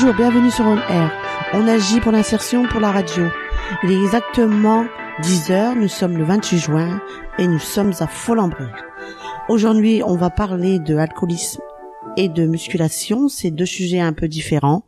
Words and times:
Bonjour, 0.00 0.14
bienvenue 0.14 0.50
sur 0.52 0.64
On 0.64 0.76
Air. 0.76 1.10
On 1.54 1.66
agit 1.66 1.98
pour 1.98 2.12
l'insertion 2.12 2.68
pour 2.68 2.78
la 2.78 2.92
radio. 2.92 3.24
Il 3.82 3.90
est 3.90 4.00
exactement 4.00 4.84
10 5.22 5.50
heures, 5.50 5.74
nous 5.74 5.88
sommes 5.88 6.16
le 6.16 6.22
28 6.22 6.58
juin 6.58 7.00
et 7.36 7.48
nous 7.48 7.58
sommes 7.58 7.92
à 7.98 8.06
Folembray. 8.06 8.68
Aujourd'hui, 9.48 10.02
on 10.06 10.14
va 10.14 10.30
parler 10.30 10.78
de 10.78 10.96
alcoolisme 10.96 11.62
et 12.16 12.28
de 12.28 12.46
musculation, 12.46 13.28
c'est 13.28 13.50
deux 13.50 13.66
sujets 13.66 13.98
un 13.98 14.12
peu 14.12 14.28
différents 14.28 14.84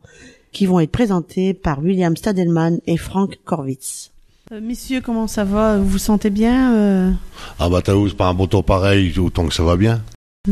qui 0.53 0.65
vont 0.65 0.79
être 0.79 0.93
présentés 0.93 1.53
par 1.53 1.79
William 1.79 2.15
Stadelman 2.15 2.79
et 2.87 2.95
Frank 2.95 3.37
Korwitz. 3.43 4.11
Euh, 4.53 4.61
messieurs, 4.61 5.01
comment 5.01 5.27
ça 5.27 5.43
va? 5.43 5.77
Vous 5.77 5.89
vous 5.89 5.97
sentez 5.97 6.29
bien 6.29 6.73
euh? 6.73 7.11
Ah 7.59 7.67
bah 7.67 7.81
t'as 7.83 7.91
c'est 8.07 8.15
pas 8.15 8.27
un 8.29 8.33
bon 8.33 8.47
temps 8.47 8.63
pareil, 8.63 9.19
autant 9.19 9.45
que 9.45 9.53
ça 9.53 9.63
va 9.63 9.75
bien. 9.75 10.01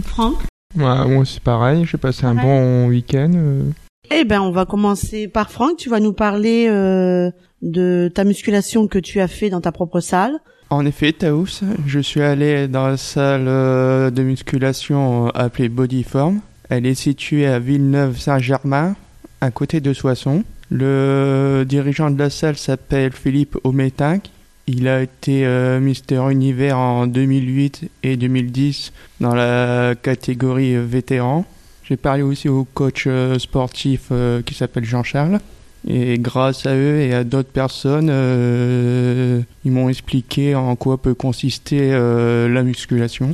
Franck 0.03 0.36
Ouais, 0.76 1.08
moi 1.08 1.23
c'est 1.26 1.41
pareil, 1.41 1.86
j'ai 1.86 1.98
passé 1.98 2.26
un 2.26 2.36
bon 2.36 2.88
week-end. 2.88 3.31
euh. 3.34 3.64
Eh 4.12 4.23
ben, 4.23 4.41
on 4.41 4.52
va 4.52 4.66
commencer 4.66 5.27
par 5.27 5.52
Franck. 5.52 5.77
Tu 5.77 5.90
vas 5.90 5.99
nous 5.99 6.13
parler 6.13 6.67
euh, 6.67 7.30
de 7.62 8.12
ta 8.13 8.23
musculation 8.23 8.88
que 8.88 9.00
tu 9.00 9.20
as 9.20 9.27
fait 9.27 9.50
dans 9.50 9.62
ta 9.62 9.72
propre 9.72 10.00
salle. 10.00 10.40
En 10.72 10.86
effet, 10.86 11.13
Taous, 11.13 11.62
je 11.88 12.00
suis 12.00 12.22
allé 12.22 12.67
dans 12.67 12.88
la 12.88 12.98
salle 12.98 13.48
euh, 13.48 14.12
de 14.12 14.22
musculation 14.22 15.27
euh, 15.27 15.30
appelée 15.34 15.67
Bodyform. 15.67 16.41
Elle 16.70 16.86
est 16.86 16.94
située 16.94 17.48
à 17.48 17.58
Villeneuve-Saint-Germain, 17.58 18.95
à 19.41 19.50
côté 19.50 19.81
de 19.81 19.94
Soissons. 19.94 20.44
Le 20.69 21.66
dirigeant 21.67 22.12
de 22.12 22.19
la 22.19 22.30
salle 22.30 22.56
s'appelle 22.56 23.14
Philippe 23.14 23.58
Ometinck. 23.64 24.30
Il 24.67 24.88
a 24.88 25.02
été 25.02 25.47
euh, 25.47 25.80
Mister 25.80 26.22
Univers 26.30 26.78
en 26.78 27.08
2008 27.08 27.89
et 28.03 28.17
2010 28.17 28.94
dans 29.22 29.34
la 29.34 29.95
catégorie 30.00 30.78
vétéran. 30.78 31.45
J'ai 31.90 31.98
parlé 31.98 32.22
aussi 32.22 32.48
au 32.48 32.66
coach 32.66 33.06
euh, 33.08 33.40
sportif 33.40 34.09
euh, 34.12 34.44
qui 34.44 34.54
s'appelle 34.54 34.86
Jean-Charles. 34.86 35.40
Et 35.88 36.20
grâce 36.20 36.68
à 36.68 36.76
eux 36.76 37.00
et 37.00 37.16
à 37.16 37.23
d'autres 37.23 37.50
personnes, 37.50 38.09
euh, 38.12 39.42
ils 39.66 39.72
m'ont 39.72 39.90
expliqué 39.90 40.54
en 40.54 40.76
quoi 40.76 41.02
peut 41.02 41.16
consister 41.16 41.92
la 41.92 42.64
musculation. 42.64 43.34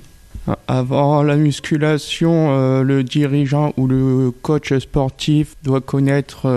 Avant 0.67 1.23
la 1.23 1.37
musculation, 1.37 2.83
le 2.83 3.03
dirigeant 3.03 3.73
ou 3.77 3.87
le 3.87 4.31
coach 4.43 4.77
sportif 4.77 5.55
doit 5.63 5.81
connaître 5.81 6.47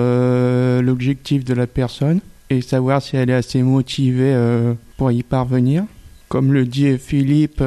l'objectif 0.83 1.43
de 1.43 1.55
la 1.55 1.67
personne 1.67 2.21
et 2.51 2.61
savoir 2.61 3.01
si 3.01 3.17
elle 3.17 3.31
est 3.31 3.35
assez 3.35 3.63
motivée 3.63 4.37
pour 4.99 5.11
y 5.11 5.23
parvenir. 5.23 5.85
Comme 6.29 6.53
le 6.53 6.67
dit 6.67 6.99
Philippe 6.99 7.63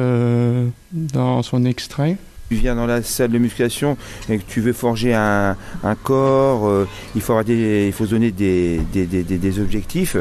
dans 0.92 1.42
son 1.42 1.64
extrait. 1.64 2.18
Tu 2.54 2.60
viens 2.60 2.74
dans 2.74 2.86
la 2.86 3.02
salle 3.02 3.30
de 3.30 3.38
musculation 3.38 3.96
et 4.28 4.36
que 4.38 4.42
tu 4.46 4.60
veux 4.60 4.72
forger 4.74 5.14
un, 5.14 5.56
corps, 6.02 6.68
euh, 6.68 6.86
il, 7.14 7.20
faut 7.22 7.32
avoir 7.32 7.44
des- 7.44 7.86
il 7.86 7.92
faut 7.92 8.04
donner 8.06 8.30
des, 8.30 8.80
des, 8.92 9.06
des- 9.06 9.22
des- 9.22 9.58
objectifs, 9.60 10.16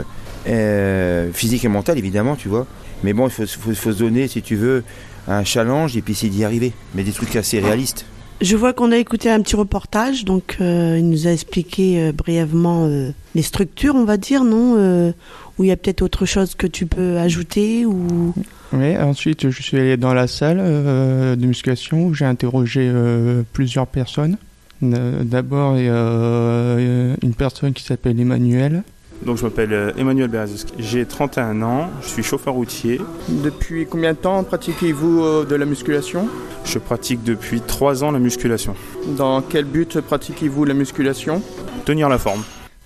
euh, 0.47 1.29
physiques 1.33 1.65
et 1.65 1.67
mentaux 1.67 1.93
évidemment, 1.93 2.35
tu 2.35 2.47
vois. 2.47 2.65
Mais 3.03 3.13
bon, 3.13 3.27
il 3.27 3.31
faut, 3.31 3.45
se 3.45 3.89
donner, 3.99 4.27
si 4.27 4.41
tu 4.41 4.55
veux, 4.55 4.83
un 5.27 5.43
challenge 5.43 5.97
et 5.97 6.01
puis 6.01 6.13
essayer 6.13 6.31
d'y 6.31 6.45
arriver. 6.45 6.71
Mais 6.95 7.03
des 7.03 7.11
trucs 7.11 7.35
assez 7.35 7.59
réalistes. 7.59 8.05
Je 8.41 8.55
vois 8.55 8.73
qu'on 8.73 8.91
a 8.91 8.97
écouté 8.97 9.29
un 9.29 9.39
petit 9.41 9.55
reportage, 9.55 10.25
donc 10.25 10.57
euh, 10.61 10.95
il 10.97 11.07
nous 11.09 11.27
a 11.27 11.31
expliqué 11.31 12.11
brièvement 12.11 12.89
les 13.35 13.41
structures, 13.41 13.95
on 13.95 14.05
va 14.05 14.17
dire, 14.17 14.43
non 14.43 15.13
Ou 15.57 15.63
il 15.63 15.67
y 15.67 15.71
a 15.71 15.77
peut-être 15.77 16.01
autre 16.01 16.25
chose 16.25 16.55
que 16.55 16.67
tu 16.67 16.85
peux 16.85 17.17
ajouter 17.17 17.85
ou 17.85 18.33
Oui, 18.73 18.97
ensuite 18.97 19.49
je 19.49 19.61
suis 19.61 19.77
allé 19.77 19.97
dans 19.97 20.13
la 20.13 20.27
salle 20.27 20.57
euh, 20.59 21.35
de 21.35 21.45
musculation 21.45 22.05
où 22.05 22.13
j'ai 22.13 22.25
interrogé 22.25 22.81
euh, 22.83 23.43
plusieurs 23.53 23.87
personnes. 23.87 24.37
Euh, 24.83 25.23
D'abord, 25.23 25.77
il 25.77 25.85
y 25.85 25.89
a 25.89 25.93
euh, 25.93 27.15
une 27.21 27.33
personne 27.33 27.73
qui 27.73 27.83
s'appelle 27.83 28.19
Emmanuel. 28.19 28.83
Donc 29.25 29.37
je 29.37 29.43
m'appelle 29.43 29.93
Emmanuel 29.97 30.29
Berazowski. 30.29 30.73
J'ai 30.79 31.05
31 31.05 31.61
ans, 31.61 31.91
je 32.01 32.07
suis 32.07 32.23
chauffeur 32.23 32.55
routier. 32.55 32.99
Depuis 33.29 33.85
combien 33.85 34.13
de 34.13 34.17
temps 34.17 34.43
pratiquez-vous 34.43 35.45
de 35.45 35.55
la 35.55 35.65
musculation? 35.65 36.27
Je 36.65 36.79
pratique 36.79 37.23
depuis 37.23 37.61
3 37.61 38.03
ans 38.03 38.09
la 38.09 38.17
musculation. 38.17 38.73
Dans 39.17 39.43
quel 39.43 39.65
but 39.65 40.01
pratiquez-vous 40.01 40.65
la 40.65 40.73
musculation? 40.73 41.43
Tenir 41.85 42.09
la 42.09 42.17
forme. 42.17 42.41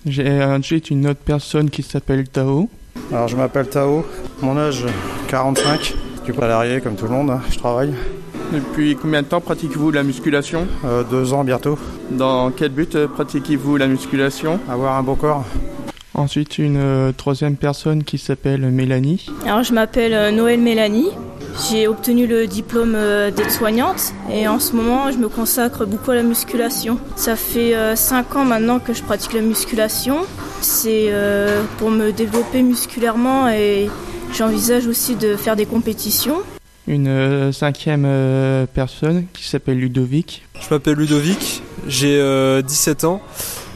J'ai 0.06 0.42
ensuite 0.44 0.90
une 0.90 1.08
autre 1.08 1.20
personne 1.24 1.68
qui 1.68 1.82
s'appelle 1.82 2.28
Tao. 2.28 2.68
Alors 3.12 3.28
je 3.28 3.36
m'appelle 3.36 3.68
Tao, 3.68 4.04
mon 4.40 4.56
âge 4.56 4.84
45, 5.28 5.94
du 6.24 6.32
coup 6.32 6.40
salarié 6.40 6.80
comme 6.80 6.94
tout 6.96 7.06
le 7.06 7.10
monde, 7.10 7.30
hein, 7.30 7.40
je 7.50 7.58
travaille. 7.58 7.92
Depuis 8.52 8.94
combien 8.94 9.22
de 9.22 9.26
temps 9.26 9.40
pratiquez-vous 9.40 9.90
la 9.90 10.04
musculation 10.04 10.66
Euh, 10.84 11.02
deux 11.02 11.32
ans 11.32 11.42
bientôt, 11.42 11.76
Dans 12.12 12.50
quel 12.52 12.68
but 12.70 12.94
euh, 12.94 13.08
pratiquez-vous 13.08 13.76
la 13.76 13.88
musculation 13.88 14.60
avoir 14.68 14.96
un 14.96 15.02
beau 15.02 15.16
corps. 15.16 15.44
Ensuite 16.14 16.58
une 16.58 16.76
euh, 16.78 17.12
troisième 17.12 17.56
personne 17.56 18.04
qui 18.04 18.18
s'appelle 18.18 18.62
Mélanie. 18.70 19.26
Alors 19.44 19.64
je 19.64 19.72
m'appelle 19.74 20.14
euh, 20.14 20.30
Noël 20.30 20.60
Mélanie. 20.60 21.08
J'ai 21.70 21.88
obtenu 21.88 22.26
le 22.26 22.46
diplôme 22.46 22.94
euh, 22.94 23.30
d'aide-soignante 23.30 24.12
et 24.30 24.46
en 24.46 24.60
ce 24.60 24.74
moment 24.76 25.10
je 25.10 25.16
me 25.16 25.28
consacre 25.28 25.86
beaucoup 25.86 26.10
à 26.10 26.14
la 26.14 26.22
musculation. 26.22 26.98
Ça 27.16 27.34
fait 27.34 27.74
5 27.96 28.36
ans 28.36 28.44
maintenant 28.44 28.78
que 28.78 28.92
je 28.92 29.02
pratique 29.02 29.32
la 29.32 29.40
musculation. 29.40 30.18
C'est 30.60 31.06
euh, 31.08 31.62
pour 31.78 31.90
me 31.90 32.12
développer 32.12 32.62
musculairement 32.62 33.48
et 33.48 33.88
j'envisage 34.34 34.86
aussi 34.86 35.14
de 35.16 35.34
faire 35.36 35.56
des 35.56 35.66
compétitions. 35.66 36.36
Une 36.86 37.08
euh, 37.08 37.52
cinquième 37.52 38.04
euh, 38.06 38.66
personne 38.72 39.26
qui 39.32 39.48
s'appelle 39.48 39.78
Ludovic. 39.78 40.46
Je 40.60 40.72
m'appelle 40.72 40.94
Ludovic, 40.94 41.62
j'ai 41.88 42.16
euh, 42.20 42.62
17 42.62 43.04
ans, 43.04 43.20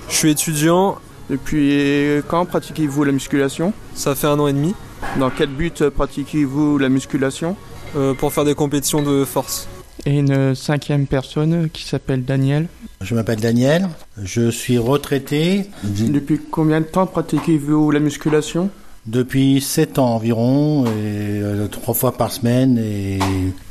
je 0.09 0.15
suis 0.15 0.31
étudiant, 0.31 0.99
Depuis 1.29 2.23
quand 2.29 2.45
pratiquez-vous 2.45 3.05
la 3.05 3.13
musculation? 3.13 3.73
Ça 3.95 4.15
fait 4.15 4.27
un 4.29 4.39
an 4.39 4.47
et 4.47 4.53
demi, 4.53 4.75
Dans 5.19 5.31
quel 5.31 5.49
but 5.49 5.83
euh, 5.83 5.91
pratiquez-vous 5.91 6.79
la 6.79 6.89
musculation? 6.89 7.51
euh, 7.51 7.70
pour 8.19 8.33
faire 8.33 8.45
des 8.45 8.55
compétitions 8.55 9.03
de 9.03 9.25
force. 9.25 9.69
Et 10.07 10.19
une 10.19 10.33
euh, 10.33 10.55
cinquième 10.55 11.07
personne 11.07 11.69
qui 11.71 11.85
s'appelle 11.85 12.25
Daniel. 12.25 12.69
Je 13.03 13.15
m'appelle 13.15 13.41
Daniel, 13.41 13.89
je 14.23 14.51
suis 14.51 14.79
retraité 14.79 15.67
Depuis 15.85 16.41
combien 16.51 16.81
de 16.81 16.87
temps 16.87 17.07
pratiquez-vous 17.07 17.91
la 17.91 18.01
musculation? 18.01 18.71
Depuis 19.07 19.61
7 19.61 19.99
ans 19.99 20.15
environ, 20.15 20.87
et, 20.87 20.89
euh, 20.89 21.67
trois 21.69 21.95
fois 21.95 22.13
par 22.13 22.33
semaine 22.33 22.79
et 22.79 23.19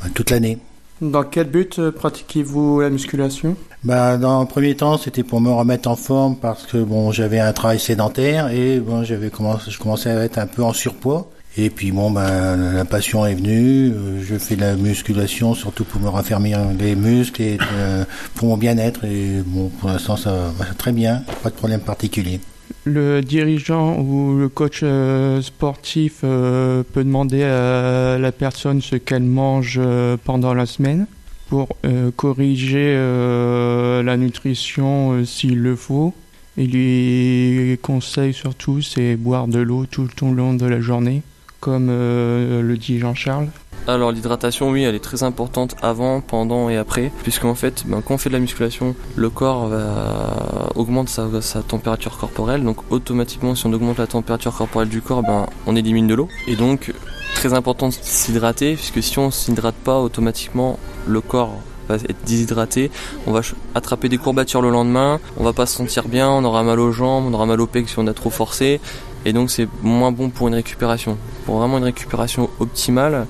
bah, 0.02 0.10
toute 0.14 0.30
l'année. 0.30 0.58
Dans 1.02 1.24
quel 1.24 1.48
but 1.50 1.80
euh, 1.80 1.92
pratiquez-vous 1.92 2.82
la 2.82 2.90
musculation? 2.90 3.56
Bah, 3.84 4.18
dans 4.18 4.42
le 4.42 4.48
premier 4.48 4.76
temps, 4.76 4.98
c'était 4.98 5.24
pour 5.24 5.42
me 5.42 5.52
remettre 5.52 5.90
en 5.90 5.96
forme 5.96 6.36
parce 6.36 6.66
que 6.66 6.78
bon, 6.78 7.12
j'avais 7.12 7.40
un 7.40 7.54
travail 7.54 7.80
sédentaire 7.80 8.50
et 8.50 8.80
bon, 8.80 9.04
j'avais 9.04 9.30
commencé, 9.30 9.72
je 9.72 9.80
commençais 9.80 10.12
à 10.12 10.24
être 10.24 10.38
un 10.38 10.48
peu 10.48 10.64
en 10.64 10.74
surpoids. 10.74 11.30
Et 11.58 11.70
puis 11.70 11.92
bon, 11.92 12.12
ben 12.12 12.74
la 12.74 12.86
passion 12.86 13.26
est 13.26 13.34
venue. 13.34 13.92
euh, 13.92 14.22
Je 14.24 14.38
fais 14.38 14.56
de 14.56 14.62
la 14.62 14.76
musculation 14.76 15.54
surtout 15.54 15.84
pour 15.84 16.00
me 16.00 16.08
raffermir 16.08 16.60
les 16.80 16.96
muscles 16.96 17.42
et 17.42 17.58
euh, 17.74 18.06
pour 18.36 18.48
mon 18.48 18.58
bien-être. 18.58 19.04
Et 19.04 19.42
bon, 19.46 19.70
pour 19.70 19.90
l'instant, 19.90 20.16
ça 20.16 20.52
va 20.58 20.66
très 20.78 20.92
bien, 20.92 21.24
pas 21.44 21.50
de 21.50 21.56
problème 21.56 21.82
particulier. 21.82 22.40
Le 22.86 23.22
dirigeant 23.22 24.00
ou 24.00 24.38
le 24.38 24.48
coach 24.48 24.82
euh, 24.84 25.42
sportif 25.42 26.22
peut 26.22 26.84
demander 27.04 27.44
à 27.44 28.18
la 28.18 28.32
personne 28.32 28.82
ce 28.82 28.96
qu'elle 28.96 29.24
mange 29.24 29.82
pendant 30.24 30.54
la 30.54 30.66
semaine 30.66 31.08
pour 31.50 31.68
corriger 32.16 32.94
la 32.96 34.18
nutrition 34.18 35.26
s'il 35.26 35.60
le 35.62 35.76
faut. 35.76 36.14
Il 36.58 36.72
lui 36.72 37.78
conseille 37.82 38.34
surtout 38.34 38.82
c'est 38.82 39.16
boire 39.16 39.48
de 39.48 39.60
l'eau 39.60 39.86
tout 39.88 40.08
le 40.22 40.34
long 40.34 40.54
de 40.54 40.66
la 40.66 40.80
journée, 40.80 41.24
comme 41.60 41.88
euh, 41.90 42.62
le 42.62 42.78
dit 42.78 43.00
Jean-Charles. 43.00 43.48
Alors 43.88 44.12
l'hydratation, 44.12 44.70
oui, 44.70 44.84
elle 44.84 44.94
est 44.94 45.04
très 45.04 45.24
importante 45.24 45.76
avant, 45.82 46.22
pendant 46.22 46.70
et 46.70 46.78
après, 46.78 47.12
puisqu'en 47.24 47.56
fait, 47.56 47.86
ben, 47.88 48.02
quand 48.06 48.16
on 48.16 48.18
fait 48.18 48.30
de 48.30 48.36
la 48.36 48.40
musculation, 48.40 48.96
le 49.16 49.30
corps 49.30 49.68
va 49.68 50.70
augmente 50.76 51.10
sa, 51.10 51.28
température 51.64 52.18
corporelle, 52.18 52.64
donc 52.64 52.78
automatiquement, 52.92 53.56
si 53.56 53.66
on 53.66 53.74
augmente 53.74 53.98
la 53.98 54.08
température 54.08 54.56
corporelle 54.56 54.90
du 54.90 55.02
corps, 55.02 55.24
ben, 55.24 55.48
on 55.66 55.76
élimine 55.76 56.08
de 56.08 56.14
l'eau. 56.14 56.28
Et 56.48 56.56
donc, 56.56 56.94
très 57.36 57.54
important 57.54 57.88
de 57.88 57.94
s'hydrater, 57.94 58.76
puisque 58.76 59.02
si 59.02 59.18
on 59.18 59.32
s'hydrate 59.32 59.76
pas, 59.76 60.00
automatiquement, 60.00 60.78
le 61.08 61.22
corps 61.22 61.56
va 61.88 61.96
être 61.96 62.24
déshydraté, 62.26 62.92
on 63.26 63.32
va 63.32 63.42
attraper 63.76 64.10
des 64.10 64.18
courbatures 64.18 64.62
le 64.62 64.70
lendemain, 64.70 65.20
on 65.38 65.44
va 65.44 65.54
pas 65.54 65.66
se 65.66 65.76
sentir 65.76 66.08
bien, 66.08 66.30
on 66.30 66.44
aura 66.44 66.64
mal 66.64 66.80
aux 66.80 66.92
jambes, 66.92 67.26
on 67.28 67.34
aura 67.34 67.46
mal 67.46 67.60
aux 67.60 67.68
pecs 67.68 67.90
si 67.90 67.98
on 67.98 68.08
a 68.08 68.14
trop 68.14 68.30
forcé, 68.30 68.80
et 69.26 69.34
donc 69.34 69.50
c'est 69.50 69.68
moins 69.82 70.12
bon 70.12 70.30
pour 70.30 70.48
une 70.48 70.56
récupération. 70.56 71.18
Pour 71.46 71.58
vraiment 71.58 71.78
une 71.78 71.84
récupération 71.84 72.50
optimale, 72.60 73.26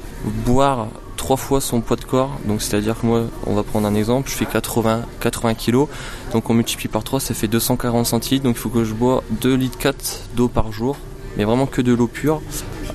boire 0.45 0.87
trois 1.19 1.37
fois 1.37 1.59
son 1.59 1.81
poids 1.81 1.97
de 1.97 2.05
corps, 2.05 2.39
donc 2.45 2.61
c'est-à-dire 2.61 2.99
que 2.99 3.05
moi, 3.05 3.23
on 3.45 3.53
va 3.53 3.63
prendre 3.63 3.87
un 3.87 3.93
exemple, 3.93 4.29
je 4.29 4.35
fais 4.35 4.45
80, 4.45 5.05
80 5.19 5.53
kg, 5.53 5.85
donc 6.31 6.49
on 6.49 6.53
multiplie 6.53 6.87
par 6.87 7.03
3, 7.03 7.19
ça 7.19 7.33
fait 7.33 7.47
240 7.47 8.05
centilitres, 8.05 8.45
donc 8.45 8.55
il 8.55 8.59
faut 8.59 8.69
que 8.69 8.85
je 8.85 8.93
bois 8.93 9.23
2 9.41 9.53
litres 9.53 9.77
4 9.77 10.29
d'eau 10.35 10.47
par 10.47 10.71
jour, 10.71 10.97
mais 11.37 11.43
vraiment 11.43 11.65
que 11.65 11.81
de 11.81 11.93
l'eau 11.93 12.07
pure, 12.07 12.41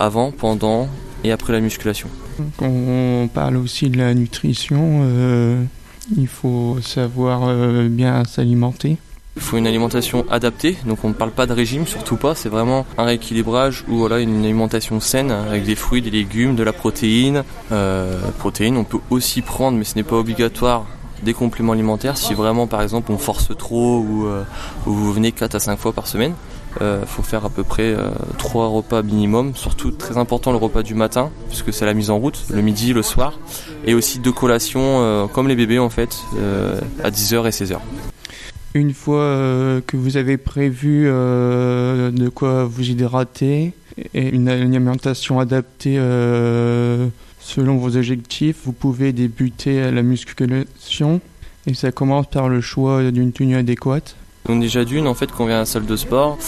avant, 0.00 0.31
pendant 0.31 0.88
et 1.23 1.32
après 1.32 1.52
la 1.52 1.61
musculation. 1.61 2.08
Quand 2.56 2.67
on 2.67 3.29
parle 3.32 3.56
aussi 3.56 3.91
de 3.91 3.99
la 3.99 4.14
nutrition, 4.14 5.02
euh, 5.02 5.62
il 6.17 6.26
faut 6.26 6.79
savoir 6.82 7.43
euh, 7.44 7.88
bien 7.88 8.25
s'alimenter. 8.25 8.96
Il 9.36 9.42
faut 9.42 9.56
une 9.56 9.66
alimentation 9.66 10.25
adaptée, 10.31 10.76
donc 10.86 10.98
on 11.02 11.08
ne 11.08 11.12
parle 11.12 11.32
pas 11.32 11.46
de 11.46 11.52
régime, 11.52 11.88
surtout 11.88 12.16
pas, 12.16 12.36
c'est 12.36 12.48
vraiment 12.48 12.86
un 12.96 13.04
rééquilibrage 13.04 13.84
ou 13.88 13.96
voilà, 13.98 14.20
une 14.20 14.44
alimentation 14.44 15.00
saine 15.00 15.32
avec 15.32 15.64
des 15.64 15.75
fruits, 15.75 16.02
des 16.02 16.10
légumes, 16.10 16.54
de 16.54 16.62
la 16.62 16.72
protéine. 16.72 17.42
Euh, 17.72 18.20
on 18.60 18.84
peut 18.84 19.00
aussi 19.10 19.42
prendre, 19.42 19.76
mais 19.76 19.82
ce 19.82 19.96
n'est 19.96 20.04
pas 20.04 20.16
obligatoire, 20.16 20.86
des 21.22 21.34
compléments 21.34 21.72
alimentaires 21.72 22.16
si 22.19 22.34
vraiment 22.34 22.66
par 22.66 22.82
exemple 22.82 23.10
on 23.10 23.19
force 23.19 23.48
trop 23.56 23.98
ou, 23.98 24.26
euh, 24.26 24.42
vous 24.84 25.12
venez 25.12 25.32
4 25.32 25.54
à 25.54 25.60
5 25.60 25.78
fois 25.78 25.92
par 25.92 26.06
semaine. 26.06 26.34
Il 26.76 26.82
euh, 26.82 27.06
faut 27.06 27.22
faire 27.22 27.44
à 27.44 27.50
peu 27.50 27.64
près 27.64 27.96
3 28.38 28.69
repas 28.69 29.02
minimum, 29.02 29.56
surtout 29.56 29.90
très 29.90 30.16
important 30.16 30.52
le 30.52 30.58
repas 30.58 30.82
du 30.82 30.94
matin, 30.94 31.31
puisque 31.48 31.72
c'est 31.72 31.86
la 31.86 31.94
mise 31.94 32.10
en 32.10 32.19
route, 32.19 32.44
le 32.50 32.62
midi, 32.62 32.92
le 32.92 33.02
soir, 33.02 33.38
et 33.84 33.94
aussi 33.94 34.20
deux 34.20 34.32
collations 34.32 35.28
comme 35.32 35.48
les 35.48 35.56
bébés 35.56 35.81
en 35.81 35.90
fait, 35.90 36.19
à 37.02 37.10
10h 37.10 37.46
et 37.46 37.50
16h. 37.50 37.78
Une 38.76 38.92
fois 38.92 39.20
euh, 39.20 39.80
que 39.86 39.96
vous 39.96 40.16
avez 40.16 40.36
prévu 40.36 41.04
euh, 41.06 42.10
de 42.10 42.28
quoi 42.28 42.64
vous 42.64 42.82
hydrater 42.82 43.72
et 44.14 44.28
une 44.30 44.48
alimentation 44.48 45.38
adaptée 45.38 45.94
euh, 45.96 47.06
selon 47.38 47.76
vos 47.76 47.96
objectifs, 47.96 48.62
vous 48.64 48.72
pouvez 48.72 49.12
débuter 49.12 49.92
la 49.92 50.02
musculation 50.02 51.20
et 51.68 51.74
ça 51.74 51.92
commence 51.92 52.28
par 52.28 52.48
le 52.48 52.60
choix 52.60 53.12
d'une 53.12 53.32
tenue 53.32 53.54
adéquate. 53.54 54.16
Donc 54.46 54.61
déjà 54.61 54.85
d'une, 54.85 55.06
en 55.06 55.14
fait, 55.14 55.31
quand 55.32 55.44
on 55.44 55.46
vient 55.46 55.56
à 55.56 55.61
la 55.61 55.67
salle 55.67 55.87
de 55.87 55.96
sport, 55.96 56.38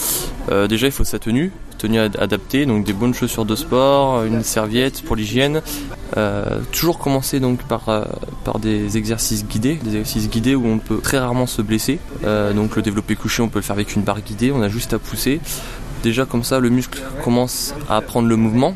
déjà 0.69 0.87
il 0.87 0.91
faut 0.91 1.03
sa 1.03 1.19
tenue, 1.19 1.51
tenue 1.77 1.99
adaptée, 1.99 2.65
donc 2.65 2.85
des 2.85 2.93
bonnes 2.93 3.13
chaussures 3.13 3.45
de 3.45 3.55
sport, 3.55 4.23
une 4.23 4.43
serviette 4.43 5.03
pour 5.03 5.15
l'hygiène. 5.15 5.61
Euh, 6.15 6.61
toujours 6.71 6.99
commencer 6.99 7.39
donc 7.39 7.63
par, 7.63 7.89
euh, 7.89 8.05
par 8.45 8.59
des 8.59 8.97
exercices 8.97 9.45
guidés, 9.45 9.75
des 9.75 9.97
exercices 9.97 10.29
guidés 10.29 10.55
où 10.55 10.65
on 10.65 10.79
peut 10.79 10.99
très 11.01 11.19
rarement 11.19 11.45
se 11.45 11.61
blesser. 11.61 11.99
Euh, 12.23 12.53
donc 12.53 12.75
le 12.75 12.81
développé 12.81 13.15
couché, 13.15 13.41
on 13.41 13.49
peut 13.49 13.59
le 13.59 13.63
faire 13.63 13.75
avec 13.75 13.95
une 13.95 14.03
barre 14.03 14.21
guidée, 14.21 14.51
on 14.51 14.61
a 14.61 14.69
juste 14.69 14.93
à 14.93 14.99
pousser. 14.99 15.39
Déjà 16.03 16.25
comme 16.25 16.43
ça, 16.43 16.59
le 16.59 16.69
muscle 16.69 17.01
commence 17.23 17.73
à 17.89 18.01
prendre 18.01 18.27
le 18.27 18.35
mouvement, 18.35 18.75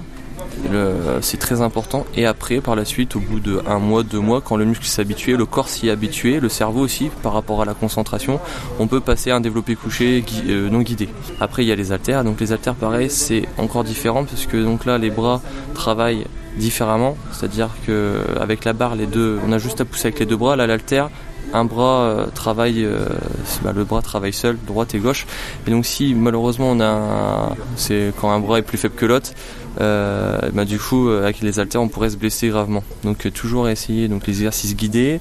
c'est 1.21 1.37
très 1.37 1.61
important. 1.61 2.05
Et 2.15 2.25
après, 2.25 2.61
par 2.61 2.75
la 2.75 2.85
suite, 2.85 3.15
au 3.15 3.19
bout 3.19 3.39
de 3.39 3.61
un 3.67 3.79
mois, 3.79 4.03
deux 4.03 4.19
mois, 4.19 4.41
quand 4.41 4.55
le 4.55 4.65
muscle 4.65 4.85
s'est 4.85 5.01
habitué, 5.01 5.35
le 5.35 5.45
corps 5.45 5.69
s'y 5.69 5.87
est 5.87 5.91
habitué, 5.91 6.39
le 6.39 6.49
cerveau 6.49 6.81
aussi, 6.81 7.09
par 7.23 7.33
rapport 7.33 7.61
à 7.61 7.65
la 7.65 7.73
concentration, 7.73 8.39
on 8.79 8.87
peut 8.87 8.99
passer 8.99 9.31
à 9.31 9.35
un 9.35 9.41
développé 9.41 9.75
couché 9.75 10.23
euh, 10.47 10.69
non 10.69 10.81
guidé. 10.81 11.09
Après, 11.39 11.63
il 11.63 11.67
y 11.67 11.71
a 11.71 11.75
les 11.75 11.91
haltères. 11.91 12.23
Donc 12.23 12.39
les 12.39 12.51
haltères, 12.51 12.75
pareil, 12.75 13.09
c'est 13.09 13.47
encore 13.57 13.83
différent 13.83 14.25
parce 14.25 14.45
que 14.45 14.57
donc 14.57 14.85
là, 14.85 14.97
les 14.97 15.09
bras 15.09 15.41
travaillent 15.73 16.25
différemment. 16.57 17.17
C'est-à-dire 17.31 17.69
que 17.85 18.19
avec 18.39 18.65
la 18.65 18.73
barre, 18.73 18.95
les 18.95 19.07
deux, 19.07 19.39
on 19.47 19.51
a 19.51 19.57
juste 19.57 19.81
à 19.81 19.85
pousser 19.85 20.07
avec 20.07 20.19
les 20.19 20.25
deux 20.25 20.37
bras. 20.37 20.55
Là, 20.55 20.67
l'haltère, 20.67 21.09
un 21.53 21.65
bras 21.65 22.01
euh, 22.01 22.25
travaille, 22.27 22.83
euh, 22.85 23.05
bah, 23.63 23.73
le 23.75 23.83
bras 23.83 24.01
travaille 24.01 24.33
seul, 24.33 24.57
droite 24.65 24.95
et 24.95 24.99
gauche. 24.99 25.25
Et 25.67 25.71
donc 25.71 25.85
si 25.85 26.13
malheureusement 26.13 26.71
on 26.71 26.79
a, 26.79 27.55
c'est 27.75 28.13
quand 28.19 28.31
un 28.31 28.39
bras 28.39 28.59
est 28.59 28.63
plus 28.63 28.77
faible 28.77 28.95
que 28.95 29.05
l'autre, 29.05 29.31
euh, 29.79 30.39
bah, 30.53 30.65
du 30.65 30.79
coup 30.79 31.09
avec 31.09 31.41
les 31.41 31.59
haltères 31.59 31.81
on 31.81 31.87
pourrait 31.87 32.09
se 32.09 32.17
blesser 32.17 32.49
gravement. 32.49 32.83
Donc 33.03 33.31
toujours 33.33 33.69
essayer 33.69 34.07
donc 34.07 34.27
les 34.27 34.33
exercices 34.33 34.75
guidés, 34.75 35.19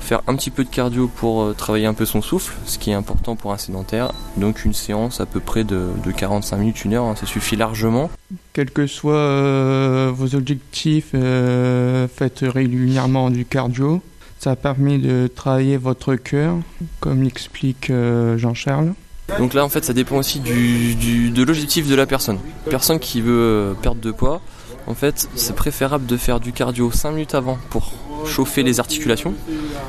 faire 0.00 0.22
un 0.26 0.34
petit 0.34 0.50
peu 0.50 0.64
de 0.64 0.68
cardio 0.68 1.08
pour 1.08 1.54
travailler 1.54 1.86
un 1.86 1.94
peu 1.94 2.04
son 2.04 2.22
souffle, 2.22 2.54
ce 2.66 2.78
qui 2.78 2.90
est 2.90 2.94
important 2.94 3.36
pour 3.36 3.52
un 3.52 3.58
sédentaire. 3.58 4.12
Donc 4.36 4.64
une 4.64 4.74
séance 4.74 5.20
à 5.20 5.26
peu 5.26 5.40
près 5.40 5.64
de, 5.64 5.88
45 6.16 6.56
minutes, 6.56 6.84
une 6.84 6.94
heure, 6.94 7.04
hein, 7.04 7.14
ça 7.16 7.26
suffit 7.26 7.56
largement. 7.56 8.10
Quels 8.52 8.70
que 8.70 8.86
soient 8.86 10.10
vos 10.10 10.34
objectifs, 10.34 11.12
faites 11.12 12.40
régulièrement 12.42 13.30
du 13.30 13.44
cardio. 13.44 14.02
Ça 14.42 14.50
a 14.50 14.56
permis 14.56 14.98
de 14.98 15.30
travailler 15.32 15.76
votre 15.76 16.16
cœur, 16.16 16.56
comme 16.98 17.22
l'explique 17.22 17.90
euh, 17.90 18.36
Jean-Charles. 18.38 18.92
Donc 19.38 19.54
là, 19.54 19.64
en 19.64 19.68
fait, 19.68 19.84
ça 19.84 19.92
dépend 19.92 20.16
aussi 20.16 20.40
de 20.40 21.42
l'objectif 21.44 21.88
de 21.88 21.94
la 21.94 22.06
personne. 22.06 22.38
Personne 22.68 22.98
qui 22.98 23.20
veut 23.20 23.32
euh, 23.32 23.74
perdre 23.74 24.00
de 24.00 24.10
poids, 24.10 24.40
en 24.86 24.94
fait, 24.94 25.28
c'est 25.36 25.54
préférable 25.54 26.06
de 26.06 26.16
faire 26.16 26.40
du 26.40 26.52
cardio 26.52 26.90
5 26.90 27.12
minutes 27.12 27.34
avant 27.34 27.58
pour 27.70 27.92
chauffer 28.26 28.62
les 28.62 28.80
articulations. 28.80 29.34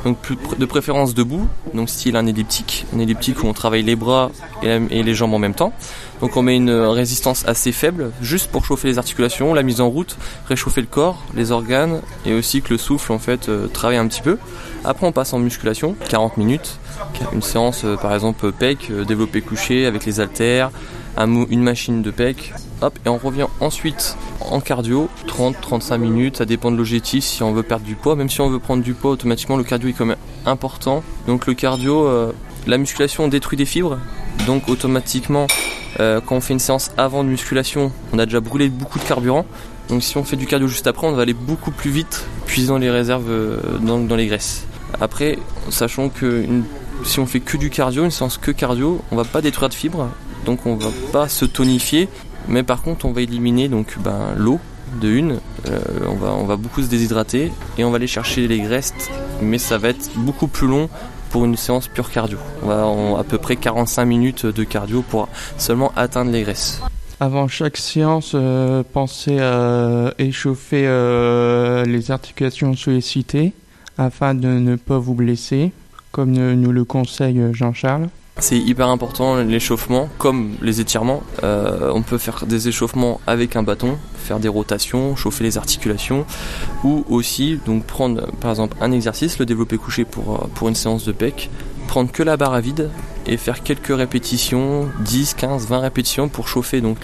Donc 0.05 0.17
de 0.57 0.65
préférence 0.65 1.13
debout, 1.13 1.47
donc 1.73 1.89
style 1.89 2.15
un 2.15 2.25
elliptique, 2.25 2.85
un 2.95 2.99
elliptique 2.99 3.43
où 3.43 3.47
on 3.47 3.53
travaille 3.53 3.83
les 3.83 3.95
bras 3.95 4.31
et, 4.61 5.03
les 5.03 5.15
jambes 5.15 5.33
en 5.33 5.39
même 5.39 5.55
temps. 5.55 5.73
Donc 6.23 6.37
on 6.37 6.41
met 6.41 6.55
une 6.55 6.71
résistance 6.71 7.45
assez 7.49 7.73
faible, 7.73 8.11
juste 8.21 8.49
pour 8.49 8.63
chauffer 8.63 8.87
les 8.87 8.97
articulations, 8.97 9.53
la 9.53 9.61
mise 9.61 9.81
en 9.81 9.89
route, 9.89 10.15
réchauffer 10.47 10.79
le 10.79 10.87
corps, 10.87 11.21
les 11.35 11.51
organes, 11.51 11.99
et 12.25 12.33
aussi 12.33 12.61
que 12.61 12.69
le 12.69 12.77
souffle 12.77 13.11
en 13.11 13.19
fait 13.19 13.49
euh, 13.49 13.67
travaille 13.67 13.97
un 13.97 14.07
petit 14.07 14.21
peu. 14.21 14.37
Après 14.85 15.05
on 15.05 15.11
passe 15.11 15.33
en 15.33 15.39
musculation, 15.39 15.97
40 16.07 16.37
minutes, 16.37 16.79
une 17.33 17.41
séance 17.41 17.83
euh, 17.83 17.97
par 17.97 18.13
exemple 18.13 18.53
PEC, 18.53 18.87
euh, 18.89 19.03
développé 19.03 19.41
couché 19.41 19.85
avec 19.85 20.05
les 20.05 20.21
haltères, 20.21 20.71
une 21.17 21.61
machine 21.61 22.01
de 22.01 22.09
PEC, 22.09 22.53
hop, 22.81 22.97
et 23.05 23.09
on 23.09 23.17
revient 23.17 23.47
ensuite 23.59 24.15
en 24.39 24.61
cardio, 24.61 25.09
30-35 25.27 25.97
minutes, 25.97 26.37
ça 26.37 26.45
dépend 26.45 26.71
de 26.71 26.77
l'objectif, 26.77 27.25
si 27.25 27.43
on 27.43 27.51
veut 27.51 27.63
perdre 27.63 27.85
du 27.85 27.95
poids, 27.95 28.15
même 28.15 28.29
si 28.29 28.39
on 28.39 28.49
veut 28.49 28.59
prendre 28.59 28.81
du 28.81 28.93
poids, 28.93 29.11
automatiquement 29.11 29.57
le 29.57 29.65
cardio 29.65 29.89
est 29.89 29.93
quand 29.93 30.05
même 30.05 30.17
important. 30.45 31.03
Donc 31.27 31.47
le 31.47 31.53
cardio, 31.53 32.07
euh, 32.07 32.31
la 32.67 32.77
musculation 32.77 33.27
détruit 33.27 33.57
des 33.57 33.65
fibres, 33.65 33.99
donc 34.45 34.69
automatiquement 34.69 35.47
euh, 35.99 36.21
quand 36.25 36.35
on 36.35 36.41
fait 36.41 36.53
une 36.53 36.59
séance 36.59 36.91
avant 36.97 37.23
de 37.23 37.29
musculation, 37.29 37.91
on 38.11 38.19
a 38.19 38.25
déjà 38.25 38.39
brûlé 38.39 38.69
beaucoup 38.69 38.99
de 38.99 39.03
carburant. 39.03 39.45
Donc 39.89 40.01
si 40.03 40.17
on 40.17 40.23
fait 40.23 40.37
du 40.37 40.47
cardio 40.47 40.67
juste 40.67 40.87
après, 40.87 41.07
on 41.07 41.11
va 41.11 41.21
aller 41.21 41.33
beaucoup 41.33 41.71
plus 41.71 41.91
vite, 41.91 42.25
puisant 42.45 42.77
les 42.77 42.89
réserves 42.89 43.29
euh, 43.29 43.57
dans, 43.79 44.15
les 44.15 44.27
graisses. 44.27 44.65
Après, 44.99 45.37
sachant 45.69 46.09
que 46.09 46.45
si 47.03 47.19
on 47.19 47.25
fait 47.25 47.41
que 47.41 47.57
du 47.57 47.69
cardio, 47.69 48.05
une 48.05 48.11
séance 48.11 48.37
que 48.37 48.51
cardio, 48.51 49.01
on 49.11 49.15
va 49.15 49.25
pas 49.25 49.41
détruire 49.41 49.69
de 49.69 49.73
fibres, 49.73 50.09
donc 50.45 50.65
on 50.65 50.75
va 50.75 50.89
pas 51.11 51.27
se 51.27 51.45
tonifier, 51.45 52.07
mais 52.47 52.63
par 52.63 52.81
contre 52.81 53.05
on 53.05 53.11
va 53.11 53.21
éliminer 53.21 53.67
donc 53.67 53.97
ben, 53.99 54.33
l'eau 54.37 54.59
de 55.01 55.09
une, 55.09 55.39
euh, 55.67 55.79
on 56.07 56.45
va 56.45 56.55
beaucoup 56.55 56.81
se 56.81 56.87
déshydrater 56.87 57.51
et 57.77 57.83
on 57.83 57.89
va 57.89 57.95
aller 57.97 58.07
chercher 58.07 58.47
les 58.47 58.59
graisses, 58.59 58.93
mais 59.41 59.57
ça 59.57 59.77
va 59.77 59.89
être 59.89 60.11
beaucoup 60.15 60.47
plus 60.47 60.67
long 60.67 60.89
pour 61.33 61.45
une 61.45 61.57
séance 61.57 61.87
pure 61.87 62.11
cardio. 62.11 62.37
On 62.61 62.67
va 62.67 63.19
à 63.19 63.23
peu 63.23 63.39
près 63.39 63.55
45 63.55 64.05
minutes 64.05 64.45
de 64.45 64.63
cardio 64.63 65.01
pour 65.01 65.27
seulement 65.57 65.91
atteindre 65.95 66.31
les 66.31 66.43
graisses. 66.43 66.79
Avant 67.19 67.47
chaque 67.47 67.77
séance, 67.77 68.33
euh, 68.35 68.83
pensez 68.93 69.39
à 69.39 70.13
échauffer 70.19 70.83
euh, 70.85 71.85
les 71.85 72.11
articulations 72.11 72.75
sollicitées 72.75 73.53
afin 73.97 74.35
de 74.35 74.47
ne 74.47 74.75
pas 74.75 74.99
vous 74.99 75.15
blesser, 75.15 75.71
comme 76.11 76.31
nous 76.33 76.71
le 76.71 76.85
conseille 76.85 77.41
Jean-Charles. 77.51 78.09
C'est 78.39 78.57
hyper 78.57 78.89
important 78.89 79.37
l'échauffement, 79.37 80.09
comme 80.17 80.55
les 80.61 80.81
étirements. 80.81 81.21
Euh, 81.43 81.91
on 81.93 82.01
peut 82.01 82.17
faire 82.17 82.45
des 82.47 82.67
échauffements 82.67 83.21
avec 83.27 83.55
un 83.55 83.61
bâton, 83.61 83.97
faire 84.15 84.39
des 84.39 84.47
rotations, 84.47 85.15
chauffer 85.15 85.43
les 85.43 85.57
articulations, 85.57 86.25
ou 86.83 87.05
aussi 87.09 87.59
donc 87.63 87.85
prendre 87.85 88.31
par 88.41 88.49
exemple 88.49 88.75
un 88.81 88.91
exercice, 88.91 89.37
le 89.37 89.45
développer 89.45 89.77
couché 89.77 90.03
pour, 90.03 90.49
une 90.67 90.75
séance 90.75 91.05
de 91.05 91.11
pec, 91.11 91.51
prendre 91.87 92.11
que 92.11 92.23
la 92.23 92.35
barre 92.35 92.53
à 92.53 92.61
vide 92.61 92.89
et 93.27 93.37
faire 93.37 93.61
quelques 93.61 93.95
répétitions, 93.95 94.89
10, 95.01 95.35
15, 95.35 95.67
20 95.67 95.79
répétitions 95.79 96.27
pour 96.27 96.47
chauffer 96.47 96.81
donc 96.81 96.97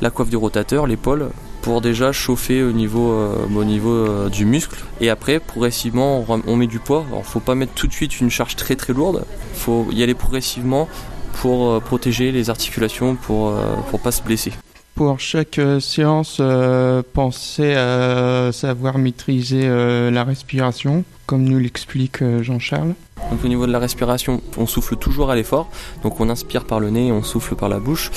la 0.00 0.10
coiffe 0.10 0.30
du 0.30 0.36
rotateur, 0.36 0.88
l'épaule, 0.88 1.30
pour 1.62 1.80
déjà 1.80 2.12
chauffer 2.12 2.62
au 2.62 2.72
niveau, 2.72 3.12
euh, 3.12 3.46
au 3.54 3.64
niveau 3.64 3.92
euh, 3.92 4.28
du 4.28 4.44
muscle. 4.44 4.78
Et 5.00 5.10
après, 5.10 5.40
progressivement, 5.40 6.24
on, 6.28 6.56
met 6.56 6.66
du 6.66 6.78
poids. 6.78 7.04
Alors, 7.08 7.24
faut 7.24 7.40
pas 7.40 7.54
mettre 7.54 7.74
tout 7.74 7.86
de 7.86 7.92
suite 7.92 8.20
une 8.20 8.30
charge 8.30 8.56
très 8.56 8.76
très 8.76 8.92
lourde. 8.92 9.24
Faut 9.54 9.86
y 9.92 10.02
aller 10.02 10.14
progressivement 10.14 10.88
pour 11.40 11.70
euh, 11.70 11.80
protéger 11.80 12.32
les 12.32 12.50
articulations, 12.50 13.16
pour 13.16 13.52
pour 13.90 14.00
pas 14.00 14.12
se 14.12 14.22
blesser. 14.22 14.52
Pour 14.94 15.20
chaque 15.20 15.60
séance, 15.78 16.40
pensez 17.12 17.74
à 17.74 18.50
savoir 18.52 18.98
maîtriser 18.98 19.68
la 20.10 20.24
respiration, 20.24 21.04
comme 21.26 21.44
nous 21.44 21.60
l'explique 21.60 22.18
Jean-Charles. 22.42 22.94
Donc 23.30 23.44
au 23.44 23.48
niveau 23.48 23.66
de 23.66 23.72
la 23.72 23.78
respiration, 23.78 24.40
on 24.56 24.66
souffle 24.66 24.96
toujours 24.96 25.30
à 25.30 25.36
l'effort. 25.36 25.68
Donc 26.02 26.20
on 26.20 26.30
inspire 26.30 26.64
par 26.64 26.80
le 26.80 26.90
nez, 26.90 27.12
on 27.12 27.22
souffle 27.22 27.54
par 27.54 27.68
la 27.68 27.78
bouche. 27.78 28.10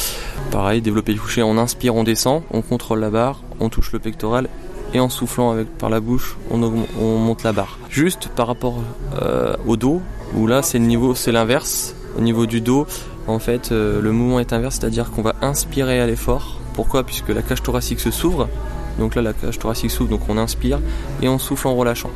Pareil, 0.51 0.81
développer 0.81 1.13
le 1.13 1.19
coucher, 1.19 1.43
on 1.43 1.57
inspire, 1.57 1.95
on 1.95 2.03
descend, 2.03 2.43
on 2.51 2.61
contrôle 2.61 2.99
la 2.99 3.09
barre, 3.09 3.41
on 3.59 3.69
touche 3.69 3.91
le 3.91 3.99
pectoral 3.99 4.47
et 4.93 4.99
en 4.99 5.09
soufflant 5.09 5.51
avec 5.51 5.69
par 5.77 5.89
la 5.89 5.99
bouche, 5.99 6.37
on, 6.49 6.57
monte 6.57 7.43
la 7.43 7.53
barre. 7.53 7.77
Juste 7.89 8.29
par 8.35 8.47
rapport 8.47 8.79
euh, 9.21 9.55
au 9.65 9.77
dos, 9.77 10.01
où 10.35 10.47
là 10.47 10.61
c'est 10.61 10.79
le 10.79 10.85
niveau, 10.85 11.15
c'est 11.15 11.31
l'inverse. 11.31 11.95
Au 12.17 12.21
niveau 12.21 12.45
du 12.45 12.59
dos, 12.59 12.85
en 13.27 13.39
fait, 13.39 13.71
euh, 13.71 14.01
le 14.01 14.11
mouvement 14.11 14.39
est 14.39 14.51
inverse, 14.51 14.77
c'est-à-dire 14.79 15.11
qu'on 15.11 15.21
va 15.21 15.35
inspirer 15.41 16.01
à 16.01 16.07
l'effort. 16.07 16.59
Pourquoi? 16.73 17.03
Puisque 17.03 17.29
la 17.29 17.41
cage 17.41 17.63
thoracique 17.63 17.99
se 17.99 18.11
s'ouvre. 18.11 18.49
Donc 18.99 19.15
là, 19.15 19.21
la 19.21 19.33
cage 19.33 19.59
thoracique 19.59 19.91
s'ouvre, 19.91 20.09
donc 20.09 20.21
on 20.27 20.37
inspire 20.37 20.79
et 21.21 21.29
on 21.29 21.39
souffle 21.39 21.67
en 21.67 21.75
relâchant. 21.75 22.09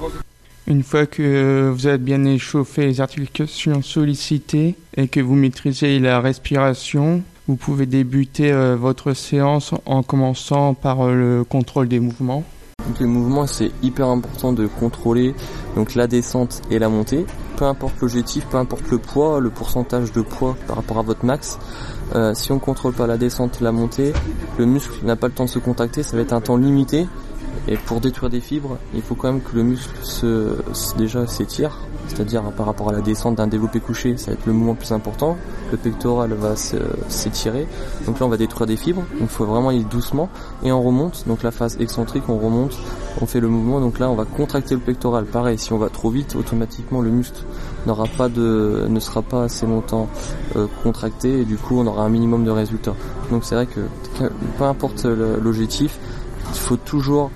Une 0.67 0.81
fois 0.81 1.05
que 1.05 1.69
vous 1.69 1.87
êtes 1.87 2.03
bien 2.03 2.25
échauffé 2.25 2.87
les 2.87 2.99
articulations 2.99 3.83
sollicitées 3.83 4.75
et 4.97 5.07
que 5.07 5.19
vous 5.19 5.35
maîtrisez 5.35 5.99
la 5.99 6.19
respiration, 6.19 7.21
vous 7.47 7.55
pouvez 7.55 7.85
débuter 7.85 8.51
euh, 8.51 8.75
votre 8.75 9.13
séance 9.13 9.75
en 9.85 10.01
commençant 10.01 10.73
par 10.73 11.01
euh, 11.01 11.13
le 11.13 11.43
contrôle 11.43 11.87
des 11.87 11.99
mouvements. 11.99 12.43
Donc 12.87 12.99
les 12.99 13.05
mouvements, 13.05 13.45
c'est 13.45 13.69
hyper 13.83 14.07
important 14.07 14.53
de 14.53 14.65
contrôler 14.65 15.35
donc 15.75 15.93
la 15.93 16.07
descente 16.07 16.63
et 16.71 16.79
la 16.79 16.89
montée. 16.89 17.27
Peu 17.57 17.65
importe 17.65 17.99
l'objectif, 18.01 18.47
peu 18.47 18.57
importe 18.57 18.89
le 18.89 18.97
poids, 18.97 19.39
le 19.39 19.51
pourcentage 19.51 20.11
de 20.13 20.21
poids 20.21 20.57
par 20.65 20.77
rapport 20.77 20.97
à 20.97 21.03
votre 21.03 21.25
max. 21.25 21.59
Euh, 22.15 22.33
si 22.33 22.51
on 22.51 22.57
contrôle 22.57 22.93
pas 22.93 23.05
la 23.05 23.17
descente, 23.17 23.61
la 23.61 23.71
montée, 23.71 24.13
le 24.57 24.65
muscle 24.65 25.05
n'a 25.05 25.15
pas 25.15 25.27
le 25.27 25.33
temps 25.33 25.45
de 25.45 25.49
se 25.49 25.59
contracter, 25.59 26.01
ça 26.01 26.15
va 26.15 26.23
être 26.23 26.33
un 26.33 26.41
temps 26.41 26.57
limité. 26.57 27.05
Et 27.67 27.77
pour 27.77 27.99
détruire 27.99 28.29
des 28.29 28.41
fibres, 28.41 28.77
il 28.93 29.01
faut 29.01 29.15
quand 29.15 29.31
même 29.31 29.41
que 29.41 29.55
le 29.55 29.63
muscle 29.63 29.95
se, 30.03 30.55
déjà 30.97 31.25
s'étire, 31.25 31.79
c'est-à-dire 32.07 32.43
par 32.51 32.67
rapport 32.67 32.89
à 32.89 32.91
la 32.91 33.01
descente 33.01 33.35
d'un 33.35 33.47
développé 33.47 33.79
couché, 33.79 34.17
ça 34.17 34.27
va 34.27 34.33
être 34.33 34.45
le 34.45 34.53
mouvement 34.53 34.73
le 34.73 34.77
plus 34.77 34.91
important. 34.91 35.37
Le 35.71 35.77
pectoral 35.77 36.33
va 36.33 36.55
s'étirer, 36.55 37.67
donc 38.05 38.19
là 38.19 38.27
on 38.27 38.29
va 38.29 38.37
détruire 38.37 38.67
des 38.67 38.75
fibres, 38.75 39.01
donc 39.19 39.21
il 39.21 39.27
faut 39.27 39.45
vraiment 39.45 39.69
aller 39.69 39.83
doucement 39.83 40.29
et 40.63 40.71
on 40.71 40.83
remonte. 40.83 41.23
Donc 41.27 41.41
la 41.41 41.49
phase 41.49 41.77
excentrique, 41.79 42.29
on 42.29 42.37
remonte, 42.37 42.77
on 43.19 43.25
fait 43.25 43.39
le 43.39 43.47
mouvement, 43.47 43.79
donc 43.79 43.97
là 43.97 44.11
on 44.11 44.15
va 44.15 44.25
contracter 44.25 44.75
le 44.75 44.81
pectoral. 44.81 45.25
Pareil, 45.25 45.57
si 45.57 45.73
on 45.73 45.79
va 45.79 45.89
trop 45.89 46.11
vite, 46.11 46.35
automatiquement 46.35 47.01
le 47.01 47.09
muscle 47.09 47.43
n'aura 47.87 48.05
pas 48.05 48.29
de, 48.29 48.85
ne 48.87 48.99
sera 48.99 49.23
pas 49.23 49.45
assez 49.45 49.65
longtemps 49.65 50.07
euh, 50.55 50.67
contracté 50.83 51.41
et 51.41 51.45
du 51.45 51.57
coup 51.57 51.79
on 51.79 51.87
aura 51.87 52.03
un 52.03 52.09
minimum 52.09 52.45
de 52.45 52.51
résultats. 52.51 52.95
Donc 53.31 53.43
c'est 53.43 53.55
vrai 53.55 53.65
que 53.65 53.79
peu 54.59 54.63
importe 54.65 55.05
l'objectif, 55.05 55.97
il 56.53 56.59
faut 56.59 56.77
toujours 56.77 57.31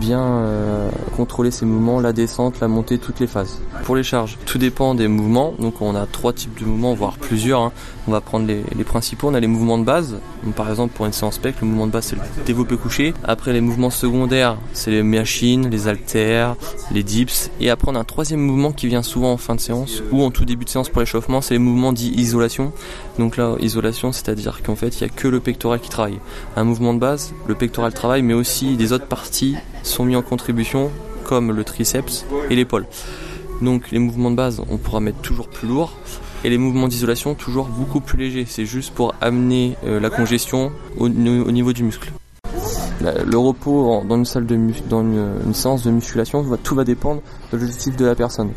bien 0.00 0.20
euh, 0.20 0.90
contrôler 1.16 1.50
ses 1.50 1.66
mouvements, 1.66 2.00
la 2.00 2.12
descente, 2.12 2.60
la 2.60 2.68
montée, 2.68 2.98
toutes 2.98 3.20
les 3.20 3.26
phases. 3.26 3.60
Pour 3.84 3.96
les 3.96 4.02
charges, 4.02 4.38
tout 4.46 4.58
dépend 4.58 4.94
des 4.94 5.08
mouvements. 5.08 5.54
Donc 5.58 5.80
on 5.80 5.94
a 5.94 6.06
trois 6.06 6.32
types 6.32 6.58
de 6.58 6.64
mouvements, 6.64 6.94
voire 6.94 7.16
plusieurs. 7.18 7.60
Hein. 7.60 7.72
On 8.06 8.10
va 8.10 8.20
prendre 8.22 8.46
les, 8.46 8.84
principaux. 8.84 9.28
On 9.28 9.34
a 9.34 9.40
les 9.40 9.46
mouvements 9.46 9.76
de 9.76 9.84
base. 9.84 10.18
par 10.56 10.70
exemple 10.70 10.94
pour 10.96 11.04
une 11.04 11.12
séance 11.12 11.34
spec, 11.34 11.56
le 11.60 11.66
mouvement 11.66 11.86
de 11.86 11.92
base 11.92 12.06
c'est 12.06 12.16
le 12.16 12.22
développé 12.46 12.76
couché. 12.76 13.12
Après 13.24 13.52
les 13.52 13.60
mouvements 13.60 13.90
secondaires, 13.90 14.56
c'est 14.72 14.90
les 14.90 15.02
machines, 15.02 15.68
les 15.68 15.88
haltères, 15.88 16.56
les 16.90 17.02
dips. 17.02 17.50
Et 17.60 17.68
après 17.68 17.90
on 17.90 17.94
a 17.94 17.98
un 17.98 18.04
troisième 18.04 18.40
mouvement 18.40 18.72
qui 18.72 18.86
vient 18.86 19.02
souvent 19.02 19.32
en 19.32 19.36
fin 19.36 19.54
de 19.54 19.60
séance 19.60 20.02
ou 20.10 20.22
en 20.22 20.30
tout 20.30 20.46
début 20.46 20.64
de 20.64 20.70
séance 20.70 20.88
pour 20.88 21.00
l'échauffement, 21.00 21.42
c'est 21.42 21.54
les 21.54 21.58
mouvements 21.58 21.92
dits 21.92 22.12
isolation. 22.16 22.72
Donc 23.18 23.36
là, 23.36 23.56
isolation, 23.60 24.12
c'est-à-dire 24.12 24.62
qu'en 24.62 24.76
fait 24.76 25.00
il 25.00 25.04
n'y 25.04 25.10
a 25.10 25.14
que 25.14 25.28
le 25.28 25.40
pectoral 25.40 25.80
qui 25.80 25.90
travaille. 25.90 26.18
Un 26.56 26.64
mouvement 26.64 26.94
de 26.94 26.98
base, 26.98 27.34
le 27.46 27.54
pectoral 27.54 27.92
travaille, 27.92 28.22
mais 28.22 28.34
aussi 28.34 28.76
des 28.76 28.92
autres 28.92 29.06
parties 29.06 29.17
sont 29.82 30.04
mis 30.04 30.16
en 30.16 30.22
contribution 30.22 30.90
comme 31.24 31.52
le 31.52 31.64
triceps 31.64 32.24
et 32.50 32.56
l'épaule. 32.56 32.86
Donc 33.60 33.90
les 33.90 33.98
mouvements 33.98 34.30
de 34.30 34.36
base, 34.36 34.62
on 34.70 34.76
pourra 34.76 35.00
mettre 35.00 35.18
toujours 35.18 35.48
plus 35.48 35.68
lourd 35.68 35.92
et 36.44 36.50
les 36.50 36.58
mouvements 36.58 36.88
d'isolation 36.88 37.34
toujours 37.34 37.66
beaucoup 37.66 38.00
plus 38.00 38.18
légers. 38.18 38.46
C'est 38.48 38.66
juste 38.66 38.94
pour 38.94 39.14
amener 39.20 39.76
euh, 39.84 40.00
la 40.00 40.10
congestion 40.10 40.72
au, 40.96 41.08
niveau 41.08 41.72
du 41.72 41.82
muscle. 41.82 42.12
le 43.00 43.38
repos 43.38 44.04
dans 44.08 44.16
une 44.16 44.24
salle 44.24 44.46
de 44.46 44.56
dans 44.88 45.02
une, 45.02 45.54
séance 45.54 45.82
de 45.82 45.90
musculation, 45.90 46.44
tout 46.62 46.74
va 46.74 46.84
dépendre 46.84 47.22
de 47.52 47.58
l'objectif 47.58 47.96
de 47.96 48.06
la 48.06 48.14
personne. 48.14 48.52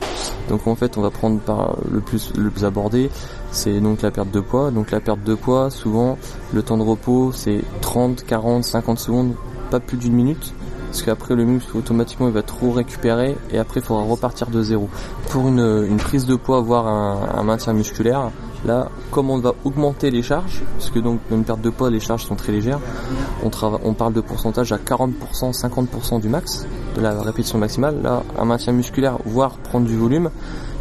Donc 0.49 0.67
en 0.67 0.75
fait, 0.75 0.97
on 0.97 1.01
va 1.01 1.09
prendre 1.09 1.39
par 1.39 1.77
le 1.91 1.99
plus 1.99 2.33
le 2.37 2.49
plus 2.49 2.65
abordé, 2.65 3.09
c'est 3.51 3.79
donc 3.79 4.01
la 4.01 4.11
perte 4.11 4.31
de 4.31 4.39
poids. 4.39 4.69
Donc 4.69 4.91
la 4.91 4.99
perte 4.99 5.23
de 5.23 5.35
poids, 5.35 5.71
souvent 5.71 6.17
le 6.53 6.61
temps 6.61 6.77
de 6.77 6.83
repos, 6.83 7.31
c'est 7.33 7.61
30, 7.81 8.23
40, 8.23 8.63
50 8.63 8.99
secondes, 8.99 9.33
pas 9.71 9.79
plus 9.79 9.97
d'une 9.97 10.13
minute 10.13 10.53
parce 10.91 11.03
qu'après 11.03 11.35
le 11.35 11.45
muscle 11.45 11.77
automatiquement 11.77 12.27
il 12.27 12.33
va 12.33 12.43
trop 12.43 12.71
récupérer 12.71 13.37
et 13.49 13.57
après 13.57 13.79
il 13.79 13.83
faudra 13.83 14.03
repartir 14.03 14.47
de 14.49 14.61
zéro. 14.61 14.89
Pour 15.29 15.47
une, 15.47 15.95
prise 15.97 16.25
de 16.25 16.35
poids, 16.35 16.59
voire 16.59 16.85
un, 16.85 17.43
maintien 17.43 17.71
musculaire, 17.71 18.29
là 18.65 18.89
comme 19.09 19.29
on 19.29 19.39
va 19.39 19.55
augmenter 19.63 20.11
les 20.11 20.21
charges, 20.21 20.61
parce 20.77 20.89
que 20.89 20.99
donc 20.99 21.21
une 21.31 21.45
perte 21.45 21.61
de 21.61 21.69
poids 21.69 21.89
les 21.89 22.01
charges 22.01 22.25
sont 22.25 22.35
très 22.35 22.51
légères, 22.51 22.81
on, 23.41 23.49
on 23.85 23.93
parle 23.93 24.11
de 24.11 24.19
pourcentage 24.19 24.73
à 24.73 24.77
40%, 24.77 25.13
50% 25.57 26.19
du 26.19 26.27
max, 26.27 26.67
de 26.97 27.01
la 27.01 27.21
répétition 27.21 27.57
maximale, 27.57 28.01
là 28.03 28.23
un 28.37 28.43
maintien 28.43 28.73
musculaire, 28.73 29.17
voire 29.23 29.51
prendre 29.59 29.85
du 29.85 29.95
volume, 29.95 30.29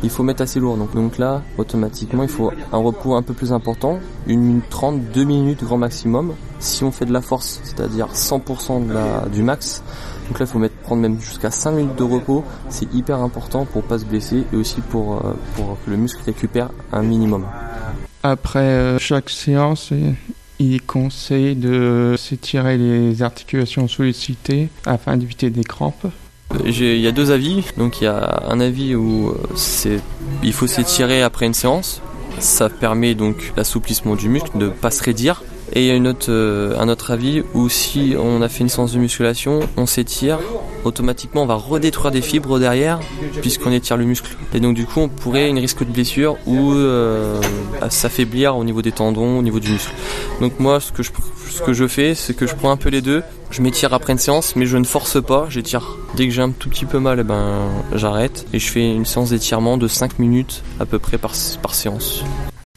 il 0.02 0.11
faut 0.11 0.23
mettre 0.23 0.42
assez 0.42 0.61
lourd. 0.61 0.76
Donc, 0.76 1.19
là, 1.19 1.42
automatiquement, 1.59 2.23
il 2.23 2.28
faut 2.28 2.52
un 2.73 2.78
repos 2.78 3.14
un 3.14 3.23
peu 3.23 3.35
plus 3.35 3.52
important, 3.52 3.99
une 4.26 4.40
minute 4.40 4.69
30, 4.71 5.11
deux 5.12 5.25
minutes 5.25 5.64
grand 5.64 5.78
maximum. 5.78 6.35
Si 6.59 6.85
on 6.85 6.92
fait 6.92 7.07
de 7.07 7.12
la 7.12 7.23
force, 7.23 7.61
c'est-à-dire 7.64 8.09
100% 8.12 8.87
de 8.87 8.92
la, 8.92 9.26
du 9.33 9.42
max, 9.42 9.83
donc 10.28 10.38
là, 10.38 10.47
il 10.47 10.49
faut 10.49 10.59
mettre, 10.59 10.76
prendre 10.76 11.02
même 11.02 11.21
jusqu'à 11.21 11.50
5 11.50 11.73
minutes 11.73 11.97
de 11.97 12.04
repos. 12.04 12.45
C'est 12.69 12.92
hyper 12.95 13.19
important 13.19 13.64
pour 13.64 13.83
pas 13.83 13.99
se 13.99 14.04
blesser 14.04 14.45
et 14.52 14.57
aussi 14.57 14.80
pour, 14.80 15.16
euh, 15.16 15.35
que 15.85 15.90
le 15.90 15.97
muscle 15.97 16.23
récupère 16.25 16.71
un 16.92 17.02
minimum. 17.02 17.47
Après 18.23 18.61
euh, 18.61 18.99
chaque 18.99 19.28
séance, 19.28 19.92
il 20.61 20.75
est 20.75 20.87
conseillé 20.87 21.57
de 21.57 22.14
s'étirer 22.16 22.78
les 22.78 23.23
articulations 23.23 23.88
sollicitées 23.88 24.69
afin 24.87 25.16
d'éviter 25.16 25.50
des 25.50 25.64
crampes. 25.64 26.07
Il 26.64 26.99
y 26.99 27.07
a 27.07 27.12
deux 27.12 27.30
avis. 27.30 27.64
Donc 27.76 28.00
il 28.00 28.04
y 28.04 28.07
a 28.07 28.42
un 28.49 28.61
avis 28.61 28.95
où 28.95 29.30
euh, 29.30 29.99
il 30.42 30.52
faut 30.52 30.66
s'étirer 30.66 31.23
après 31.23 31.47
une 31.47 31.54
séance. 31.54 32.02
Ça 32.38 32.69
permet 32.69 33.14
donc 33.14 33.52
l'assouplissement 33.57 34.16
du 34.16 34.28
muscle 34.28 34.57
de 34.57 34.66
ne 34.66 34.71
pas 34.71 34.90
se 34.90 35.02
raidir. 35.02 35.42
Et 35.72 35.82
il 35.82 35.86
y 35.86 35.90
a 35.90 35.94
une 35.94 36.08
autre, 36.08 36.26
euh, 36.30 36.76
un 36.78 36.88
autre 36.88 37.12
avis 37.12 37.42
où 37.54 37.68
si 37.68 38.14
on 38.18 38.42
a 38.42 38.48
fait 38.48 38.60
une 38.60 38.68
séance 38.68 38.92
de 38.92 38.98
musculation, 38.98 39.60
on 39.76 39.86
s'étire, 39.86 40.40
automatiquement 40.84 41.44
on 41.44 41.46
va 41.46 41.54
redétruire 41.54 42.10
des 42.10 42.22
fibres 42.22 42.58
derrière 42.58 42.98
puisqu'on 43.40 43.70
étire 43.70 43.96
le 43.96 44.04
muscle. 44.04 44.36
Et 44.52 44.58
donc 44.58 44.74
du 44.74 44.84
coup 44.84 45.00
on 45.00 45.08
pourrait 45.08 45.48
une 45.48 45.58
risque 45.58 45.84
de 45.84 45.92
blessure 45.92 46.36
ou 46.46 46.72
euh, 46.72 47.40
s'affaiblir 47.88 48.56
au 48.56 48.64
niveau 48.64 48.82
des 48.82 48.90
tendons, 48.90 49.38
au 49.38 49.42
niveau 49.42 49.60
du 49.60 49.70
muscle. 49.70 49.92
Donc 50.40 50.58
moi 50.58 50.80
ce 50.80 50.90
que 50.90 51.04
je, 51.04 51.12
ce 51.50 51.62
que 51.62 51.72
je 51.72 51.86
fais 51.86 52.16
c'est 52.16 52.34
que 52.34 52.48
je 52.48 52.56
prends 52.56 52.72
un 52.72 52.76
peu 52.76 52.88
les 52.88 53.00
deux, 53.00 53.22
je 53.52 53.62
m'étire 53.62 53.94
après 53.94 54.12
une 54.12 54.18
séance 54.18 54.56
mais 54.56 54.66
je 54.66 54.76
ne 54.76 54.84
force 54.84 55.22
pas, 55.22 55.46
j'étire. 55.48 55.96
Dès 56.16 56.26
que 56.26 56.34
j'ai 56.34 56.42
un 56.42 56.50
tout 56.50 56.68
petit 56.68 56.84
peu 56.84 56.98
mal, 56.98 57.20
eh 57.20 57.24
ben, 57.24 57.60
j'arrête 57.94 58.44
et 58.52 58.58
je 58.58 58.68
fais 58.68 58.92
une 58.92 59.06
séance 59.06 59.30
d'étirement 59.30 59.76
de 59.76 59.86
5 59.86 60.18
minutes 60.18 60.64
à 60.80 60.86
peu 60.86 60.98
près 60.98 61.18
par, 61.18 61.32
par 61.62 61.76
séance. 61.76 62.24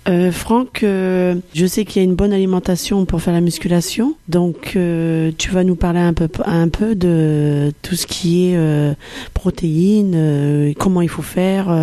Euh, 0.09 0.31
Franck, 0.31 0.83
euh, 0.83 1.35
je 1.53 1.65
sais 1.65 1.85
qu'il 1.85 2.01
y 2.01 2.05
a 2.05 2.07
une 2.07 2.15
bonne 2.15 2.33
alimentation 2.33 3.05
pour 3.05 3.21
faire 3.21 3.33
la 3.33 3.39
musculation, 3.39 4.15
donc 4.27 4.73
euh, 4.75 5.31
tu 5.37 5.49
vas 5.51 5.63
nous 5.63 5.75
parler 5.75 6.01
un 6.01 6.13
peu, 6.13 6.27
un 6.45 6.67
peu 6.67 6.93
de 6.95 7.71
tout 7.81 7.95
ce 7.95 8.05
qui 8.05 8.49
est 8.49 8.57
euh, 8.57 8.93
protéines, 9.33 10.73
comment 10.77 11.01
il 11.01 11.07
faut 11.07 11.21
faire. 11.21 11.73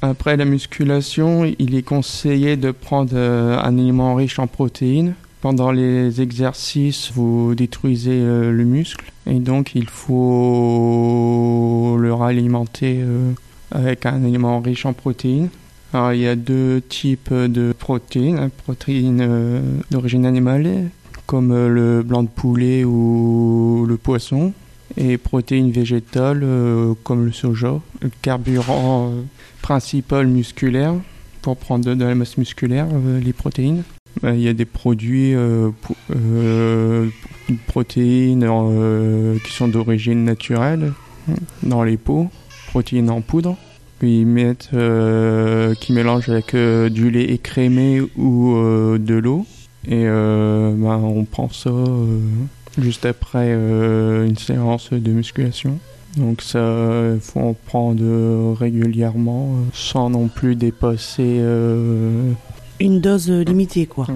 Après 0.00 0.36
la 0.36 0.46
musculation, 0.46 1.44
il 1.58 1.74
est 1.74 1.82
conseillé 1.82 2.56
de 2.56 2.70
prendre 2.70 3.16
un 3.16 3.78
aliment 3.78 4.14
riche 4.14 4.38
en 4.38 4.46
protéines. 4.46 5.14
Pendant 5.40 5.70
les 5.70 6.20
exercices, 6.20 7.12
vous 7.14 7.54
détruisez 7.54 8.18
le 8.18 8.64
muscle 8.64 9.12
et 9.26 9.38
donc 9.38 9.72
il 9.74 9.88
faut 9.88 11.96
le 11.98 12.12
ralimenter 12.12 13.00
avec 13.70 14.04
un 14.06 14.24
aliment 14.24 14.60
riche 14.60 14.86
en 14.86 14.94
protéines. 14.94 15.50
Il 15.94 16.20
y 16.20 16.26
a 16.26 16.36
deux 16.36 16.82
types 16.86 17.32
de 17.32 17.72
protéines. 17.72 18.50
Protéines 18.64 19.22
euh, 19.22 19.60
d'origine 19.90 20.26
animale, 20.26 20.90
comme 21.26 21.50
euh, 21.50 21.68
le 21.68 22.02
blanc 22.02 22.22
de 22.22 22.28
poulet 22.28 22.84
ou 22.84 23.86
le 23.88 23.96
poisson, 23.96 24.52
et 24.98 25.16
protéines 25.16 25.70
végétales, 25.70 26.42
euh, 26.42 26.92
comme 27.04 27.24
le 27.24 27.32
soja. 27.32 27.80
Le 28.02 28.10
carburant 28.20 29.12
principal 29.62 30.26
musculaire, 30.26 30.94
pour 31.40 31.56
prendre 31.56 31.94
de 31.94 32.04
la 32.04 32.14
masse 32.14 32.36
musculaire, 32.36 32.86
les 33.24 33.32
protéines. 33.32 33.82
Il 34.22 34.40
y 34.40 34.48
a 34.48 34.52
des 34.52 34.66
produits, 34.66 35.34
protéines 37.66 38.46
qui 39.44 39.52
sont 39.52 39.68
d'origine 39.68 40.24
naturelle 40.24 40.92
dans 41.62 41.84
les 41.84 41.96
pots, 41.96 42.28
protéines 42.72 43.10
en 43.10 43.20
poudre 43.20 43.56
ils 44.02 44.26
mettent, 44.26 44.70
euh, 44.74 45.74
qui 45.74 45.92
mélangent 45.92 46.28
avec 46.28 46.54
euh, 46.54 46.88
du 46.88 47.10
lait 47.10 47.24
écrémé 47.24 48.00
ou 48.16 48.56
euh, 48.56 48.98
de 48.98 49.14
l'eau. 49.14 49.46
Et 49.86 50.04
ben, 50.04 51.00
on 51.02 51.24
prend 51.24 51.48
ça 51.48 51.70
juste 52.78 53.06
après 53.06 53.52
une 53.52 54.36
séance 54.36 54.92
de 54.92 55.10
musculation. 55.12 55.78
Donc 56.18 56.42
ça, 56.42 57.14
il 57.14 57.20
faut 57.20 57.40
en 57.40 57.54
prendre 57.54 58.54
régulièrement 58.54 59.54
sans 59.72 60.10
non 60.10 60.28
plus 60.28 60.56
dépasser 60.56 61.40
une 62.80 63.00
dose 63.00 63.30
limitée 63.30 63.86
quoi. 63.86 64.06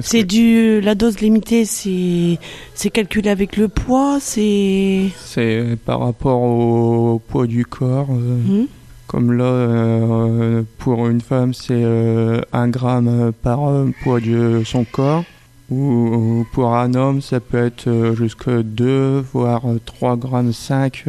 C'est 0.00 0.24
du 0.24 0.80
la 0.80 0.94
dose 0.96 1.20
limitée 1.20 1.64
c'est 1.66 2.38
c'est 2.74 2.90
calculé 2.90 3.30
avec 3.30 3.56
le 3.56 3.68
poids, 3.68 4.18
c'est 4.20 5.10
c'est 5.24 5.76
par 5.84 6.00
rapport 6.00 6.42
au 6.42 7.20
poids 7.28 7.46
du 7.46 7.64
corps. 7.64 8.10
Hum. 8.10 8.66
Comme 9.06 9.32
là, 9.32 9.44
euh, 9.44 10.62
pour 10.78 11.06
une 11.06 11.20
femme, 11.20 11.54
c'est 11.54 11.74
1 11.74 11.86
euh, 11.86 12.40
gramme 12.66 13.32
par 13.42 13.60
poids 14.02 14.20
de 14.20 14.62
son 14.64 14.84
corps. 14.84 15.24
Ou 15.70 16.46
pour 16.52 16.74
un 16.76 16.94
homme, 16.94 17.20
ça 17.20 17.40
peut 17.40 17.58
être 17.58 18.14
jusqu'à 18.16 18.62
2, 18.62 19.24
voire 19.32 19.62
3 19.84 20.16
grammes 20.16 20.52
5 20.52 21.04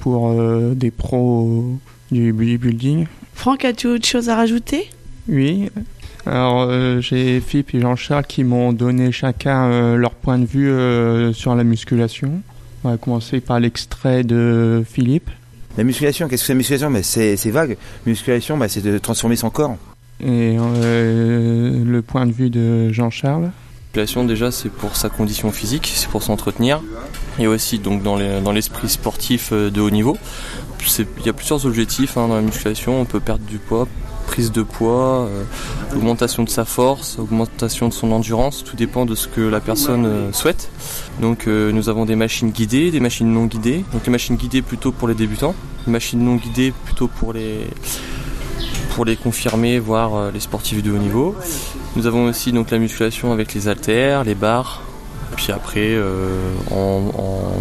pour 0.00 0.34
des 0.74 0.90
pros 0.90 1.78
du 2.10 2.32
bodybuilding. 2.32 3.06
Franck, 3.34 3.64
as-tu 3.64 3.86
autre 3.86 4.04
chose 4.04 4.28
à 4.28 4.34
rajouter? 4.34 4.88
Oui. 5.28 5.70
Alors, 6.26 6.68
j'ai 7.00 7.40
Philippe 7.40 7.72
et 7.74 7.80
Jean-Charles 7.80 8.26
qui 8.26 8.42
m'ont 8.42 8.72
donné 8.72 9.12
chacun 9.12 9.94
leur 9.94 10.14
point 10.14 10.40
de 10.40 10.46
vue 10.46 11.32
sur 11.32 11.54
la 11.54 11.62
musculation. 11.62 12.42
On 12.82 12.90
va 12.90 12.96
commencer 12.96 13.40
par 13.40 13.60
l'extrait 13.60 14.24
de 14.24 14.82
Philippe. 14.84 15.30
La 15.76 15.84
musculation, 15.84 16.28
qu'est-ce 16.28 16.42
que 16.42 16.46
c'est 16.46 16.52
la 16.52 16.58
musculation? 16.58 16.90
Mais 16.90 17.02
c'est 17.02 17.36
c'est 17.36 17.50
vague. 17.50 17.76
Musculation, 18.06 18.56
bah, 18.56 18.68
c'est 18.68 18.80
de 18.82 18.96
transformer 18.98 19.36
son 19.36 19.50
corps. 19.50 19.76
Et 20.20 20.56
euh, 20.58 21.84
le 21.84 22.02
point 22.02 22.26
de 22.26 22.32
vue 22.32 22.50
de 22.50 22.92
Jean-Charles? 22.92 23.42
La 23.96 24.02
musculation 24.02 24.24
déjà 24.24 24.50
c'est 24.50 24.68
pour 24.70 24.96
sa 24.96 25.08
condition 25.08 25.50
physique, 25.52 25.92
c'est 25.94 26.08
pour 26.08 26.22
s'entretenir. 26.22 26.80
Et 27.38 27.46
aussi 27.46 27.78
donc 27.78 28.02
dans 28.02 28.16
les- 28.16 28.40
dans 28.40 28.52
l'esprit 28.52 28.88
sportif 28.88 29.50
euh, 29.52 29.70
de 29.70 29.80
haut 29.80 29.90
niveau. 29.90 30.16
C'est- 30.86 31.06
Il 31.20 31.26
y 31.26 31.28
a 31.28 31.32
plusieurs 31.32 31.64
objectifs 31.66 32.16
hein, 32.16 32.28
dans 32.28 32.34
la 32.36 32.42
musculation. 32.42 33.00
On 33.00 33.04
peut 33.04 33.20
perdre 33.20 33.44
du 33.44 33.58
poids, 33.58 33.88
prise 34.34 34.50
de 34.50 34.64
poids, 34.64 35.28
euh, 35.28 35.44
augmentation 35.94 36.42
de 36.42 36.48
sa 36.48 36.64
force, 36.64 37.20
augmentation 37.20 37.86
de 37.86 37.92
son 37.92 38.10
endurance. 38.10 38.64
Tout 38.64 38.74
dépend 38.74 39.06
de 39.06 39.14
ce 39.14 39.28
que 39.28 39.40
la 39.40 39.60
personne 39.60 40.06
euh, 40.06 40.32
souhaite. 40.32 40.72
Donc 41.20 41.46
euh, 41.46 41.70
nous 41.70 41.88
avons 41.88 42.04
des 42.04 42.16
machines 42.16 42.50
guidées, 42.50 42.90
des 42.90 42.98
machines 42.98 43.32
non 43.32 43.44
guidées. 43.44 43.84
Donc 43.92 44.04
les 44.04 44.10
machines 44.10 44.34
guidées 44.34 44.60
plutôt 44.60 44.90
pour 44.90 45.06
les 45.06 45.14
débutants, 45.14 45.54
les 45.86 45.92
machines 45.92 46.18
non 46.18 46.34
guidées 46.34 46.72
plutôt 46.84 47.06
pour 47.06 47.32
les 47.32 47.68
pour 48.96 49.04
les 49.04 49.14
confirmer, 49.14 49.78
voire 49.78 50.32
les 50.32 50.40
sportifs 50.40 50.82
de 50.82 50.90
haut 50.90 50.98
niveau. 50.98 51.36
Nous 51.94 52.08
avons 52.08 52.24
aussi 52.24 52.50
donc 52.50 52.72
la 52.72 52.78
musculation 52.78 53.30
avec 53.30 53.54
les 53.54 53.68
haltères, 53.68 54.24
les 54.24 54.34
barres. 54.34 54.82
Puis 55.36 55.52
après, 55.52 55.96
en, 56.70 57.02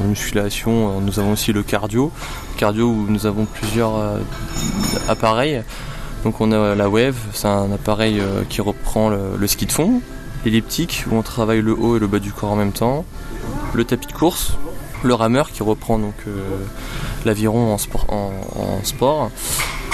musculation, 0.07 1.01
nous 1.01 1.19
avons 1.19 1.33
aussi 1.33 1.53
le 1.53 1.63
cardio. 1.63 2.11
Cardio 2.57 2.87
où 2.87 3.05
nous 3.09 3.25
avons 3.25 3.45
plusieurs 3.45 4.19
appareils. 5.07 5.63
Donc 6.23 6.39
on 6.39 6.51
a 6.51 6.75
la 6.75 6.89
Wave, 6.89 7.17
c'est 7.33 7.47
un 7.47 7.71
appareil 7.71 8.19
euh, 8.19 8.43
qui 8.47 8.61
reprend 8.61 9.09
le, 9.09 9.47
ski 9.47 9.65
de 9.65 9.71
fond. 9.71 10.01
L'elliptique 10.45 11.05
où 11.09 11.15
on 11.15 11.21
travaille 11.21 11.61
le 11.61 11.73
haut 11.73 11.97
et 11.97 11.99
le 11.99 12.07
bas 12.07 12.19
du 12.19 12.31
corps 12.31 12.51
en 12.51 12.55
même 12.55 12.71
temps. 12.71 13.05
Le 13.73 13.83
tapis 13.85 14.07
de 14.07 14.13
course. 14.13 14.53
Le 15.03 15.13
rameur 15.13 15.51
qui 15.51 15.63
reprend 15.63 15.99
donc 15.99 16.15
euh, 16.27 16.41
l'aviron 17.25 17.73
en 17.73 18.83
sport. 18.83 19.31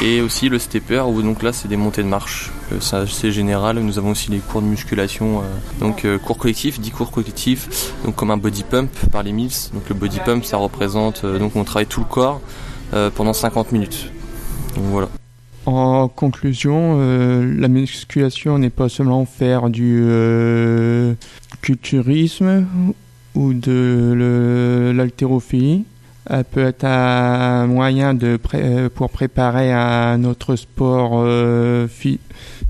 Et 0.01 0.21
aussi 0.21 0.48
le 0.48 0.59
stepper 0.59 1.01
où 1.01 1.21
donc 1.21 1.43
là 1.43 1.51
c'est 1.51 1.67
des 1.67 1.75
montées 1.75 2.03
de 2.03 2.07
marche. 2.07 2.51
Euh, 2.71 2.79
ça, 2.79 3.05
c'est 3.05 3.31
général. 3.31 3.79
Nous 3.79 3.98
avons 3.98 4.12
aussi 4.12 4.31
les 4.31 4.39
cours 4.39 4.62
de 4.62 4.67
musculation. 4.67 5.39
euh, 5.39 5.41
donc 5.79 6.05
euh, 6.05 6.17
cours 6.17 6.38
collectifs, 6.38 6.79
10 6.79 6.91
cours 6.91 7.12
collectifs. 7.12 7.93
Donc 8.05 8.15
comme 8.15 8.31
un 8.31 8.38
body 8.38 8.63
pump 8.63 8.89
par 9.12 9.24
les 9.24 9.33
mills. 9.33 9.51
Donc 9.74 9.89
le 9.89 9.95
body 9.95 10.19
pump 10.24 10.45
ça 10.45 10.55
représente 10.57 11.25
euh, 11.25 11.38
donc 11.38 11.55
on 11.57 11.65
travaille 11.65 11.88
tout 11.88 12.00
le 12.00 12.05
corps 12.05 12.39
euh, 12.93 13.09
pendant 13.13 13.33
50 13.33 13.74
minutes. 13.74 14.09
Donc 14.75 14.86
voilà. 14.86 15.09
En 15.71 16.07
conclusion, 16.07 16.95
euh, 16.97 17.53
la 17.55 17.67
musculation 17.67 18.57
n'est 18.57 18.71
pas 18.71 18.89
seulement 18.89 19.23
faire 19.25 19.69
du 19.69 20.01
euh, 20.03 21.13
culturisme 21.61 22.65
ou 23.35 23.53
de 23.53 24.91
l'haltérophilie. 24.95 25.85
Elle 26.27 26.43
peut 26.45 26.65
être 26.65 26.85
un 26.85 27.67
moyen 27.67 28.17
euh, 28.23 28.89
pour 28.89 29.11
préparer 29.11 29.71
un 29.71 30.23
autre 30.23 30.55
sport, 30.55 31.23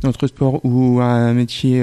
notre 0.04 0.28
sport 0.28 0.60
ou 0.66 1.00
un 1.00 1.32
métier 1.34 1.82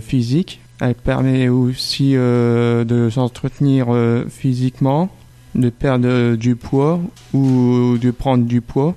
physique. 0.00 0.60
Elle 0.80 0.94
permet 0.94 1.50
aussi 1.50 2.14
de 2.14 3.08
s'entretenir 3.10 3.88
physiquement, 4.30 5.10
de 5.54 5.68
perdre 5.68 6.36
du 6.36 6.56
poids 6.56 7.00
ou 7.34 7.98
de 8.00 8.10
prendre 8.10 8.46
du 8.46 8.62
poids. 8.62 8.94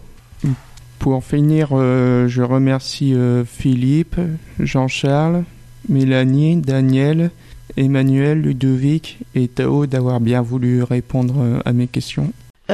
Pour 0.99 1.23
finir, 1.23 1.69
euh, 1.71 2.27
je 2.27 2.41
remercie 2.41 3.13
euh, 3.13 3.43
Philippe, 3.45 4.19
Jean-Charles, 4.59 5.43
Mélanie, 5.87 6.57
Daniel, 6.57 7.31
Emmanuel, 7.77 8.41
Ludovic 8.41 9.19
et 9.35 9.47
Tao 9.47 9.85
d'avoir 9.85 10.19
bien 10.19 10.41
voulu 10.41 10.83
répondre 10.83 11.35
euh, 11.39 11.59
à 11.65 11.73
mes 11.73 11.87
questions. 11.87 12.31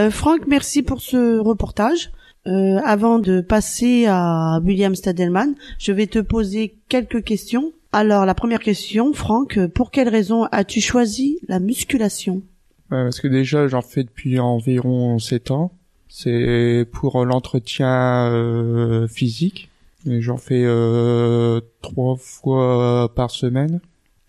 Franck, 0.10 0.48
merci 0.48 0.84
pour 0.84 1.02
ce 1.02 1.40
reportage. 1.40 2.12
Avant 2.46 3.20
de 3.20 3.42
passer 3.42 4.06
à 4.08 4.62
William 4.64 4.96
Stadelman, 4.96 5.54
je 5.78 5.92
vais 5.92 6.08
te 6.08 6.20
poser 6.20 6.78
quelques 6.88 7.26
questions. 7.26 7.74
Alors, 7.92 8.26
la 8.26 8.34
première 8.34 8.62
question, 8.62 9.12
Franck, 9.12 9.60
pour 9.76 9.92
quelle 9.92 10.08
raison 10.08 10.46
as-tu 10.46 10.80
choisi 10.80 11.40
la 11.50 11.60
musculation? 11.60 12.42
Parce 12.90 13.20
que 13.20 13.28
déjà, 13.28 13.68
j'en 13.68 13.82
fais 13.82 14.06
depuis 14.06 14.40
environ 14.40 15.20
7 15.20 15.52
ans. 15.52 15.74
C'est 16.14 16.86
pour 16.92 17.24
l'entretien 17.26 18.28
euh, 18.30 19.08
physique. 19.08 19.70
J'en 20.06 20.36
fais 20.36 20.62
euh, 20.66 21.62
trois 21.82 22.18
fois 22.18 23.10
par 23.16 23.32
semaine. 23.32 23.80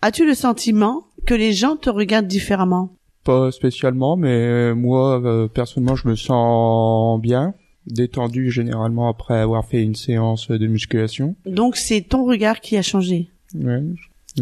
As-tu 0.01 0.25
le 0.25 0.33
sentiment 0.33 1.03
que 1.25 1.33
les 1.33 1.51
gens 1.51 1.75
te 1.75 1.89
regardent 1.89 2.27
différemment? 2.27 2.89
Pas 3.25 3.51
spécialement, 3.51 4.15
mais 4.15 4.73
moi, 4.73 5.21
euh, 5.23 5.47
personnellement, 5.49 5.95
je 5.95 6.07
me 6.07 6.15
sens 6.15 7.19
bien, 7.21 7.53
détendu 7.85 8.49
généralement 8.49 9.09
après 9.09 9.39
avoir 9.39 9.65
fait 9.65 9.83
une 9.83 9.95
séance 9.95 10.49
de 10.49 10.67
musculation. 10.67 11.35
Donc, 11.45 11.75
c'est 11.75 12.01
ton 12.01 12.25
regard 12.25 12.61
qui 12.61 12.77
a 12.77 12.81
changé? 12.81 13.27
Ouais, 13.55 13.81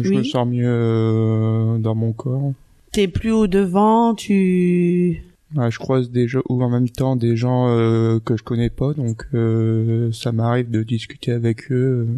je 0.00 0.08
Oui. 0.08 0.16
me 0.18 0.22
sens 0.22 0.46
mieux 0.46 0.64
euh, 0.66 1.78
dans 1.78 1.94
mon 1.96 2.12
corps. 2.12 2.52
T'es 2.92 3.08
plus 3.08 3.32
au 3.32 3.46
devant, 3.48 4.14
tu... 4.14 5.24
Ouais, 5.54 5.70
je 5.70 5.78
croise 5.78 6.10
des 6.10 6.28
gens 6.28 6.42
ou 6.48 6.62
en 6.62 6.70
même 6.70 6.88
temps 6.88 7.16
des 7.16 7.36
gens 7.36 7.68
euh, 7.68 8.18
que 8.24 8.36
je 8.36 8.42
connais 8.42 8.70
pas, 8.70 8.94
donc 8.94 9.26
euh, 9.34 10.10
ça 10.12 10.32
m'arrive 10.32 10.70
de 10.70 10.82
discuter 10.82 11.32
avec 11.32 11.70
eux. 11.70 12.08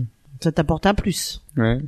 Ça 0.41 0.53
t'apporte 0.53 0.87
un 0.87 0.95
plus. 0.95 1.43
Ouais. 1.57 1.79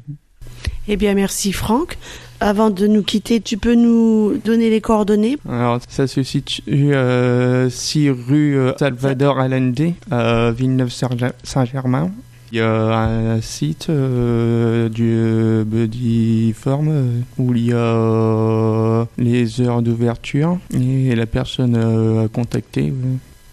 Eh 0.88 0.96
bien, 0.96 1.14
merci 1.14 1.52
Franck. 1.52 1.98
Avant 2.38 2.70
de 2.70 2.86
nous 2.86 3.02
quitter, 3.02 3.40
tu 3.40 3.56
peux 3.56 3.74
nous 3.74 4.38
donner 4.44 4.70
les 4.70 4.80
coordonnées? 4.80 5.38
Alors 5.48 5.80
ça 5.88 6.06
se 6.06 6.22
situe 6.22 6.94
euh, 6.94 7.70
6 7.70 8.10
rue 8.10 8.56
euh, 8.56 8.72
Salvador 8.78 9.40
Allende 9.40 9.94
à 10.10 10.52
Villeneuve-Saint-Germain. 10.52 12.12
Il 12.52 12.58
y 12.58 12.60
a 12.60 12.98
un 12.98 13.40
site 13.40 13.88
euh, 13.90 14.88
du 14.88 15.10
euh, 15.10 15.64
Buddy 15.64 16.52
Form 16.52 16.88
euh, 16.88 17.20
où 17.38 17.52
il 17.54 17.66
y 17.66 17.72
a 17.72 17.76
euh, 17.76 19.04
les 19.18 19.60
heures 19.60 19.82
d'ouverture 19.82 20.58
et 20.72 21.14
la 21.16 21.26
personne 21.26 21.74
euh, 21.76 22.26
à 22.26 22.28
contacter. 22.28 22.92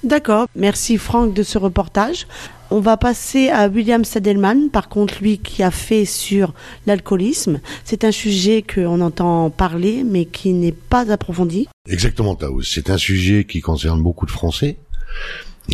D'accord, 0.03 0.47
merci 0.55 0.97
Franck 0.97 1.33
de 1.33 1.41
ce 1.43 1.57
reportage. 1.57 2.27
On 2.69 2.79
va 2.81 2.97
passer 2.97 3.49
à 3.49 3.67
William 3.67 4.03
Sadelman, 4.03 4.69
par 4.69 4.89
contre 4.89 5.21
lui 5.21 5.37
qui 5.37 5.63
a 5.63 5.71
fait 5.71 6.05
sur 6.05 6.53
l'alcoolisme. 6.85 7.61
C'est 7.85 8.03
un 8.03 8.11
sujet 8.11 8.63
qu'on 8.63 9.01
entend 9.01 9.49
parler 9.49 10.03
mais 10.03 10.25
qui 10.25 10.53
n'est 10.53 10.71
pas 10.71 11.11
approfondi. 11.11 11.67
Exactement, 11.89 12.35
Taos. 12.35 12.61
C'est 12.63 12.89
un 12.89 12.97
sujet 12.97 13.45
qui 13.45 13.61
concerne 13.61 14.03
beaucoup 14.03 14.25
de 14.25 14.31
Français. 14.31 14.77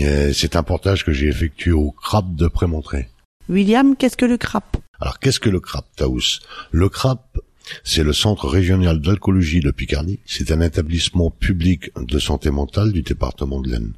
Euh, 0.01 0.31
C'est 0.33 0.55
un 0.55 0.63
portage 0.63 1.03
que 1.03 1.11
j'ai 1.11 1.27
effectué 1.27 1.71
au 1.71 1.91
CRAP 1.91 2.35
de 2.35 2.47
Prémontré. 2.47 3.09
William, 3.49 3.95
qu'est-ce 3.95 4.17
que 4.17 4.25
le 4.25 4.37
CRAP 4.37 4.77
Alors, 4.99 5.19
qu'est-ce 5.19 5.39
que 5.39 5.49
le 5.49 5.59
CRAP, 5.59 5.85
Taous? 5.95 6.39
Le 6.71 6.89
CRAP, 6.89 7.39
c'est 7.83 8.03
le 8.03 8.13
Centre 8.13 8.47
régional 8.47 9.01
d'alcoolologie 9.01 9.59
de 9.59 9.71
Picardie. 9.71 10.19
C'est 10.25 10.51
un 10.51 10.61
établissement 10.61 11.31
public 11.31 11.91
de 11.99 12.19
santé 12.19 12.51
mentale 12.51 12.91
du 12.91 13.01
département 13.01 13.59
de 13.61 13.69
l'Aisne, 13.69 13.93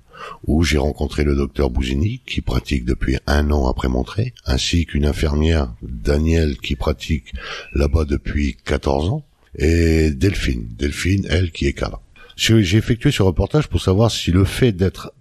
où 0.47 0.63
j'ai 0.63 0.77
rencontré 0.77 1.23
le 1.23 1.35
docteur 1.35 1.69
Bouzini, 1.69 2.21
qui 2.25 2.41
pratique 2.41 2.85
depuis 2.85 3.17
un 3.27 3.51
an 3.51 3.67
après 3.67 3.89
Montré, 3.89 4.33
ainsi 4.45 4.85
qu'une 4.85 5.05
infirmière, 5.05 5.73
Danielle, 5.81 6.57
qui 6.57 6.75
pratique 6.75 7.33
là-bas 7.73 8.05
depuis 8.05 8.55
14 8.65 9.09
ans, 9.09 9.25
et 9.57 10.11
Delphine. 10.11 10.67
Delphine, 10.77 11.25
elle, 11.29 11.51
qui 11.51 11.67
est 11.67 11.73
cadre. 11.73 12.01
J'ai 12.37 12.77
effectué 12.77 13.11
ce 13.11 13.21
reportage 13.21 13.67
pour 13.67 13.81
savoir 13.81 14.09
si 14.09 14.31
le 14.31 14.45
fait 14.45 14.71
d'être 14.71 15.13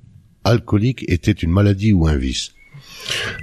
alcoolique 0.44 1.04
était 1.08 1.32
une 1.32 1.50
maladie 1.50 1.92
ou 1.92 2.06
un 2.06 2.16
vice. 2.16 2.52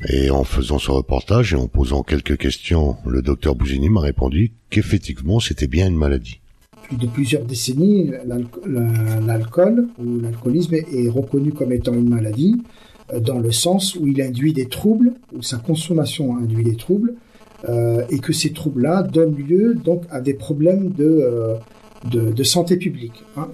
Et 0.10 0.30
en 0.30 0.44
faisant 0.44 0.78
ce 0.80 0.92
reportage 0.92 1.54
et 1.54 1.58
en 1.58 1.68
posant 1.68 2.04
quelques 2.04 2.38
questions, 2.38 2.96
le 3.06 3.22
docteur 3.22 3.56
Bouzini 3.56 3.90
m'a 3.90 4.02
répondu 4.02 4.52
qu'effectivement 4.70 5.40
c'était 5.40 5.68
bien 5.68 5.88
une 5.88 5.96
maladie. 5.98 6.40
Depuis 6.92 6.98
de 7.06 7.12
plusieurs 7.12 7.44
décennies, 7.44 8.12
l'alco- 8.26 8.62
la- 8.66 9.20
l'alcool 9.20 9.88
ou 10.00 10.20
l'alcoolisme 10.20 10.76
est 10.76 11.10
reconnu 11.10 11.52
comme 11.52 11.72
étant 11.74 11.94
une 11.94 12.10
maladie 12.10 12.62
euh, 13.14 13.20
dans 13.20 13.40
le 13.40 13.52
sens 13.52 13.96
où 13.96 14.08
il 14.08 14.22
induit 14.22 14.54
des 14.54 14.68
troubles, 14.68 15.14
où 15.36 15.42
sa 15.42 15.58
consommation 15.58 16.38
induit 16.38 16.64
des 16.64 16.76
troubles, 16.76 17.16
euh, 17.68 18.04
et 18.10 18.20
que 18.20 18.32
ces 18.34 18.52
troubles-là 18.54 19.04
donnent 19.04 19.36
lieu 19.36 19.74
donc 19.74 20.04
à 20.12 20.22
des 20.22 20.34
problèmes 20.36 20.92
de, 20.92 21.06
euh, 21.06 22.44
santé 22.44 22.78
publique. 22.78 23.24
hein. 23.36 23.50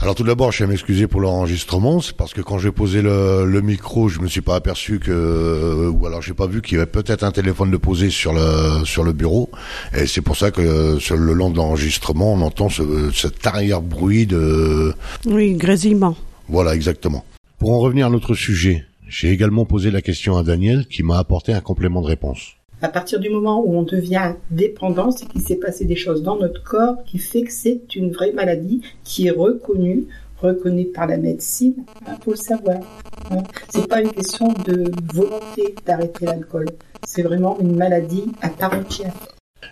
Alors 0.00 0.14
tout 0.14 0.24
d'abord, 0.24 0.52
je 0.52 0.58
tiens 0.58 0.66
à 0.66 0.70
m'excuser 0.70 1.06
pour 1.06 1.20
l'enregistrement, 1.20 2.00
c'est 2.00 2.16
parce 2.16 2.34
que 2.34 2.40
quand 2.40 2.58
j'ai 2.58 2.72
posé 2.72 3.02
le, 3.02 3.46
le 3.46 3.60
micro, 3.60 4.08
je 4.08 4.20
me 4.20 4.28
suis 4.28 4.40
pas 4.40 4.56
aperçu 4.56 4.98
que, 4.98 5.88
ou 5.88 6.06
alors 6.06 6.22
j'ai 6.22 6.34
pas 6.34 6.46
vu 6.46 6.62
qu'il 6.62 6.78
y 6.78 6.80
avait 6.80 6.90
peut-être 6.90 7.22
un 7.22 7.30
téléphone 7.30 7.70
de 7.70 7.76
posé 7.76 8.10
sur 8.10 8.32
le 8.32 8.84
sur 8.84 9.04
le 9.04 9.12
bureau, 9.12 9.50
et 9.96 10.06
c'est 10.06 10.20
pour 10.20 10.36
ça 10.36 10.50
que 10.50 10.60
euh, 10.60 10.98
sur 10.98 11.16
le 11.16 11.32
long 11.32 11.50
de 11.50 11.56
l'enregistrement, 11.56 12.32
on 12.32 12.40
entend 12.40 12.68
ce, 12.68 13.10
cet 13.12 13.46
arrière-bruit 13.46 14.26
de, 14.26 14.94
Oui, 15.26 15.54
grésillement. 15.54 16.16
Voilà, 16.48 16.74
exactement. 16.74 17.24
Pour 17.58 17.72
en 17.72 17.78
revenir 17.78 18.06
à 18.06 18.10
notre 18.10 18.34
sujet, 18.34 18.84
j'ai 19.08 19.30
également 19.30 19.64
posé 19.64 19.90
la 19.90 20.02
question 20.02 20.36
à 20.36 20.42
Daniel 20.42 20.86
qui 20.86 21.02
m'a 21.02 21.18
apporté 21.18 21.52
un 21.52 21.60
complément 21.60 22.02
de 22.02 22.06
réponse. 22.06 22.56
À 22.84 22.88
partir 22.88 23.20
du 23.20 23.30
moment 23.30 23.64
où 23.64 23.76
on 23.76 23.84
devient 23.84 24.34
dépendant, 24.50 25.12
c'est 25.12 25.26
qu'il 25.26 25.40
s'est 25.40 25.54
passé 25.54 25.84
des 25.84 25.94
choses 25.94 26.24
dans 26.24 26.36
notre 26.36 26.64
corps 26.64 26.96
qui 27.04 27.18
fait 27.18 27.44
que 27.44 27.52
c'est 27.52 27.94
une 27.94 28.10
vraie 28.10 28.32
maladie 28.32 28.82
qui 29.04 29.28
est 29.28 29.30
reconnue, 29.30 30.06
reconnue 30.38 30.86
par 30.86 31.06
la 31.06 31.16
médecine. 31.16 31.74
Il 31.78 32.10
hein, 32.10 32.18
faut 32.24 32.32
le 32.32 32.36
savoir. 32.36 32.78
Hein. 33.30 33.44
C'est 33.68 33.86
pas 33.86 34.02
une 34.02 34.10
question 34.10 34.52
de 34.66 34.90
volonté 35.14 35.76
d'arrêter 35.86 36.26
l'alcool. 36.26 36.66
C'est 37.06 37.22
vraiment 37.22 37.56
une 37.60 37.76
maladie 37.76 38.24
à 38.40 38.48
part 38.48 38.74
entière. 38.74 39.14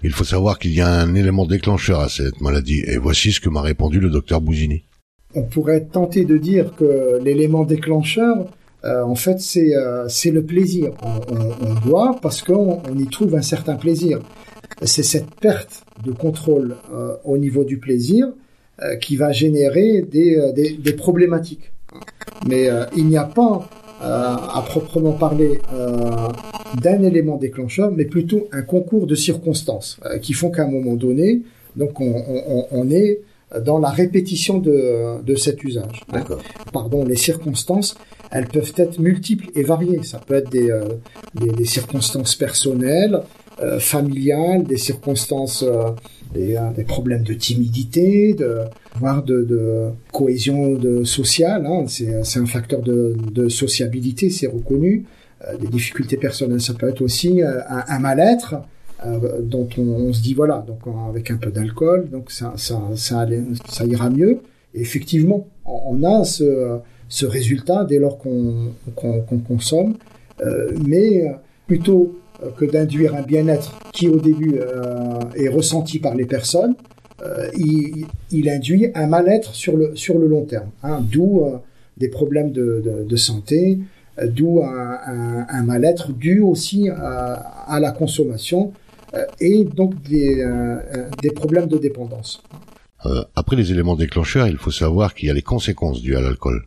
Il 0.04 0.12
faut 0.12 0.22
savoir 0.22 0.60
qu'il 0.60 0.72
y 0.72 0.80
a 0.80 0.88
un 0.88 1.12
élément 1.16 1.46
déclencheur 1.46 1.98
à 1.98 2.08
cette 2.08 2.40
maladie, 2.40 2.84
et 2.86 2.96
voici 2.96 3.32
ce 3.32 3.40
que 3.40 3.48
m'a 3.48 3.60
répondu 3.60 3.98
le 3.98 4.10
docteur 4.10 4.40
Bouzini. 4.40 4.84
On 5.34 5.42
pourrait 5.42 5.84
tenter 5.84 6.24
de 6.24 6.38
dire 6.38 6.76
que 6.76 7.20
l'élément 7.24 7.64
déclencheur, 7.64 8.46
euh, 8.84 9.02
en 9.02 9.14
fait, 9.14 9.40
c'est 9.40 9.76
euh, 9.76 10.08
c'est 10.08 10.30
le 10.30 10.42
plaisir. 10.42 10.92
On, 11.02 11.74
boit 11.86 12.16
parce 12.22 12.42
qu'on 12.42 12.80
y 12.98 13.06
trouve 13.06 13.34
un 13.34 13.42
certain 13.42 13.76
plaisir. 13.76 14.20
C'est 14.82 15.02
cette 15.02 15.34
perte 15.34 15.82
de 16.04 16.12
contrôle 16.12 16.76
euh, 16.92 17.16
au 17.24 17.36
niveau 17.36 17.64
du 17.64 17.78
plaisir 17.78 18.28
qui 19.02 19.16
va 19.16 19.30
générer 19.30 20.00
des, 20.00 20.52
des, 20.54 20.70
des 20.72 20.92
problématiques. 20.94 21.70
Mais 22.48 22.70
il 22.96 23.08
n'y 23.08 23.18
a 23.18 23.24
pas 23.24 23.68
à 24.00 24.64
proprement 24.66 25.12
parler 25.12 25.60
d'un 26.80 27.02
élément 27.02 27.36
déclencheur, 27.36 27.92
mais 27.94 28.06
plutôt 28.06 28.48
un 28.52 28.62
concours 28.62 29.06
de 29.06 29.14
circonstances 29.14 30.00
qui 30.22 30.32
font 30.32 30.50
qu'à 30.50 30.62
un 30.62 30.70
moment 30.70 30.94
donné, 30.94 31.42
donc 31.76 32.00
on, 32.00 32.24
on, 32.26 32.66
on 32.70 32.90
est 32.90 33.20
dans 33.58 33.78
la 33.78 33.90
répétition 33.90 34.58
de, 34.58 35.22
de 35.22 35.34
cet 35.34 35.64
usage. 35.64 36.02
D'accord. 36.12 36.40
Pardon, 36.72 37.04
les 37.04 37.16
circonstances, 37.16 37.96
elles 38.30 38.46
peuvent 38.46 38.72
être 38.76 38.98
multiples 39.00 39.48
et 39.54 39.62
variées. 39.62 40.02
Ça 40.04 40.18
peut 40.18 40.34
être 40.34 40.50
des, 40.50 40.70
euh, 40.70 40.84
des, 41.34 41.50
des, 41.50 41.64
circonstances 41.64 42.36
personnelles, 42.36 43.22
euh, 43.62 43.78
familiales, 43.78 44.62
des 44.62 44.78
circonstances, 44.78 45.62
euh, 45.64 45.90
des, 46.32 46.56
euh, 46.56 46.70
des, 46.74 46.84
problèmes 46.84 47.24
de 47.24 47.34
timidité, 47.34 48.32
de, 48.32 48.60
voire 48.94 49.22
de, 49.22 49.42
de 49.42 49.88
cohésion 50.12 50.76
de 50.76 51.04
sociale. 51.04 51.66
Hein. 51.66 51.84
C'est 51.86 52.38
un 52.38 52.46
facteur 52.46 52.80
de, 52.80 53.16
de 53.32 53.48
sociabilité, 53.50 54.30
c'est 54.30 54.46
reconnu. 54.46 55.04
des 55.60 55.68
difficultés 55.68 56.16
personnelles, 56.16 56.60
ça 56.60 56.74
peut 56.74 56.88
être 56.88 57.02
aussi 57.02 57.42
un, 57.42 57.84
un 57.86 57.98
mal-être. 57.98 58.56
Euh, 59.06 59.40
dont 59.40 59.68
on, 59.78 60.12
se 60.12 60.20
dit 60.20 60.34
voilà, 60.34 60.62
donc 60.66 60.80
avec 61.08 61.30
un 61.30 61.36
peu 61.36 61.50
d'alcool, 61.50 62.10
donc 62.10 62.30
ça, 62.30 62.52
ça, 62.56 63.86
ira 63.86 64.10
mieux. 64.10 64.40
Effectivement, 64.74 65.46
on, 65.64 66.02
a 66.02 66.24
ce, 66.24 67.24
résultat 67.24 67.84
dès 67.84 67.98
lors 67.98 68.18
qu'on 68.18 69.38
consomme, 69.46 69.94
euh, 70.42 70.72
mais 70.86 71.32
plutôt 71.66 72.18
que 72.58 72.64
d'induire 72.66 73.14
un 73.14 73.22
bien-être 73.22 73.78
qui 73.92 74.08
au 74.08 74.18
début 74.18 74.58
euh, 74.58 75.18
est 75.34 75.48
ressenti 75.48 75.98
par 75.98 76.14
les 76.14 76.26
personnes, 76.26 76.74
il, 77.56 78.48
induit 78.48 78.88
un 78.94 79.06
mal-être 79.06 79.54
sur 79.54 79.76
le, 79.76 79.94
sur 79.94 80.18
le 80.18 80.26
long 80.26 80.44
terme, 80.44 80.70
hein, 80.82 81.00
d'où 81.00 81.42
des 81.96 82.08
problèmes 82.08 82.50
de, 82.50 83.16
santé, 83.16 83.78
d'où 84.22 84.62
un, 84.62 85.46
un, 85.48 85.62
mal-être 85.62 86.12
dû 86.12 86.40
aussi 86.40 86.88
à, 86.88 87.78
la 87.80 87.92
consommation 87.92 88.72
euh, 88.72 88.89
et 89.40 89.64
donc 89.64 90.00
des, 90.02 90.40
euh, 90.40 90.76
euh, 90.94 91.10
des 91.22 91.30
problèmes 91.30 91.66
de 91.66 91.78
dépendance. 91.78 92.42
après 93.34 93.56
les 93.56 93.72
éléments 93.72 93.96
déclencheurs, 93.96 94.46
il 94.46 94.56
faut 94.56 94.70
savoir 94.70 95.14
qu'il 95.14 95.28
y 95.28 95.30
a 95.30 95.34
les 95.34 95.42
conséquences 95.42 96.00
dues 96.02 96.16
à 96.16 96.20
l'alcool. 96.20 96.66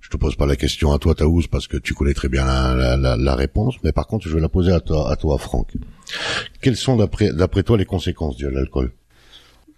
Je 0.00 0.10
te 0.10 0.16
pose 0.16 0.36
pas 0.36 0.46
la 0.46 0.56
question 0.56 0.92
à 0.92 0.98
toi, 0.98 1.14
Taouz, 1.14 1.46
parce 1.48 1.66
que 1.66 1.76
tu 1.76 1.94
connais 1.94 2.14
très 2.14 2.28
bien 2.28 2.44
la, 2.44 2.96
la, 2.96 3.16
la, 3.16 3.34
réponse, 3.34 3.74
mais 3.82 3.92
par 3.92 4.06
contre, 4.06 4.28
je 4.28 4.34
vais 4.34 4.40
la 4.40 4.48
poser 4.48 4.72
à 4.72 4.80
toi, 4.80 5.10
à 5.10 5.16
toi, 5.16 5.36
Franck. 5.38 5.72
Quelles 6.60 6.76
sont 6.76 6.96
d'après 6.96 7.32
d'après 7.32 7.62
toi 7.62 7.76
les 7.76 7.86
conséquences 7.86 8.36
dues 8.36 8.46
à 8.46 8.50
l'alcool? 8.50 8.92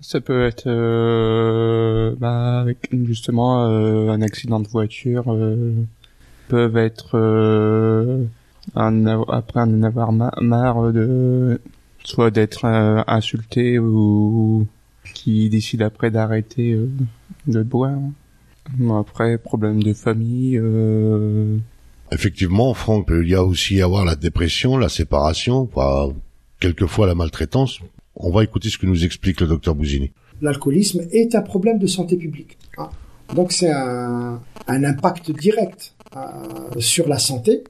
Ça 0.00 0.20
peut 0.20 0.46
être 0.46 0.64
euh, 0.66 2.14
bah, 2.18 2.60
avec 2.60 2.88
justement 3.04 3.68
euh, 3.68 4.10
un 4.10 4.22
accident 4.22 4.60
de 4.60 4.68
voiture, 4.68 5.24
euh, 5.28 5.72
peuvent 6.48 6.76
être 6.76 7.18
après 8.78 9.60
en 9.60 9.82
avoir 9.82 10.12
marre 10.12 10.92
de 10.92 11.60
soit 12.04 12.30
d'être 12.30 12.64
euh, 12.64 13.02
insulté 13.06 13.78
ou 13.78 14.66
qui 15.14 15.48
décide 15.48 15.82
après 15.82 16.10
d'arrêter 16.10 16.72
euh, 16.72 16.88
de 17.46 17.62
boire. 17.62 17.98
Après, 18.98 19.38
problème 19.38 19.82
de 19.82 19.94
famille. 19.94 20.58
Euh... 20.58 21.56
Effectivement, 22.12 22.74
Franck, 22.74 23.08
il 23.10 23.28
y 23.28 23.34
a 23.34 23.42
aussi 23.42 23.80
avoir 23.80 24.04
la 24.04 24.14
dépression, 24.14 24.76
la 24.76 24.88
séparation, 24.90 25.66
pas 25.66 26.08
quelquefois 26.60 27.06
la 27.06 27.14
maltraitance. 27.14 27.80
On 28.16 28.30
va 28.30 28.44
écouter 28.44 28.68
ce 28.68 28.78
que 28.78 28.86
nous 28.86 29.04
explique 29.04 29.40
le 29.40 29.46
docteur 29.46 29.74
Bouzini. 29.74 30.10
L'alcoolisme 30.40 31.06
est 31.12 31.34
un 31.34 31.42
problème 31.42 31.78
de 31.78 31.86
santé 31.86 32.16
publique. 32.16 32.58
Hein. 32.76 32.90
Donc 33.34 33.52
c'est 33.52 33.70
un, 33.70 34.40
un, 34.66 34.84
impact 34.84 35.30
direct 35.30 35.94
euh, 36.16 36.80
sur 36.80 37.08
la 37.08 37.18
santé, 37.18 37.64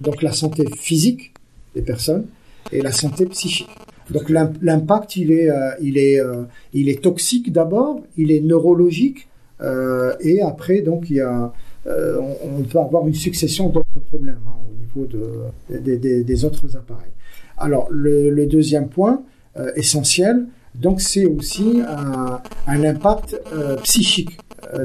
Donc 0.00 0.22
la 0.22 0.32
santé 0.32 0.64
physique 0.76 1.34
des 1.74 1.82
personnes 1.82 2.26
et 2.72 2.80
la 2.80 2.92
santé 2.92 3.26
psychique. 3.26 3.68
Donc 4.10 4.30
l'impact, 4.30 5.16
il 5.16 5.32
est, 5.32 5.50
euh, 5.50 5.70
il 5.80 5.98
est, 5.98 6.20
euh, 6.20 6.44
il 6.72 6.88
est 6.88 7.02
toxique 7.02 7.52
d'abord, 7.52 8.00
il 8.16 8.30
est 8.30 8.40
neurologique, 8.40 9.28
euh, 9.60 10.14
et 10.20 10.40
après 10.40 10.80
donc 10.80 11.10
il 11.10 11.16
y 11.16 11.20
a, 11.20 11.52
on, 11.86 12.62
peut 12.62 12.78
avoir 12.78 13.06
une 13.06 13.14
succession 13.14 13.68
d'autres 13.68 14.00
problèmes 14.08 14.40
hein, 14.46 14.56
au 14.68 15.00
niveau 15.00 15.08
de, 15.08 16.22
des 16.22 16.44
autres 16.44 16.76
appareils. 16.76 17.12
Alors 17.58 17.88
le, 17.90 18.46
deuxième 18.46 18.88
point 18.88 19.22
essentiel, 19.76 20.46
donc 20.74 21.00
c'est 21.00 21.26
aussi 21.26 21.80
un, 21.86 22.40
un 22.66 22.84
impact 22.84 23.40
psychique. 23.82 24.38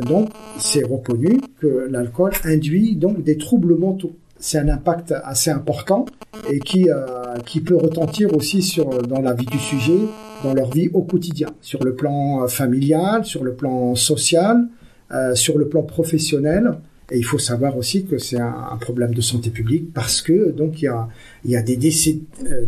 donc 0.07 0.29
c'est 0.59 0.83
reconnu 0.83 1.41
que 1.59 1.87
l'alcool 1.89 2.31
induit 2.43 2.95
donc 2.95 3.23
des 3.23 3.37
troubles 3.37 3.77
mentaux 3.77 4.15
c'est 4.41 4.57
un 4.57 4.67
impact 4.67 5.13
assez 5.23 5.51
important 5.51 6.05
et 6.51 6.59
qui, 6.59 6.89
euh, 6.89 7.37
qui 7.45 7.61
peut 7.61 7.77
retentir 7.77 8.35
aussi 8.35 8.61
sur, 8.63 8.89
dans 9.03 9.21
la 9.21 9.33
vie 9.33 9.45
du 9.45 9.59
sujet, 9.59 9.99
dans 10.43 10.53
leur 10.53 10.71
vie 10.71 10.89
au 10.93 11.03
quotidien, 11.03 11.47
sur 11.61 11.83
le 11.83 11.93
plan 11.93 12.43
euh, 12.43 12.47
familial, 12.47 13.23
sur 13.23 13.43
le 13.43 13.53
plan 13.53 13.95
social, 13.95 14.67
euh, 15.11 15.35
sur 15.35 15.59
le 15.59 15.69
plan 15.69 15.83
professionnel. 15.83 16.71
Et 17.11 17.19
il 17.19 17.23
faut 17.23 17.37
savoir 17.37 17.77
aussi 17.77 18.05
que 18.05 18.17
c'est 18.17 18.39
un, 18.39 18.77
problème 18.79 19.13
de 19.13 19.21
santé 19.21 19.49
publique 19.49 19.93
parce 19.93 20.21
que 20.21 20.51
donc 20.51 20.81
il 20.81 20.85
y 20.85 20.87
a, 20.87 21.07
il 21.43 21.51
y 21.51 21.57
a 21.57 21.61
des 21.61 21.75
décès 21.75 22.19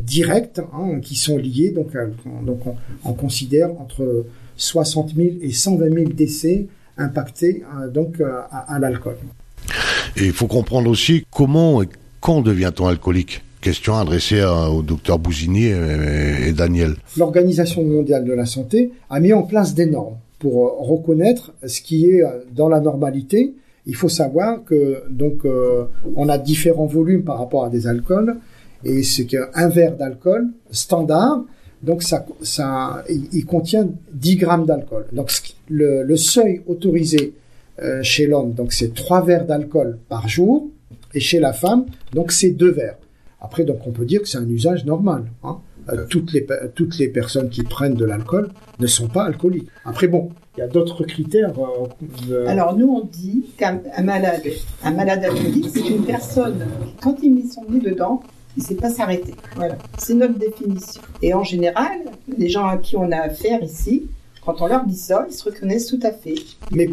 directs 0.02 0.60
hein, 0.74 1.00
qui 1.02 1.16
sont 1.16 1.38
liés. 1.38 1.72
Donc, 1.72 1.94
donc 2.46 2.68
on, 2.68 2.76
on, 3.06 3.14
considère 3.14 3.72
entre 3.80 4.26
60 4.58 5.16
000 5.16 5.30
et 5.42 5.52
120 5.54 5.94
000 5.94 6.10
décès 6.10 6.68
impactés 6.98 7.64
donc 7.94 8.22
à 8.22 8.80
l'alcool. 8.80 9.16
Et 10.18 10.26
il 10.26 10.34
faut 10.34 10.48
comprendre 10.48 10.90
aussi 10.90 11.26
comment 11.32 11.82
et 11.82 11.88
quand 12.20 12.42
devient-on 12.42 12.88
alcoolique 12.88 13.44
Question 13.62 13.96
adressée 13.96 14.44
au 14.44 14.82
docteur 14.82 15.20
Bouzini 15.20 15.68
et, 15.68 16.52
Daniel. 16.52 16.96
L'Organisation 17.18 17.84
mondiale 17.84 18.26
de 18.26 18.34
la 18.34 18.46
santé 18.46 18.92
a 19.10 19.22
mis 19.22 19.32
en 19.32 19.44
place 19.44 19.74
des 19.74 19.86
normes 19.86 20.18
pour 20.44 20.68
euh, 20.68 20.72
reconnaître 20.80 21.54
ce 21.66 21.82
qui 21.82 22.10
est 22.10 22.22
euh, 22.22 22.44
dans 22.54 22.68
la 22.68 22.82
normalité. 22.82 23.54
Il 23.86 23.96
faut 23.96 24.10
savoir 24.10 24.64
que 24.66 25.04
donc 25.10 25.46
euh, 25.46 25.86
on 26.18 26.28
a 26.28 26.38
différents 26.38 26.86
volumes 26.86 27.24
par 27.24 27.38
rapport 27.38 27.64
à 27.64 27.70
des 27.70 27.88
alcools 27.88 28.36
et 28.84 29.02
c'est 29.04 29.26
qu'un 29.26 29.70
verre 29.70 29.96
d'alcool 29.96 30.50
standard 30.72 31.44
donc 31.82 32.02
ça, 32.02 32.26
ça, 32.42 33.04
il 33.10 33.46
contient 33.46 33.90
10 34.14 34.38
grammes 34.38 34.66
d'alcool. 34.66 35.06
Donc 35.12 35.30
le, 35.70 36.04
le, 36.04 36.16
seuil 36.16 36.62
autorisé 36.66 37.34
euh, 37.82 38.04
chez 38.04 38.28
l'homme, 38.28 38.54
donc 38.54 38.74
c'est 38.74 38.94
trois 38.94 39.24
verres 39.24 39.46
d'alcool 39.46 39.98
par 40.10 40.28
jour, 40.28 40.70
et 41.14 41.20
chez 41.20 41.40
la 41.40 41.54
femme, 41.54 41.86
donc 42.14 42.32
c'est 42.32 42.52
deux 42.52 42.72
verres. 42.72 42.98
Après, 43.42 43.64
donc 43.64 43.86
on 43.86 43.92
peut 43.92 44.06
dire 44.06 44.22
que 44.22 44.28
c'est 44.28 44.38
un 44.38 44.50
usage 44.50 44.86
normal. 44.86 45.26
Hein. 45.44 45.58
Euh, 45.90 46.06
toutes, 46.10 46.32
les, 46.32 46.48
toutes 46.76 46.98
les 46.98 47.10
personnes 47.10 47.50
qui 47.50 47.64
prennent 47.64 47.96
de 47.96 48.06
l'alcool 48.06 48.50
ne 48.80 48.88
sont 48.88 49.10
pas 49.10 49.26
alcooliques. 49.26 49.68
Après, 49.84 50.08
bon, 50.08 50.30
il 50.56 50.62
y 50.62 50.64
a 50.64 50.68
d'autres 50.68 51.04
critères. 51.04 51.52
Euh, 52.30 52.48
Alors 52.48 52.78
nous, 52.78 52.88
on 52.88 53.04
dit 53.06 53.46
qu'un 53.58 53.82
malade, 54.02 54.44
un 54.84 54.92
malade 54.92 55.26
alcoolique, 55.26 55.68
c'est 55.74 55.88
une 55.88 56.06
personne 56.06 56.66
quand 57.02 57.18
il 57.22 57.36
met 57.36 57.44
son 57.52 57.64
nez 57.70 57.80
dedans, 57.80 58.22
il 58.56 58.62
ne 58.62 58.68
sait 58.68 58.76
pas 58.76 58.90
s'arrêter. 58.90 59.34
Voilà, 59.56 59.78
c'est 59.98 60.14
notre 60.14 60.38
définition. 60.38 61.02
Et 61.22 61.34
en 61.34 61.44
général, 61.44 62.00
les 62.38 62.50
gens 62.50 62.68
à 62.68 62.78
qui 62.78 62.96
on 62.96 63.12
a 63.12 63.18
affaire 63.18 63.62
ici, 63.64 64.08
quand 64.46 64.62
on 64.62 64.68
leur 64.68 64.86
dit 64.86 64.98
ça, 64.98 65.26
ils 65.30 65.34
se 65.34 65.44
reconnaissent 65.46 65.88
tout 65.88 66.00
à 66.04 66.12
fait. 66.12 66.36
Mais 66.72 66.90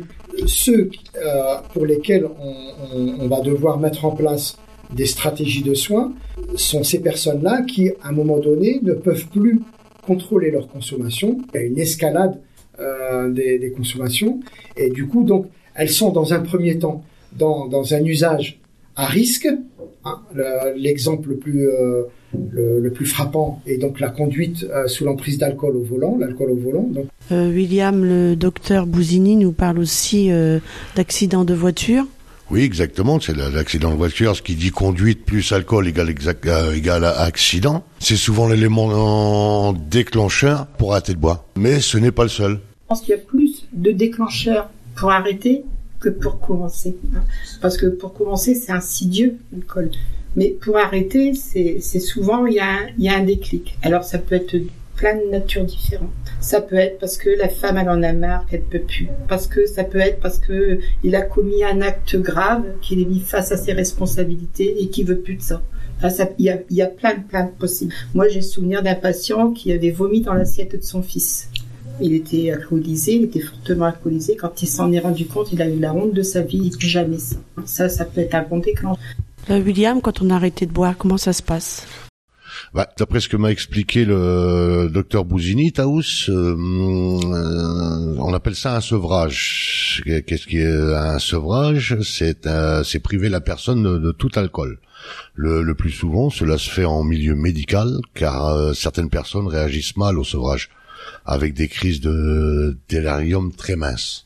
ceux 0.47 0.91
euh, 1.17 1.57
pour 1.73 1.87
lesquels 1.87 2.27
on, 2.27 3.29
va 3.29 3.41
devoir 3.41 3.79
mettre 3.79 4.05
en 4.05 4.13
place 4.13 4.57
des 4.95 5.07
stratégies 5.07 5.63
de 5.63 5.75
soins 5.75 6.13
sont 6.57 6.83
ces 6.83 7.01
personnes-là 7.01 7.63
qui, 7.63 7.91
à 8.03 8.09
un 8.09 8.13
moment 8.13 8.39
donné, 8.39 8.81
ne 8.83 8.93
peuvent 8.93 9.27
plus 9.27 9.61
contrôler 10.07 10.51
leur 10.51 10.69
consommation. 10.69 11.39
Il 11.53 11.61
y 11.61 11.63
a 11.63 11.67
une 11.67 11.79
escalade 11.79 12.41
euh, 12.81 13.31
des, 13.31 13.73
consommations 13.77 14.41
et 14.77 14.91
du 14.91 15.07
coup, 15.07 15.25
donc, 15.25 15.47
elles 15.75 15.91
sont 15.91 16.11
dans 16.11 16.33
un 16.33 16.41
premier 16.41 16.79
temps 16.79 17.05
dans, 17.33 17.95
un 17.95 18.05
usage 18.05 18.61
à 18.97 19.07
risque 19.07 19.49
L'exemple 20.77 21.31
le 21.31 21.37
plus 21.37 21.69
euh, 21.69 22.03
le, 22.53 22.81
le 22.81 22.91
plus 22.93 23.07
frappant 23.07 23.61
est 23.67 23.77
donc 23.79 24.01
la 24.01 24.09
conduite 24.09 24.65
euh, 24.71 24.87
sous 24.87 25.05
l'emprise 25.05 25.39
d'alcool 25.39 25.77
au 25.77 25.83
volant, 25.83 26.17
l'alcool 26.19 26.51
au 26.53 26.57
volant. 26.57 26.87
Donc, 26.91 27.07
Euh, 27.33 27.49
William, 27.53 28.05
le 28.05 28.35
docteur 28.37 28.87
Bouzini 28.87 29.37
nous 29.37 29.53
parle 29.53 29.79
aussi 29.79 30.31
euh, 30.31 30.59
d'accidents 30.97 31.45
de 31.45 31.55
voiture. 31.55 32.05
Oui, 32.51 32.63
exactement. 32.63 33.21
C'est 33.21 33.37
la- 33.37 33.51
l'accident 33.51 33.91
de 33.93 33.97
voiture. 33.97 34.35
Ce 34.35 34.43
qui 34.43 34.55
dit 34.57 34.71
conduite 34.71 35.25
plus 35.25 35.53
alcool 35.53 35.87
égale, 35.87 36.11
exact, 36.11 36.47
euh, 36.47 36.73
égale 36.75 37.05
à 37.05 37.21
accident. 37.23 37.85
C'est 38.01 38.17
souvent 38.17 38.49
l'élément 38.49 39.73
déclencheur 39.73 40.67
pour 40.79 40.93
arrêter 40.93 41.15
de 41.15 41.19
boire. 41.19 41.45
Mais 41.57 41.81
ce 41.81 41.99
n'est 41.99 42.11
pas 42.11 42.25
le 42.25 42.29
seul. 42.29 42.53
Je 42.55 42.87
pense 42.89 43.01
qu'il 43.03 43.11
y 43.11 43.19
a 43.19 43.19
plus 43.19 43.67
de 43.73 43.93
déclencheurs 43.93 44.69
pour 44.97 45.13
arrêter 45.13 45.63
que 46.01 46.09
pour 46.09 46.41
commencer. 46.41 46.97
hein. 47.15 47.23
Parce 47.61 47.77
que 47.77 47.87
pour 47.87 48.15
commencer, 48.15 48.55
c'est 48.55 48.73
insidieux, 48.73 49.37
l'alcool. 49.53 49.91
Mais 50.37 50.49
pour 50.61 50.77
arrêter, 50.77 51.35
c'est 51.35 51.81
souvent, 52.01 52.47
il 52.47 52.55
y, 52.55 52.61
a 52.61 53.15
un, 53.15 53.25
déclic. 53.25 53.77
Alors, 53.83 54.05
ça 54.05 54.19
peut 54.19 54.37
être 54.37 54.57
plein 54.95 55.17
de 55.17 55.29
natures 55.31 55.65
différentes. 55.65 56.11
Ça 56.41 56.61
peut 56.61 56.77
être 56.77 56.99
parce 56.99 57.17
que 57.17 57.31
la 57.31 57.49
femme, 57.49 57.79
elle 57.79 57.89
en 57.89 58.03
a 58.03 58.13
marre, 58.13 58.47
qu'elle 58.47 58.63
peut 58.63 58.79
plus. 58.81 59.09
Parce 59.29 59.47
que 59.47 59.67
ça 59.67 59.83
peut 59.83 59.99
être 59.99 60.21
parce 60.21 60.39
que 60.39 60.79
il 61.03 61.15
a 61.17 61.23
commis 61.23 61.65
un 61.65 61.81
acte 61.81 62.17
grave, 62.17 62.65
qu'il 62.81 63.01
est 63.01 63.07
mis 63.07 63.21
face 63.21 63.51
à 63.51 63.57
ses 63.57 63.73
responsabilités 63.73 64.83
et 64.83 64.89
qu'il 64.89 65.07
veut 65.07 65.19
plus 65.19 65.35
de 65.35 65.43
ça. 65.43 65.63
Enfin, 66.03 66.29
il 66.39 66.47
y, 66.47 66.51
a, 66.51 66.59
y 66.71 66.81
a 66.81 66.87
plein 66.87 67.17
plein 67.17 67.45
de 67.45 67.51
possibles. 67.51 67.93
Moi, 68.15 68.29
j'ai 68.29 68.41
souvenir 68.41 68.83
d'un 68.83 68.95
patient 68.95 69.53
qui 69.53 69.73
avait 69.73 69.91
vomi 69.91 70.23
dans 70.23 70.35
l'assiette 70.35 70.77
de 70.77 70.83
son 70.83 71.03
fils. 71.03 71.49
Il 72.01 72.15
était 72.15 72.51
alcoolisé, 72.51 73.15
il 73.15 73.25
était 73.25 73.41
fortement 73.41 73.87
alcoolisé. 73.87 74.37
Quand 74.37 74.63
il 74.63 74.67
s'en 74.67 74.93
est 74.93 75.01
rendu 75.01 75.27
compte, 75.27 75.53
il 75.53 75.61
a 75.63 75.69
eu 75.69 75.79
la 75.79 75.95
honte 75.95 76.15
de 76.15 76.23
sa 76.23 76.43
vie. 76.43 76.61
Il 76.65 76.77
plus 76.77 76.89
jamais 76.89 77.19
ça. 77.19 77.37
Ça, 77.65 77.89
ça 77.89 78.05
peut 78.05 78.21
être 78.21 78.35
un 78.35 78.43
bon 78.43 78.59
déclencheur. 78.59 79.03
Là, 79.49 79.59
William, 79.59 80.01
quand 80.01 80.23
on 80.23 80.31
a 80.31 80.37
arrêté 80.37 80.67
de 80.67 80.73
boire, 80.73 80.97
comment 80.97 81.17
ça 81.19 81.33
se 81.33 81.43
passe? 81.43 81.87
Bah, 82.75 82.89
D'après 82.99 83.21
ce 83.21 83.29
que 83.29 83.37
m'a 83.37 83.51
expliqué 83.51 84.05
le 84.05 84.89
docteur 84.93 85.25
Bouzini, 85.25 85.73
Taous, 85.73 86.03
euh, 86.29 86.55
euh, 86.55 88.17
on 88.19 88.33
appelle 88.35 88.55
ça 88.55 88.77
un 88.77 88.81
sevrage. 88.81 90.03
Qu'est-ce 90.27 90.47
qui 90.47 90.59
est 90.59 90.95
un 90.95 91.19
sevrage? 91.19 91.97
C'est 92.03 92.47
euh, 92.47 92.85
c'est 92.85 93.01
priver 93.01 93.29
la 93.29 93.41
personne 93.41 93.83
de, 93.83 93.99
de 93.99 94.13
tout 94.13 94.31
alcool. 94.37 94.79
Le, 95.35 95.63
le 95.63 95.75
plus 95.75 95.91
souvent, 95.91 96.31
cela 96.31 96.59
se 96.59 96.71
fait 96.71 96.85
en 96.85 97.03
milieu 97.03 97.35
médical, 97.35 97.97
car 98.15 98.47
euh, 98.49 98.73
certaines 98.75 99.11
personnes 99.11 99.47
réagissent 99.49 99.97
mal 99.97 100.19
au 100.19 100.25
sevrage, 100.25 100.69
avec 101.31 101.55
des 101.55 101.69
crises 101.69 102.01
de 102.01 102.77
délirium 102.89 103.53
très 103.53 103.77
minces. 103.77 104.25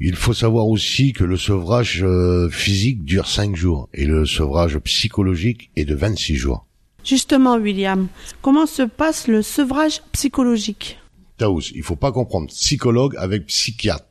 Il 0.00 0.16
faut 0.16 0.34
savoir 0.34 0.68
aussi 0.68 1.14
que 1.14 1.24
le 1.24 1.38
sevrage 1.38 2.02
euh, 2.04 2.50
physique 2.50 3.04
dure 3.04 3.26
5 3.26 3.56
jours 3.56 3.88
et 3.94 4.04
le 4.04 4.26
sevrage 4.26 4.78
psychologique 4.80 5.70
est 5.76 5.86
de 5.86 5.94
26 5.94 6.36
jours. 6.36 6.66
Justement, 7.04 7.56
William, 7.56 8.08
comment 8.42 8.66
se 8.66 8.82
passe 8.82 9.28
le 9.28 9.40
sevrage 9.40 10.02
psychologique? 10.12 10.98
Taous, 11.38 11.62
il 11.74 11.82
faut 11.82 11.96
pas 11.96 12.12
comprendre 12.12 12.48
psychologue 12.48 13.14
avec 13.16 13.46
psychiatre. 13.46 14.04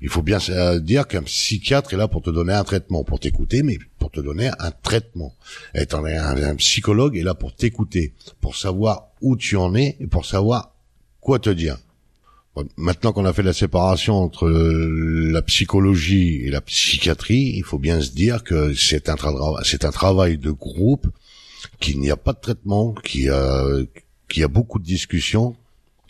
Il 0.00 0.08
faut 0.08 0.22
bien 0.22 0.38
euh, 0.48 0.78
dire 0.80 1.06
qu'un 1.06 1.22
psychiatre 1.24 1.92
est 1.92 1.96
là 1.96 2.08
pour 2.08 2.22
te 2.22 2.30
donner 2.30 2.54
un 2.54 2.64
traitement, 2.64 3.04
pour 3.04 3.20
t'écouter, 3.20 3.62
mais 3.62 3.78
pour 3.98 4.10
te 4.10 4.20
donner 4.20 4.50
un 4.58 4.70
traitement. 4.70 5.34
Et 5.74 5.86
un, 5.92 6.04
un 6.04 6.54
psychologue 6.54 7.18
est 7.18 7.22
là 7.22 7.34
pour 7.34 7.54
t'écouter, 7.54 8.14
pour 8.40 8.56
savoir 8.56 9.08
où 9.20 9.36
tu 9.36 9.56
en 9.56 9.74
es 9.74 9.96
et 10.00 10.06
pour 10.06 10.24
savoir 10.24 10.72
quoi 11.28 11.38
te 11.38 11.50
dire? 11.50 11.76
Maintenant 12.78 13.12
qu'on 13.12 13.26
a 13.26 13.34
fait 13.34 13.42
la 13.42 13.52
séparation 13.52 14.14
entre 14.14 14.46
euh, 14.46 15.30
la 15.30 15.42
psychologie 15.42 16.40
et 16.46 16.50
la 16.50 16.62
psychiatrie, 16.62 17.52
il 17.54 17.64
faut 17.64 17.78
bien 17.78 18.00
se 18.00 18.12
dire 18.12 18.42
que 18.42 18.72
c'est 18.72 19.10
un, 19.10 19.14
tra- 19.14 19.86
un 19.86 19.90
travail 19.90 20.38
de 20.38 20.50
groupe, 20.50 21.06
qu'il 21.80 22.00
n'y 22.00 22.10
a 22.10 22.16
pas 22.16 22.32
de 22.32 22.40
traitement, 22.40 22.94
qu'il 23.04 23.24
y 23.24 24.40
y 24.40 24.42
a 24.42 24.48
beaucoup 24.48 24.78
de 24.78 24.84
discussions, 24.84 25.54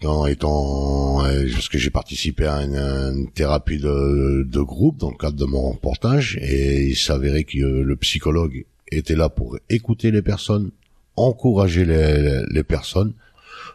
en 0.04 0.26
étant 0.26 1.26
euh, 1.26 1.48
parce 1.52 1.68
que 1.68 1.78
j'ai 1.78 1.90
participé 1.90 2.46
à 2.46 2.62
une, 2.62 3.28
thérapie 3.34 3.78
de, 3.78 4.62
groupe 4.62 4.98
dans 4.98 5.10
le 5.10 5.16
cadre 5.16 5.36
de 5.36 5.46
mon 5.46 5.72
reportage 5.72 6.38
et 6.40 6.90
il 6.90 6.96
s'avérait 6.96 7.42
que 7.42 7.58
le 7.58 7.96
psychologue 7.96 8.66
était 8.92 9.16
là 9.16 9.28
pour 9.28 9.58
écouter 9.68 10.12
les 10.12 10.22
personnes, 10.22 10.70
encourager 11.16 11.84
les 11.84 12.62
personnes, 12.62 13.14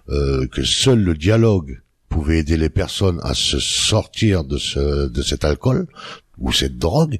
euh, 0.09 0.47
que 0.47 0.63
seul 0.63 0.99
le 0.99 1.15
dialogue 1.15 1.81
pouvait 2.09 2.39
aider 2.39 2.57
les 2.57 2.69
personnes 2.69 3.19
à 3.23 3.33
se 3.33 3.59
sortir 3.59 4.43
de 4.43 4.57
ce 4.57 5.07
de 5.07 5.21
cet 5.21 5.45
alcool 5.45 5.87
ou 6.37 6.51
cette 6.51 6.77
drogue 6.77 7.17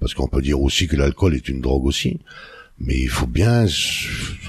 parce 0.00 0.14
qu'on 0.14 0.28
peut 0.28 0.42
dire 0.42 0.60
aussi 0.60 0.86
que 0.86 0.96
l'alcool 0.96 1.34
est 1.34 1.48
une 1.48 1.60
drogue 1.60 1.84
aussi 1.84 2.20
mais 2.84 2.98
il 2.98 3.08
faut 3.08 3.28
bien, 3.28 3.66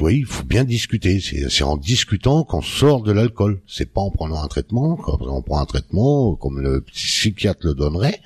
oui, 0.01 0.19
il 0.19 0.25
faut 0.25 0.43
bien 0.43 0.63
discuter. 0.63 1.19
C'est 1.19 1.63
en 1.63 1.77
discutant 1.77 2.43
qu'on 2.43 2.63
sort 2.63 3.03
de 3.03 3.12
l'alcool. 3.12 3.62
C'est 3.67 3.93
pas 3.93 4.01
en 4.01 4.09
prenant 4.09 4.41
un 4.41 4.47
traitement. 4.47 4.99
On 5.07 5.41
prend 5.43 5.59
un 5.59 5.65
traitement, 5.65 6.36
comme 6.36 6.59
le 6.59 6.81
psychiatre 6.81 7.67
le 7.67 7.75
donnerait, 7.75 8.21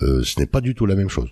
euh, 0.00 0.22
ce 0.24 0.40
n'est 0.40 0.46
pas 0.46 0.62
du 0.62 0.74
tout 0.74 0.86
la 0.86 0.94
même 0.94 1.10
chose. 1.10 1.28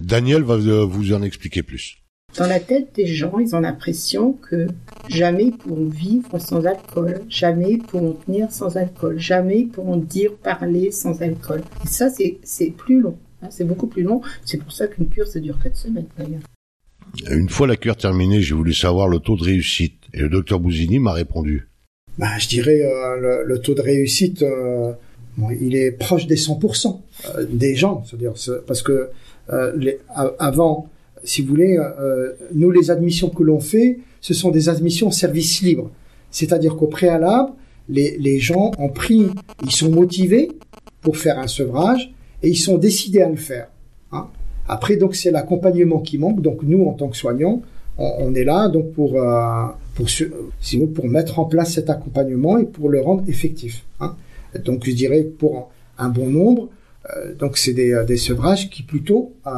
Daniel 0.00 0.42
va 0.42 0.54
euh, 0.54 0.84
vous 0.84 1.12
en 1.12 1.22
expliquer 1.22 1.62
plus. 1.62 1.98
Dans 2.36 2.46
la 2.48 2.58
tête 2.58 2.88
des 2.96 3.06
gens, 3.06 3.38
ils 3.38 3.54
ont 3.54 3.60
l'impression 3.60 4.32
que 4.32 4.66
jamais 5.08 5.44
ils 5.46 5.56
pourront 5.56 5.86
vivre 5.88 6.36
sans 6.40 6.66
alcool, 6.66 7.20
jamais 7.28 7.72
ils 7.72 7.78
pourront 7.82 8.12
tenir 8.26 8.50
sans 8.50 8.76
alcool, 8.76 9.18
jamais 9.18 9.60
ils 9.60 9.68
pourront 9.68 9.96
dire, 9.98 10.32
parler 10.42 10.90
sans 10.90 11.22
alcool. 11.22 11.62
Et 11.84 11.86
ça, 11.88 12.10
c'est 12.10 12.38
c'est 12.42 12.70
plus 12.70 13.00
long. 13.00 13.16
hein, 13.42 13.48
c'est 13.50 13.64
beaucoup 13.64 13.86
plus 13.86 14.02
long. 14.02 14.20
C'est 14.44 14.58
pour 14.58 14.72
ça 14.72 14.88
qu'une 14.88 15.08
cure, 15.08 15.28
ça 15.28 15.38
dure 15.38 15.58
quatre 15.62 15.76
semaines 15.76 16.06
d'ailleurs. 16.18 16.40
Une 17.30 17.48
fois 17.48 17.68
la 17.68 17.76
cure 17.76 17.96
terminée, 17.96 18.40
j'ai 18.42 18.54
voulu 18.56 18.74
savoir 18.74 19.06
le 19.06 19.20
taux 19.20 19.36
de 19.36 19.44
réussite 19.44 19.94
et 20.12 20.18
le 20.18 20.28
docteur 20.28 20.58
Bouzini 20.58 20.98
m'a 20.98 21.12
répondu. 21.12 21.68
bah, 22.18 22.36
je 22.40 22.48
dirais 22.48 22.80
euh, 22.82 23.16
le, 23.20 23.44
le 23.46 23.58
taux 23.60 23.74
de 23.74 23.80
réussite, 23.82 24.42
euh, 24.42 24.92
bon, 25.36 25.50
il 25.50 25.76
est 25.76 25.92
proche 25.92 26.26
des 26.26 26.36
100% 26.36 27.00
euh, 27.36 27.46
des 27.48 27.76
gens, 27.76 28.02
c'est-à-dire 28.04 28.32
c'est- 28.36 28.66
parce 28.66 28.82
que 28.82 29.10
euh, 29.50 29.72
les, 29.76 30.00
avant, 30.40 30.88
si 31.24 31.42
vous 31.42 31.48
voulez, 31.48 31.78
euh, 31.78 32.32
nous 32.54 32.70
les 32.70 32.90
admissions 32.90 33.30
que 33.30 33.42
l'on 33.42 33.60
fait, 33.60 33.98
ce 34.20 34.34
sont 34.34 34.50
des 34.50 34.68
admissions 34.68 35.10
service 35.10 35.62
libre, 35.62 35.90
c'est-à-dire 36.30 36.76
qu'au 36.76 36.86
préalable, 36.86 37.52
les, 37.88 38.38
gens 38.38 38.72
ont 38.78 38.88
pris, 38.88 39.26
ils 39.62 39.70
sont 39.70 39.90
motivés 39.90 40.50
pour 41.02 41.16
faire 41.16 41.38
un 41.38 41.46
sevrage 41.46 42.14
et 42.42 42.48
ils 42.48 42.56
sont 42.56 42.78
décidés 42.78 43.20
à 43.20 43.28
le 43.28 43.36
faire. 43.36 43.68
hein. 44.12 44.28
Après, 44.66 44.96
donc, 44.96 45.14
c'est 45.14 45.30
l'accompagnement 45.30 46.00
qui 46.00 46.16
manque. 46.16 46.40
Donc, 46.40 46.62
nous, 46.62 46.86
en 46.86 46.92
tant 46.92 47.08
que 47.08 47.16
soignants, 47.16 47.60
on, 47.98 48.34
est 48.34 48.44
là 48.44 48.68
donc 48.68 48.92
pour 48.92 49.20
euh, 49.20 49.66
pour 49.94 50.08
sinon 50.60 50.88
pour 50.88 51.06
mettre 51.06 51.38
en 51.38 51.44
place 51.44 51.74
cet 51.74 51.90
accompagnement 51.90 52.58
et 52.58 52.64
pour 52.64 52.88
le 52.88 53.00
rendre 53.00 53.22
effectif. 53.28 53.84
hein. 54.00 54.16
Donc, 54.64 54.84
je 54.84 54.92
dirais 54.92 55.22
pour 55.22 55.70
un 55.98 56.08
bon 56.08 56.28
nombre, 56.28 56.62
euh, 56.62 56.66
donc 57.38 57.58
c'est 57.58 57.72
des, 57.74 58.02
des 58.06 58.16
sevrages 58.16 58.70
qui 58.70 58.82
plutôt 58.82 59.32
euh, 59.46 59.50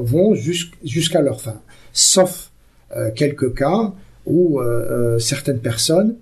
vont 0.00 0.34
jusqu'- 0.34 0.76
jusqu'à 0.84 1.22
leur 1.22 1.40
fin, 1.40 1.60
sauf 1.92 2.50
euh, 2.96 3.10
quelques 3.14 3.54
cas 3.54 3.92
où 4.26 4.60
euh, 4.60 4.64
euh, 4.64 5.18
certaines 5.18 5.58
personnes 5.60 6.16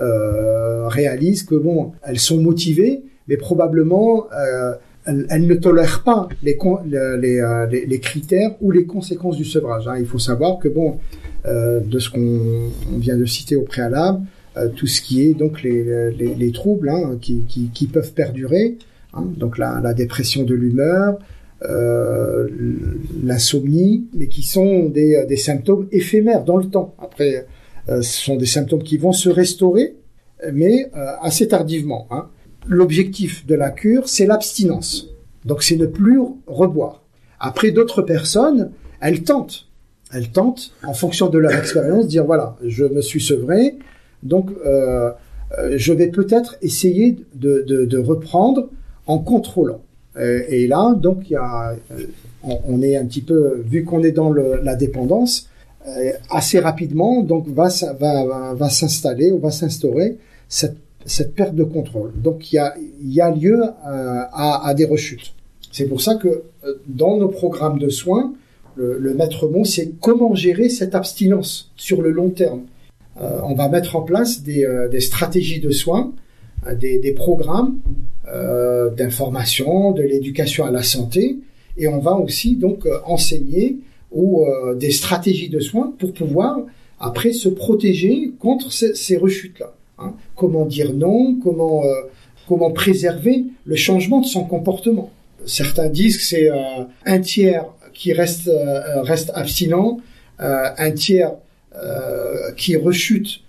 euh, 0.00 0.88
réalisent 0.88 1.44
que 1.44 1.54
bon, 1.54 1.92
elles 2.02 2.18
sont 2.18 2.38
motivées, 2.40 3.02
mais 3.28 3.36
probablement 3.36 4.26
euh, 4.32 4.72
elles, 5.04 5.46
ne 5.46 5.54
tolèrent 5.54 6.02
pas 6.02 6.28
les, 6.42 6.56
euh, 7.40 7.98
critères 8.02 8.56
ou 8.60 8.70
les 8.72 8.86
conséquences 8.86 9.36
du 9.36 9.44
sevrage. 9.44 9.86
hein. 9.86 9.96
Il 9.98 10.06
faut 10.06 10.18
savoir 10.18 10.58
que 10.58 10.68
bon, 10.68 10.98
euh, 11.46 11.80
de 11.80 11.98
ce 11.98 12.10
qu'on 12.10 12.70
on 12.92 12.98
vient 12.98 13.16
de 13.16 13.24
citer 13.26 13.54
au 13.54 13.62
préalable, 13.62 14.22
euh, 14.56 14.68
tout 14.74 14.86
ce 14.88 15.00
qui 15.00 15.22
est 15.22 15.34
donc 15.34 15.62
les, 15.62 16.10
les, 16.10 16.34
les 16.34 16.52
troubles 16.52 16.88
hein, 16.88 17.16
qui 17.20 17.86
peuvent 17.92 18.12
perdurer, 18.12 18.76
hein, 19.16 19.26
donc 19.36 19.58
la, 19.58 19.94
dépression 19.94 20.42
de 20.42 20.54
l'humeur, 20.54 21.18
euh, 21.62 22.48
l'insomnie, 23.22 24.06
mais 24.14 24.28
qui 24.28 24.42
sont 24.42 24.88
des, 24.88 25.24
des 25.26 25.36
symptômes 25.36 25.88
éphémères 25.92 26.44
dans 26.44 26.56
le 26.56 26.66
temps. 26.66 26.94
Après, 26.98 27.46
euh, 27.88 28.02
ce 28.02 28.24
sont 28.24 28.36
des 28.36 28.46
symptômes 28.46 28.82
qui 28.82 28.96
vont 28.96 29.12
se 29.12 29.28
restaurer, 29.28 29.96
mais 30.52 30.90
euh, 30.96 31.12
assez 31.22 31.48
tardivement. 31.48 32.06
Hein. 32.10 32.28
L'objectif 32.66 33.46
de 33.46 33.54
la 33.54 33.70
cure, 33.70 34.08
c'est 34.08 34.26
l'abstinence. 34.26 35.08
Donc 35.44 35.62
c'est 35.62 35.76
ne 35.76 35.86
plus 35.86 36.20
reboire. 36.46 37.02
Après, 37.38 37.70
d'autres 37.70 38.02
personnes, 38.02 38.70
elles 39.00 39.22
tentent. 39.22 39.66
Elles 40.12 40.30
tentent, 40.30 40.72
en 40.84 40.94
fonction 40.94 41.28
de 41.28 41.38
leur 41.38 41.52
expérience, 41.52 42.06
dire 42.06 42.24
voilà, 42.24 42.56
je 42.64 42.84
me 42.84 43.00
suis 43.00 43.20
sevré, 43.20 43.76
donc 44.22 44.50
euh, 44.64 45.10
euh, 45.58 45.74
je 45.76 45.92
vais 45.92 46.08
peut-être 46.08 46.56
essayer 46.62 47.16
de, 47.34 47.64
de, 47.66 47.84
de 47.84 47.98
reprendre 47.98 48.68
en 49.06 49.18
contrôlant. 49.18 49.80
Euh, 50.18 50.42
et 50.48 50.66
là, 50.66 50.94
donc, 50.96 51.30
euh, 51.30 51.98
on, 52.42 52.82
est 52.82 52.96
un 52.96 53.04
petit 53.04 53.20
peu, 53.20 53.62
vu 53.66 53.84
qu'on 53.84 54.02
est 54.02 54.12
dans 54.12 54.32
la 54.32 54.74
dépendance, 54.76 55.48
euh, 55.86 56.12
assez 56.30 56.58
rapidement, 56.58 57.22
donc 57.22 57.48
va, 57.48 57.70
s'installer 57.70 59.30
ou 59.30 59.38
va 59.38 59.50
s'instaurer 59.50 60.16
cette, 60.48 60.76
perte 61.34 61.54
de 61.54 61.64
contrôle. 61.64 62.12
Donc 62.16 62.52
il 62.52 62.56
y 63.02 63.20
a, 63.20 63.30
lieu 63.30 63.62
à, 63.84 64.74
des 64.76 64.84
rechutes. 64.84 65.34
C'est 65.70 65.86
pour 65.86 66.00
ça 66.00 66.16
que 66.16 66.42
dans 66.88 67.16
nos 67.18 67.28
programmes 67.28 67.78
de 67.78 67.88
soins, 67.88 68.32
Le, 68.78 68.98
le 68.98 69.14
maître 69.14 69.48
mot, 69.48 69.64
c'est 69.64 69.92
comment 70.02 70.34
gérer 70.34 70.68
cette 70.68 70.94
abstinence 70.94 71.70
sur 71.76 72.02
le 72.02 72.10
long 72.10 72.28
terme. 72.28 72.64
On 73.18 73.54
va 73.54 73.70
mettre 73.70 73.96
en 73.96 74.02
place 74.02 74.42
des, 74.42 75.00
stratégies 75.00 75.60
de 75.60 75.70
soins, 75.70 76.12
des 76.78 77.14
programmes 77.16 77.78
euh, 78.28 78.90
d'information, 78.90 79.92
de 79.92 80.02
l'éducation 80.02 80.64
à 80.64 80.70
la 80.70 80.82
santé, 80.82 81.38
et 81.76 81.88
on 81.88 81.98
va 81.98 82.14
aussi 82.14 82.56
donc 82.56 82.86
euh, 82.86 82.98
enseigner 83.04 83.78
ou 84.12 84.44
euh, 84.44 84.74
des 84.74 84.90
stratégies 84.90 85.48
de 85.48 85.60
soins 85.60 85.94
pour 85.98 86.12
pouvoir 86.12 86.58
après 86.98 87.32
se 87.32 87.48
protéger 87.48 88.32
contre 88.38 88.72
ces, 88.72 89.16
rechutes-là. 89.16 89.74
hein. 89.98 90.14
Comment 90.34 90.64
dire 90.64 90.94
non, 90.94 91.38
comment 91.42 91.84
euh, 91.84 91.92
comment 92.48 92.70
préserver 92.70 93.44
le 93.64 93.76
changement 93.76 94.20
de 94.20 94.26
son 94.26 94.44
comportement. 94.44 95.10
Certains 95.44 95.88
disent 95.88 96.16
que 96.16 96.22
c'est 96.22 96.48
un 97.04 97.18
tiers 97.20 97.66
qui 97.92 98.12
reste 98.12 98.48
reste 99.02 99.32
abstinent, 99.34 100.00
un 100.38 100.90
tiers 100.92 101.32
qui 102.56 102.76
rechute 102.76 103.40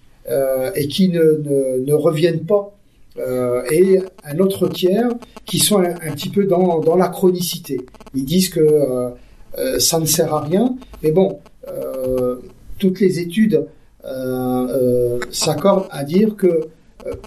et 0.75 0.87
qui 0.87 1.09
ne, 1.09 1.21
ne, 1.21 1.85
ne 1.85 1.93
reviennent 1.93 2.45
pas, 2.45 2.76
euh, 3.19 3.61
et 3.71 3.99
un 4.23 4.39
autre 4.39 4.67
tiers 4.67 5.09
qui 5.45 5.59
sont 5.59 5.79
un, 5.79 5.91
un 5.91 6.11
petit 6.11 6.29
peu 6.29 6.45
dans, 6.45 6.79
dans 6.79 6.95
la 6.95 7.07
chronicité. 7.07 7.85
Ils 8.13 8.25
disent 8.25 8.49
que 8.49 8.59
euh, 8.59 9.09
euh, 9.57 9.79
ça 9.79 9.99
ne 9.99 10.05
sert 10.05 10.33
à 10.33 10.41
rien, 10.41 10.75
mais 11.01 11.11
bon, 11.11 11.39
euh, 11.67 12.37
toutes 12.79 12.99
les 12.99 13.19
études 13.19 13.65
euh, 14.05 14.09
euh, 14.09 15.19
s'accordent 15.31 15.87
à 15.91 16.03
dire 16.03 16.35
que 16.35 16.67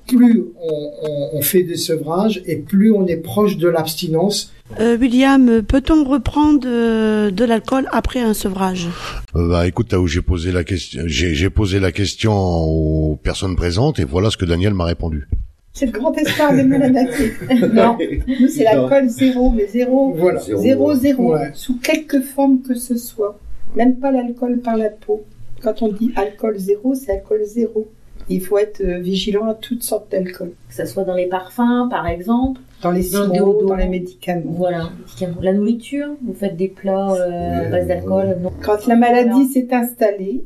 plus 0.07 0.44
on, 0.61 0.90
on, 1.03 1.38
on 1.38 1.42
fait 1.42 1.62
des 1.62 1.76
sevrages 1.76 2.42
et 2.44 2.57
plus 2.57 2.92
on 2.92 3.07
est 3.07 3.16
proche 3.16 3.57
de 3.57 3.66
l'abstinence. 3.68 4.53
Euh, 4.79 4.96
William, 4.98 5.62
peut-on 5.62 6.05
reprendre 6.05 6.66
euh, 6.66 7.31
de 7.31 7.44
l'alcool 7.44 7.88
après 7.90 8.20
un 8.20 8.35
sevrage? 8.35 8.88
Euh, 9.35 9.48
bah 9.48 9.66
écoute, 9.66 9.92
là 9.92 10.00
où 10.00 10.07
j'ai 10.07 10.22
posé 10.22 10.53
la 10.53 10.64
question, 10.64 11.03
j'ai 11.07 11.35
j'ai 11.35 11.50
posé 11.50 11.81
la 11.81 11.92
question 11.92 12.33
aux 12.33 13.16
personnes 13.16 13.57
présentes 13.57 13.98
et 13.98 14.05
voilà 14.05 14.31
ce 14.31 14.37
que 14.37 14.44
Daniel 14.44 14.74
m'a 14.74 14.85
répondu. 14.85 15.29
C'est 15.72 15.87
le 15.87 15.92
grand 15.92 16.12
espoir 16.14 16.54
des 16.54 16.64
maladie. 16.64 17.09
non, 17.72 17.96
nous 18.40 18.48
c'est 18.48 18.64
l'alcool 18.64 19.09
zéro, 19.09 19.50
mais 19.50 19.66
zéro, 19.66 20.12
Voilà. 20.16 20.40
zéro, 20.40 20.94
zéro, 20.94 21.35
Ouais. 21.35 21.50
sous 21.54 21.78
quelque 21.78 22.20
forme 22.20 22.61
que 22.62 22.74
ce 22.74 22.96
soit. 22.96 23.38
Même 23.76 23.96
pas 23.96 24.11
l'alcool 24.11 24.59
par 24.59 24.76
la 24.76 24.90
peau. 24.90 25.22
Quand 25.62 25.83
on 25.83 25.88
dit 25.92 26.11
alcool 26.16 26.59
zéro, 26.59 26.94
c'est 26.94 27.12
alcool 27.12 27.42
zéro. 27.44 27.87
Il 28.28 28.40
faut 28.40 28.59
être 28.59 28.80
euh, 28.80 28.98
vigilant 28.98 29.46
à 29.48 29.54
toutes 29.54 29.83
sortes 29.83 30.11
d'alcool. 30.11 30.52
Que 30.68 30.74
ça 30.74 30.87
soit 30.87 31.04
dans 31.04 31.14
les 31.14 31.26
parfums, 31.26 31.88
par 31.88 32.06
exemple. 32.09 32.61
Dans 32.83 32.90
les 32.90 33.02
sirops, 33.02 33.66
dans 33.66 33.74
les 33.76 33.88
médicaments. 33.88 34.42
Voilà, 34.46 34.90
médicaments. 35.00 35.37
La 35.42 35.52
nourriture, 35.52 36.09
vous 36.24 36.35
faites 36.35 36.56
des 36.56 36.68
plats 36.68 37.12
euh, 37.12 37.66
à 37.66 37.70
base 37.70 37.87
d'alcool 37.88 38.37
Quand 38.62 38.87
la 38.87 38.96
maladie 38.96 39.46
s'est 39.46 39.68
installée, 39.72 40.42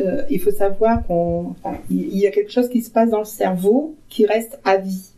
euh, 0.00 0.22
il 0.30 0.40
faut 0.40 0.50
savoir 0.50 1.04
qu'on, 1.06 1.54
enfin, 1.62 1.78
il 1.90 2.16
y 2.16 2.26
a 2.26 2.30
quelque 2.30 2.52
chose 2.52 2.68
qui 2.68 2.82
se 2.82 2.90
passe 2.90 3.10
dans 3.10 3.20
le 3.20 3.24
cerveau 3.24 3.96
qui 4.08 4.26
reste 4.26 4.58
à 4.64 4.76
vie. 4.76 5.12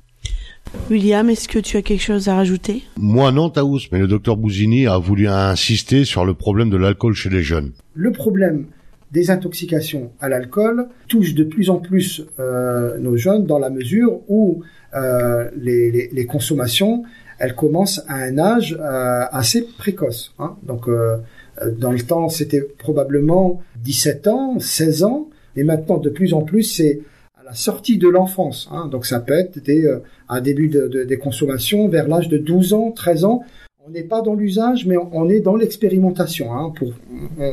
William, 0.88 1.28
est-ce 1.28 1.48
que 1.48 1.58
tu 1.58 1.76
as 1.76 1.82
quelque 1.82 2.02
chose 2.02 2.28
à 2.28 2.34
rajouter? 2.36 2.82
Moi 2.96 3.32
non, 3.32 3.50
Taous, 3.50 3.80
mais 3.90 3.98
le 3.98 4.06
docteur 4.06 4.36
Bouzini 4.36 4.86
a 4.86 4.98
voulu 4.98 5.26
insister 5.28 6.04
sur 6.04 6.24
le 6.24 6.34
problème 6.34 6.70
de 6.70 6.76
l'alcool 6.76 7.14
chez 7.14 7.28
les 7.28 7.42
jeunes. 7.42 7.72
Le 7.94 8.12
problème 8.12 8.66
des 9.10 9.30
intoxications 9.30 10.12
à 10.20 10.28
l'alcool 10.28 10.86
touche 11.08 11.34
de 11.34 11.42
plus 11.42 11.70
en 11.70 11.78
plus 11.78 12.22
euh, 12.38 12.98
nos 12.98 13.16
jeunes 13.16 13.44
dans 13.44 13.58
la 13.58 13.70
mesure 13.70 14.20
où 14.28 14.62
euh, 14.94 15.50
les, 15.56 15.90
les, 15.90 16.10
les 16.12 16.26
consommations 16.26 17.02
elles 17.40 17.54
commencent 17.54 18.02
à 18.06 18.16
un 18.16 18.38
âge 18.38 18.76
euh, 18.78 19.24
assez 19.32 19.66
précoce. 19.78 20.34
Hein. 20.38 20.56
Donc 20.62 20.88
dans 21.78 21.92
le 21.92 22.00
temps 22.00 22.28
c'était 22.28 22.60
probablement 22.78 23.60
17 23.84 24.26
ans, 24.28 24.58
16 24.58 25.02
ans, 25.04 25.28
et 25.56 25.64
maintenant 25.64 25.98
de 25.98 26.10
plus 26.10 26.32
en 26.34 26.42
plus 26.42 26.62
c'est 26.64 27.00
à 27.40 27.44
la 27.44 27.54
sortie 27.54 27.98
de 27.98 28.08
l'enfance. 28.08 28.68
Hein. 28.72 28.88
Donc 28.90 29.06
ça 29.06 29.20
peut 29.20 29.34
être 29.34 29.58
des, 29.62 29.84
euh, 29.84 29.98
un 30.28 30.40
début 30.40 30.68
de, 30.68 30.88
de- 30.88 31.04
des 31.04 31.18
consommations 31.18 31.88
vers 31.88 32.06
l'âge 32.08 32.28
de 32.28 32.38
12 32.38 32.72
ans, 32.74 32.92
13 32.92 33.24
ans. 33.24 33.42
On 33.86 33.90
n'est 33.90 34.02
pas 34.04 34.20
dans 34.20 34.34
l'usage, 34.34 34.86
mais 34.86 34.96
on 34.98 35.28
est 35.28 35.40
dans 35.40 35.56
l'expérimentation. 35.56 36.52
Hein. 36.52 36.72
Pour, 36.76 36.92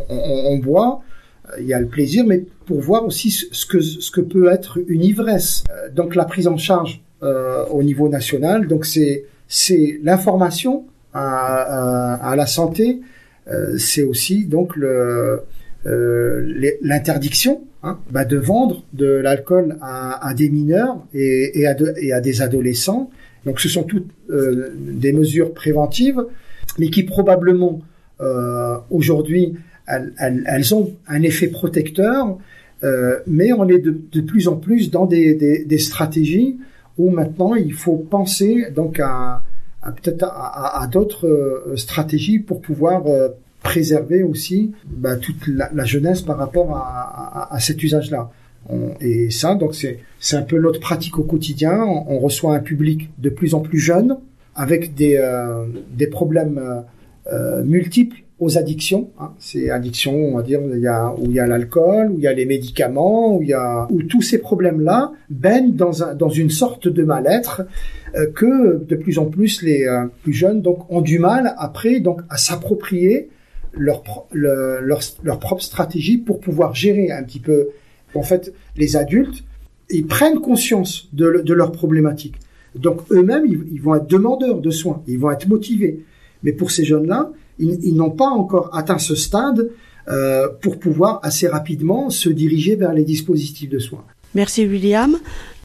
on, 0.10 0.58
boit, 0.58 1.02
euh, 1.50 1.62
il 1.62 1.65
y 1.67 1.74
a 1.74 1.80
le 1.80 1.88
plaisir, 1.88 2.26
mais 2.26 2.43
pour 2.65 2.80
voir 2.82 3.06
aussi 3.06 3.32
ce 3.32 3.65
que, 3.65 3.80
ce 3.80 4.12
que 4.12 4.22
peut 4.22 4.52
être 4.52 4.78
une 4.88 5.04
ivresse. 5.04 5.63
Euh, 5.72 5.89
Donc 5.89 6.15
la 6.15 6.26
prise 6.26 6.48
en 6.48 6.58
charge 6.58 7.02
euh, 7.24 7.65
au 7.72 7.82
niveau 7.82 8.10
national, 8.10 8.67
donc 8.67 8.86
c'est 8.86 9.24
l'information 10.04 10.86
à, 11.13 11.24
à, 12.20 12.32
à 12.32 12.36
la 12.36 12.46
santé, 12.46 13.00
euh, 13.00 13.06
c'est 13.77 14.03
aussi 14.03 14.45
donc 14.45 14.77
euh, 15.86 16.75
l'interdiction 16.81 17.62
hein, 17.83 17.99
bah, 18.12 18.25
de 18.25 18.38
vendre 18.38 18.83
de 18.93 19.07
l'alcool 19.07 19.77
à, 19.81 20.33
des 20.36 20.49
mineurs 20.49 20.97
et, 21.13 21.65
à 21.65 22.21
des 22.21 22.41
adolescents. 22.41 23.10
Donc 23.45 23.60
ce 23.60 23.69
sont 23.69 23.83
toutes 23.83 24.10
euh, 24.29 24.71
des 24.75 25.13
mesures 25.13 25.53
préventives, 25.53 26.25
mais 26.79 26.89
qui 26.89 27.03
probablement 27.03 27.81
euh, 28.19 28.77
aujourd'hui 28.89 29.55
elles, 29.86 30.75
ont 30.75 30.91
un 31.07 31.21
effet 31.21 31.47
protecteur, 31.47 32.38
euh, 32.83 33.19
mais 33.25 33.53
on 33.53 33.69
est 33.69 33.79
de, 33.79 34.21
plus 34.21 34.49
en 34.49 34.57
plus 34.57 34.91
dans 34.91 35.05
des, 35.05 35.33
des, 35.65 35.77
stratégies 35.77 36.57
où 36.97 37.10
maintenant 37.10 37.55
il 37.55 37.73
faut 37.73 37.95
penser 37.95 38.67
donc 38.75 38.99
à 38.99 39.43
peut-être 39.91 40.23
à, 40.23 40.88
d'autres 40.91 41.28
euh, 41.28 41.76
stratégies 41.76 42.39
pour 42.39 42.62
pouvoir 42.62 43.08
euh, 43.08 43.30
préserver 43.63 44.23
aussi 44.23 44.71
bah, 44.86 45.15
toute 45.15 45.47
la, 45.47 45.86
jeunesse 45.86 46.21
par 46.21 46.38
rapport 46.38 46.76
à, 46.76 47.60
cet 47.60 47.82
usage-là. 47.82 48.30
Et 49.00 49.30
ça, 49.30 49.56
donc 49.56 49.76
c'est 49.76 50.00
c'est 50.19 50.36
un 50.36 50.41
peu 50.41 50.60
notre 50.60 50.80
pratique 50.80 51.17
au 51.17 51.23
quotidien. 51.23 51.84
On, 51.84 52.19
reçoit 52.19 52.54
un 52.56 52.60
public 52.60 53.10
de 53.17 53.30
plus 53.30 53.54
en 53.54 53.62
plus 53.62 53.80
jeune 53.80 54.17
avec 54.56 54.93
des 54.93 55.15
euh, 55.15 55.65
des 55.91 56.08
problèmes 56.08 56.84
multiples 57.63 58.23
aux 58.39 58.58
addictions. 58.58 59.10
Hein. 59.19 59.32
C'est 59.39 59.69
addiction, 59.69 60.13
on 60.13 60.38
va 60.38 60.43
dire, 60.43 60.62
où 60.62 60.76
il 60.76 61.34
y 61.34 61.39
a 61.39 61.47
l'alcool, 61.47 62.12
où 62.12 62.17
il 62.17 62.23
y 62.23 62.28
a 62.28 62.34
les 62.34 62.45
médicaments, 62.45 63.36
où 63.36 63.41
il 63.41 63.50
y 63.50 63.54
a, 63.54 63.88
où 63.89 64.04
tous 64.04 64.21
ces 64.21 64.38
problèmes-là 64.38 65.12
baignent 65.30 65.73
dans 65.73 66.04
un, 66.04 66.13
dans 66.13 66.30
une 66.30 66.50
sorte 66.50 66.88
de 66.88 67.04
mal-être 67.04 67.63
euh, 68.15 68.28
que 68.32 68.84
de 68.84 68.95
plus 68.95 69.17
en 69.17 69.26
plus 69.26 69.63
les 69.63 69.86
euh, 69.86 70.06
plus 70.23 70.34
jeunes 70.34 70.62
donc 70.62 70.89
ont 70.91 71.02
du 71.02 71.19
mal 71.19 71.56
après 71.58 72.00
donc 72.00 72.21
à 72.30 72.38
s'approprier 72.38 73.30
leur, 73.73 74.04
leur 74.32 75.02
leur 75.23 75.39
propre 75.39 75.62
stratégie 75.62 76.17
pour 76.17 76.39
pouvoir 76.39 76.73
gérer 76.73 77.12
un 77.12 77.23
petit 77.23 77.39
peu. 77.39 77.69
En 78.15 78.23
fait, 78.23 78.54
les 78.76 78.95
adultes 78.95 79.43
ils 79.89 80.06
prennent 80.06 80.39
conscience 80.39 81.10
de, 81.13 81.41
de 81.43 81.54
leurs 81.54 81.71
problématiques. 81.71 82.36
Donc 82.76 83.02
eux-mêmes, 83.12 83.45
ils 83.45 83.82
vont 83.82 83.95
être 83.95 84.08
demandeurs 84.08 84.60
de 84.60 84.69
soins, 84.69 85.02
ils 85.08 85.17
vont 85.17 85.32
être 85.32 85.47
motivés. 85.47 86.04
Mais 86.43 86.52
pour 86.52 86.71
ces 86.71 86.84
jeunes-là, 86.84 87.32
ils, 87.60 87.80
ils 87.84 87.96
n'ont 87.96 88.12
pas 88.12 88.30
encore 88.30 88.70
atteint 88.74 89.00
ce 89.00 89.15
stade 89.15 89.70
euh, 90.10 90.48
pour 90.62 90.80
pouvoir 90.80 91.20
assez 91.24 91.48
rapidement 91.48 92.10
se 92.10 92.30
diriger 92.30 92.76
vers 92.76 92.93
les 92.93 93.04
dispositifs 93.04 93.70
de 93.70 93.80
soins. 93.80 94.04
Merci 94.36 94.65
William. 94.65 95.17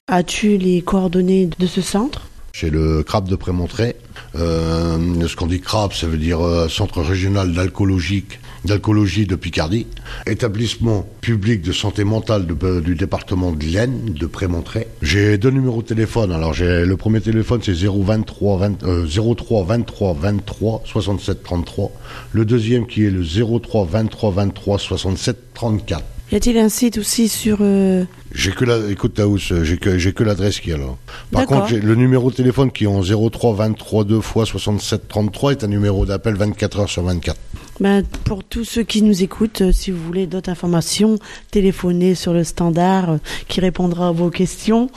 As-tu 0.09 0.57
les 0.57 0.83
coordonnées 0.83 1.49
de 1.59 1.67
ce 1.67 1.81
centre? 1.81 2.29
Chez 2.53 2.69
le 2.69 3.03
CRAP 3.03 3.29
de 3.29 3.37
Prémontré, 3.37 3.97
euh, 4.35 5.27
ce 5.27 5.37
qu'on 5.37 5.47
dit 5.47 5.61
CRAP, 5.61 5.95
ça 5.95 6.07
veut 6.07 6.19
dire 6.19 6.41
euh, 6.41 6.69
Centre 6.69 7.01
régional 7.03 7.53
d'alcoologique 7.53 8.41
d'alcoologie 8.65 9.27
de 9.27 9.35
Picardie, 9.37 9.87
établissement 10.27 11.07
public 11.21 11.63
de 11.63 11.73
santé 11.73 12.05
mentale 12.05 12.47
de- 12.47 12.81
du 12.81 12.95
département 12.95 13.53
de 13.53 13.65
l'Aisne, 13.65 14.15
de 14.15 14.27
Prémontré. 14.27 14.87
J'ai 15.03 15.39
deux 15.39 15.51
numéros 15.51 15.83
de 15.83 15.87
téléphone. 15.89 16.33
Alors 16.33 16.55
j'ai 16.55 16.85
le 16.85 16.97
premier 16.97 17.21
téléphone 17.21 17.61
c'est 17.63 17.73
023 17.75 18.59
20, 18.59 18.83
euh, 18.85 19.07
03 19.07 19.65
23 19.65 20.15
23 20.21 20.83
67 20.85 21.43
33. 21.43 21.93
Le 22.33 22.45
deuxième 22.45 22.87
qui 22.87 23.05
est 23.05 23.11
le 23.11 23.23
03 23.25 23.87
23 23.91 24.31
23 24.33 24.79
67 24.79 25.37
34. 25.55 26.05
Y 26.31 26.37
a-t-il 26.37 26.57
un 26.57 26.71
site 26.71 26.97
aussi 26.97 27.29
sur 27.29 27.59
euh, 27.61 28.05
J'ai 28.35 28.53
que 28.53 28.65
la, 28.65 28.79
écoute 28.91 29.13
Taous, 29.15 29.37
j'ai 29.37 29.77
que 29.77 29.99
j'ai 29.99 30.15
que 30.15 30.23
l'adresse 30.25 30.61
qui 30.61 30.71
est 30.71 30.79
là. 30.79 30.87
Par 31.31 31.45
contre, 31.45 31.69
j'ai 31.69 31.79
le 31.81 31.95
numéro 31.95 32.31
de 32.31 32.35
téléphone 32.37 32.71
qui 32.73 32.85
est 32.85 32.87
en 32.87 33.03
03 33.03 33.55
23 33.55 34.05
2 34.05 34.21
fois 34.23 34.47
67 34.47 35.09
33 35.09 35.53
est 35.53 35.65
un 35.65 35.67
numéro 35.67 36.07
d'appel 36.07 36.35
24 36.37 36.81
heures 36.81 36.89
sur 36.89 37.03
24. 37.03 37.37
Ben, 37.81 38.05
pour 38.25 38.45
tous 38.45 38.65
ceux 38.65 38.83
qui 38.83 39.03
nous 39.03 39.23
écoutent, 39.23 39.63
euh, 39.63 39.73
si 39.73 39.91
vous 39.91 40.03
voulez 40.03 40.27
d'autres 40.27 40.51
informations, 40.51 41.19
téléphonez 41.51 42.15
sur 42.15 42.33
le 42.33 42.45
standard 42.45 43.11
euh, 43.11 43.19
qui 43.49 43.61
répondra 43.61 44.09
à 44.09 44.13
vos 44.13 44.31
questions. 44.31 44.91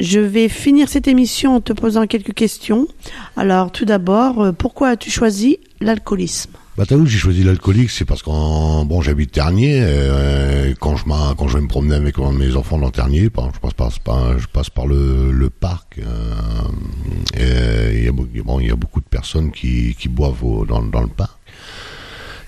Je 0.00 0.20
vais 0.20 0.48
finir 0.48 0.88
cette 0.88 1.08
émission 1.08 1.56
en 1.56 1.60
te 1.60 1.72
posant 1.72 2.06
quelques 2.06 2.34
questions. 2.34 2.88
Alors, 3.36 3.72
tout 3.72 3.84
d'abord, 3.84 4.42
euh, 4.42 4.52
pourquoi 4.52 4.88
as-tu 4.90 5.10
choisi 5.10 5.58
l'alcoolisme? 5.80 6.50
Bah 6.76 6.84
t'as 6.88 6.96
vu, 6.96 7.06
j'ai 7.06 7.18
choisi 7.18 7.44
l'alcoolique, 7.44 7.90
c'est 7.90 8.04
parce 8.04 8.24
qu'en 8.24 8.84
bon 8.84 9.00
j'habite 9.00 9.30
Ternier, 9.30 9.80
quand 10.80 10.96
je 10.96 11.04
quand 11.04 11.46
je 11.46 11.56
vais 11.56 11.62
me 11.62 11.68
promener 11.68 11.94
avec 11.94 12.18
mes 12.18 12.56
enfants 12.56 12.78
dans 12.78 12.90
Ternier, 12.90 13.22
je 13.22 13.28
passe 13.70 14.00
par 14.00 14.40
je 14.40 14.48
passe 14.48 14.70
par 14.70 14.88
le, 14.88 15.30
le 15.30 15.50
parc, 15.50 16.00
il 17.36 18.02
y 18.02 18.08
a 18.08 18.12
bon 18.12 18.58
y 18.58 18.70
a 18.72 18.74
beaucoup 18.74 18.98
de 18.98 19.06
personnes 19.06 19.52
qui 19.52 19.94
qui 19.96 20.08
boivent 20.08 20.66
dans 20.66 20.82
dans 20.82 21.02
le 21.02 21.06
parc. 21.06 21.38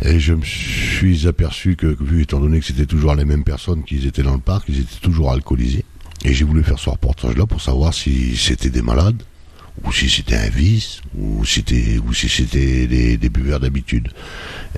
Et 0.05 0.21
je 0.21 0.35
me 0.35 0.45
suis 0.45 1.27
aperçu 1.27 1.77
que, 1.77 1.97
vu 2.01 2.23
étant 2.23 2.41
donné 2.41 2.61
que 2.61 2.67
c'était 2.67 2.87
toujours 2.87 3.15
les 3.15 3.25
mêmes 3.25 3.45
personnes 3.45 3.83
qui 3.83 4.07
étaient 4.07 4.23
dans 4.23 4.35
le 4.35 4.41
parc, 4.41 4.69
ils 4.69 4.81
étaient 4.81 5.01
toujours 5.01 5.33
alcoolisés. 5.33 5.85
Et 6.25 6.35
j'ai 6.35 6.45
voulu 6.45 6.63
faire 6.63 6.79
ce 6.79 6.91
reportage-là 6.91 7.47
pour 7.47 7.61
savoir 7.61 7.95
si 7.95 8.37
c'était 8.37 8.71
des 8.71 8.83
malades, 8.83 9.23
ou 9.85 9.93
si 9.93 10.09
c'était 10.09 10.37
un 10.37 10.49
vice, 10.49 11.01
ou, 11.17 11.45
si 11.45 11.55
c'était, 11.67 11.99
ou 11.99 12.13
si 12.13 12.29
c'était 12.29 12.87
des, 12.87 13.29
buveurs 13.29 13.61
d'habitude. 13.61 14.09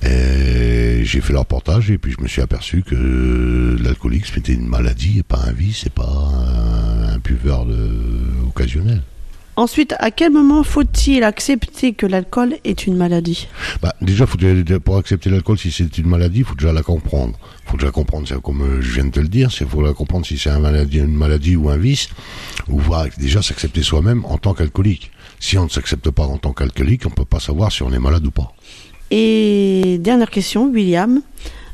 J'ai 0.02 1.20
fait 1.20 1.32
le 1.32 1.38
reportage 1.38 1.90
et 1.90 1.98
puis 1.98 2.12
je 2.12 2.22
me 2.22 2.28
suis 2.28 2.42
aperçu 2.42 2.82
que 2.82 3.76
l'alcoolique 3.80 4.26
c'était 4.26 4.52
une 4.52 4.66
maladie 4.66 5.20
et 5.20 5.22
pas 5.22 5.40
un 5.46 5.52
vice, 5.52 5.86
et 5.86 5.90
pas 5.90 6.04
un, 6.06 7.18
buveur 7.18 7.66
occasionnel. 8.46 9.02
Ensuite, 9.58 9.96
à 9.98 10.12
quel 10.12 10.30
moment 10.30 10.62
faut-il 10.62 11.24
accepter 11.24 11.92
que 11.92 12.06
l'alcool 12.06 12.54
est 12.62 12.86
une 12.86 12.94
maladie? 12.94 13.48
Bah, 13.82 13.92
déjà, 14.00 14.24
faut, 14.24 14.38
pour 14.84 14.98
accepter 14.98 15.30
l'alcool, 15.30 15.58
si 15.58 15.72
c'est 15.72 15.98
une 15.98 16.06
maladie, 16.06 16.38
il 16.38 16.44
faut 16.44 16.54
déjà 16.54 16.72
la 16.72 16.84
comprendre. 16.84 17.36
Il 17.64 17.70
faut 17.72 17.76
déjà 17.76 17.90
comprendre, 17.90 18.32
comme 18.40 18.62
euh, 18.62 18.80
je 18.80 18.94
viens 18.94 19.06
de 19.06 19.10
te 19.10 19.18
le 19.18 19.26
dire, 19.26 19.50
il 19.60 19.66
faut 19.66 19.82
la 19.82 19.94
comprendre 19.94 20.24
si 20.24 20.38
c'est 20.38 20.50
un 20.50 20.60
maladie, 20.60 20.98
une 20.98 21.12
maladie 21.12 21.56
ou 21.56 21.70
un 21.70 21.76
vice, 21.76 22.08
ou 22.68 22.78
voir 22.78 23.06
déjà 23.18 23.42
s'accepter 23.42 23.82
soi-même 23.82 24.24
en 24.26 24.38
tant 24.38 24.54
qu'alcoolique. 24.54 25.10
Si 25.40 25.58
on 25.58 25.64
ne 25.64 25.70
s'accepte 25.70 26.08
pas 26.08 26.22
en 26.22 26.38
tant 26.38 26.52
qu'alcoolique, 26.52 27.04
on 27.06 27.10
peut 27.10 27.24
pas 27.24 27.40
savoir 27.40 27.72
si 27.72 27.82
on 27.82 27.92
est 27.92 27.98
malade 27.98 28.24
ou 28.24 28.30
pas. 28.30 28.52
Et 29.10 29.98
dernière 29.98 30.30
question, 30.30 30.68
William, 30.68 31.20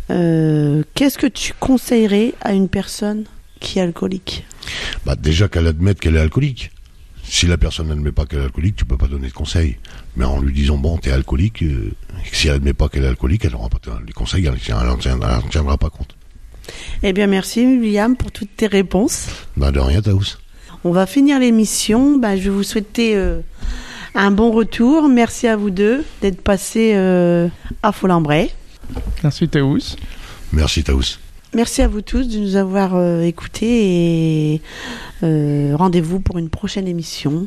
euh, 0.08 0.84
qu'est-ce 0.94 1.18
que 1.18 1.26
tu 1.26 1.52
conseillerais 1.60 2.32
à 2.40 2.54
une 2.54 2.70
personne 2.70 3.24
qui 3.60 3.78
est 3.78 3.82
alcoolique? 3.82 4.46
Bah, 5.04 5.16
déjà 5.16 5.48
qu'elle 5.48 5.66
admette 5.66 6.00
qu'elle 6.00 6.16
est 6.16 6.20
alcoolique. 6.20 6.70
Si 7.24 7.46
la 7.46 7.56
personne 7.56 7.88
n'admet 7.88 8.12
pas 8.12 8.26
qu'elle 8.26 8.40
est 8.40 8.44
alcoolique, 8.44 8.76
tu 8.76 8.84
peux 8.84 8.96
pas 8.96 9.06
donner 9.06 9.28
de 9.28 9.32
conseils. 9.32 9.76
Mais 10.16 10.24
en 10.24 10.40
lui 10.40 10.52
disant, 10.52 10.76
bon, 10.76 10.98
t'es 10.98 11.10
alcoolique, 11.10 11.62
euh, 11.62 11.92
si 12.32 12.48
elle 12.48 12.54
n'admet 12.54 12.74
pas 12.74 12.88
qu'elle 12.88 13.04
est 13.04 13.08
alcoolique, 13.08 13.44
elle 13.44 13.52
n'aura 13.52 13.68
pas 13.68 13.78
les 14.06 14.12
conseils, 14.12 14.46
elle 14.46 14.74
n'en 14.86 14.96
tiendra, 14.96 15.76
pas 15.78 15.90
compte. 15.90 16.14
Eh 17.02 17.12
bien, 17.12 17.26
merci 17.26 17.66
William 17.66 18.16
pour 18.16 18.30
toutes 18.30 18.56
tes 18.56 18.66
réponses. 18.66 19.26
Bah, 19.56 19.70
de 19.70 19.80
rien, 19.80 20.00
Taous. 20.00 20.38
On 20.84 20.92
va 20.92 21.06
finir 21.06 21.38
l'émission. 21.38 22.18
Bah, 22.18 22.36
je 22.36 22.42
vais 22.42 22.50
vous 22.50 22.62
souhaiter 22.62 23.16
euh, 23.16 23.40
un 24.14 24.30
bon 24.30 24.50
retour. 24.50 25.08
Merci 25.08 25.46
à 25.46 25.56
vous 25.56 25.70
deux 25.70 26.04
d'être 26.20 26.40
passés 26.42 26.92
euh, 26.94 27.48
à 27.82 27.92
Folembray. 27.92 28.50
Merci 29.22 29.48
Taous. 29.48 29.96
Merci 30.52 30.84
Taous. 30.84 31.18
Merci 31.54 31.82
à 31.82 31.88
vous 31.88 32.00
tous 32.00 32.28
de 32.28 32.38
nous 32.38 32.56
avoir 32.56 32.96
euh, 32.96 33.22
écoutés 33.22 34.54
et 34.54 34.62
rendez-vous 35.22 36.20
pour 36.20 36.38
une 36.38 36.48
prochaine 36.50 36.88
émission. 36.88 37.46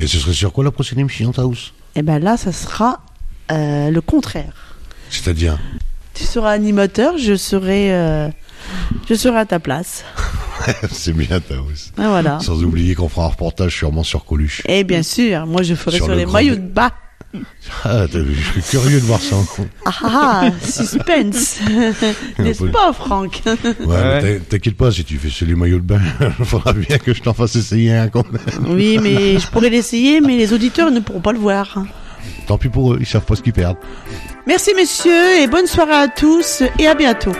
Et 0.00 0.06
ce 0.06 0.18
serait 0.18 0.32
sur 0.32 0.52
quoi 0.52 0.64
la 0.64 0.70
prochaine 0.70 0.98
émission, 0.98 1.32
Taous 1.32 1.72
Et 1.94 2.02
ben 2.02 2.18
là, 2.18 2.36
ça 2.36 2.52
sera 2.52 3.00
euh, 3.50 3.90
le 3.90 4.00
contraire. 4.00 4.76
C'est-à-dire 5.10 5.58
Tu 6.14 6.24
seras 6.24 6.50
animateur, 6.50 7.18
je 7.18 7.36
serai, 7.36 7.92
euh, 7.92 8.28
je 9.08 9.14
serai 9.14 9.38
à 9.38 9.46
ta 9.46 9.60
place. 9.60 10.04
C'est 10.90 11.12
bien, 11.12 11.40
Taous. 11.40 11.90
Ah, 11.96 12.08
voilà. 12.08 12.40
Sans 12.40 12.62
oublier 12.62 12.94
qu'on 12.94 13.08
fera 13.08 13.26
un 13.26 13.30
reportage 13.30 13.76
sûrement 13.76 14.02
sur 14.02 14.24
Coluche. 14.24 14.62
Et 14.66 14.84
bien 14.84 15.02
sûr, 15.02 15.46
moi 15.46 15.62
je 15.62 15.74
ferai 15.74 15.96
Sur 15.96 16.06
sur, 16.06 16.14
le 16.14 16.20
les 16.20 16.26
maillots 16.26 16.56
de 16.56 16.60
bas. 16.60 16.92
Ah, 17.84 18.06
je 18.12 18.60
suis 18.60 18.62
curieux 18.62 19.00
de 19.00 19.04
voir 19.04 19.20
ça. 19.20 19.36
Ah 19.84 19.92
ah, 20.02 20.42
ah, 20.44 20.50
suspense. 20.62 21.60
N'est-ce 22.38 22.64
pas, 22.64 22.92
Franck 22.92 23.42
Ouais, 23.84 24.40
t'inquiète 24.40 24.76
pas, 24.76 24.90
si 24.90 25.04
tu 25.04 25.16
fais 25.16 25.28
sur 25.28 25.46
les 25.46 25.54
maillots 25.54 25.78
de 25.78 25.84
bain, 25.84 26.00
il 26.38 26.44
faudra 26.44 26.72
bien 26.72 26.98
que 26.98 27.12
je 27.12 27.22
t'en 27.22 27.34
fasse 27.34 27.56
essayer 27.56 27.94
un 27.94 28.08
quand 28.08 28.30
même. 28.30 28.74
Oui, 28.74 28.98
mais 29.02 29.38
je 29.38 29.46
pourrais 29.48 29.70
l'essayer, 29.70 30.20
mais 30.20 30.36
les 30.36 30.52
auditeurs 30.52 30.90
ne 30.90 31.00
pourront 31.00 31.20
pas 31.20 31.32
le 31.32 31.38
voir. 31.38 31.84
Tant 32.46 32.58
pis 32.58 32.68
pour 32.68 32.94
eux, 32.94 32.98
ils 33.00 33.06
savent 33.06 33.24
pas 33.24 33.36
ce 33.36 33.42
qu'ils 33.42 33.52
perdent. 33.52 33.78
Merci 34.46 34.72
messieurs 34.74 35.40
et 35.40 35.46
bonne 35.46 35.66
soirée 35.66 35.94
à 35.94 36.08
tous 36.08 36.62
et 36.78 36.86
à 36.86 36.94
bientôt. 36.94 37.32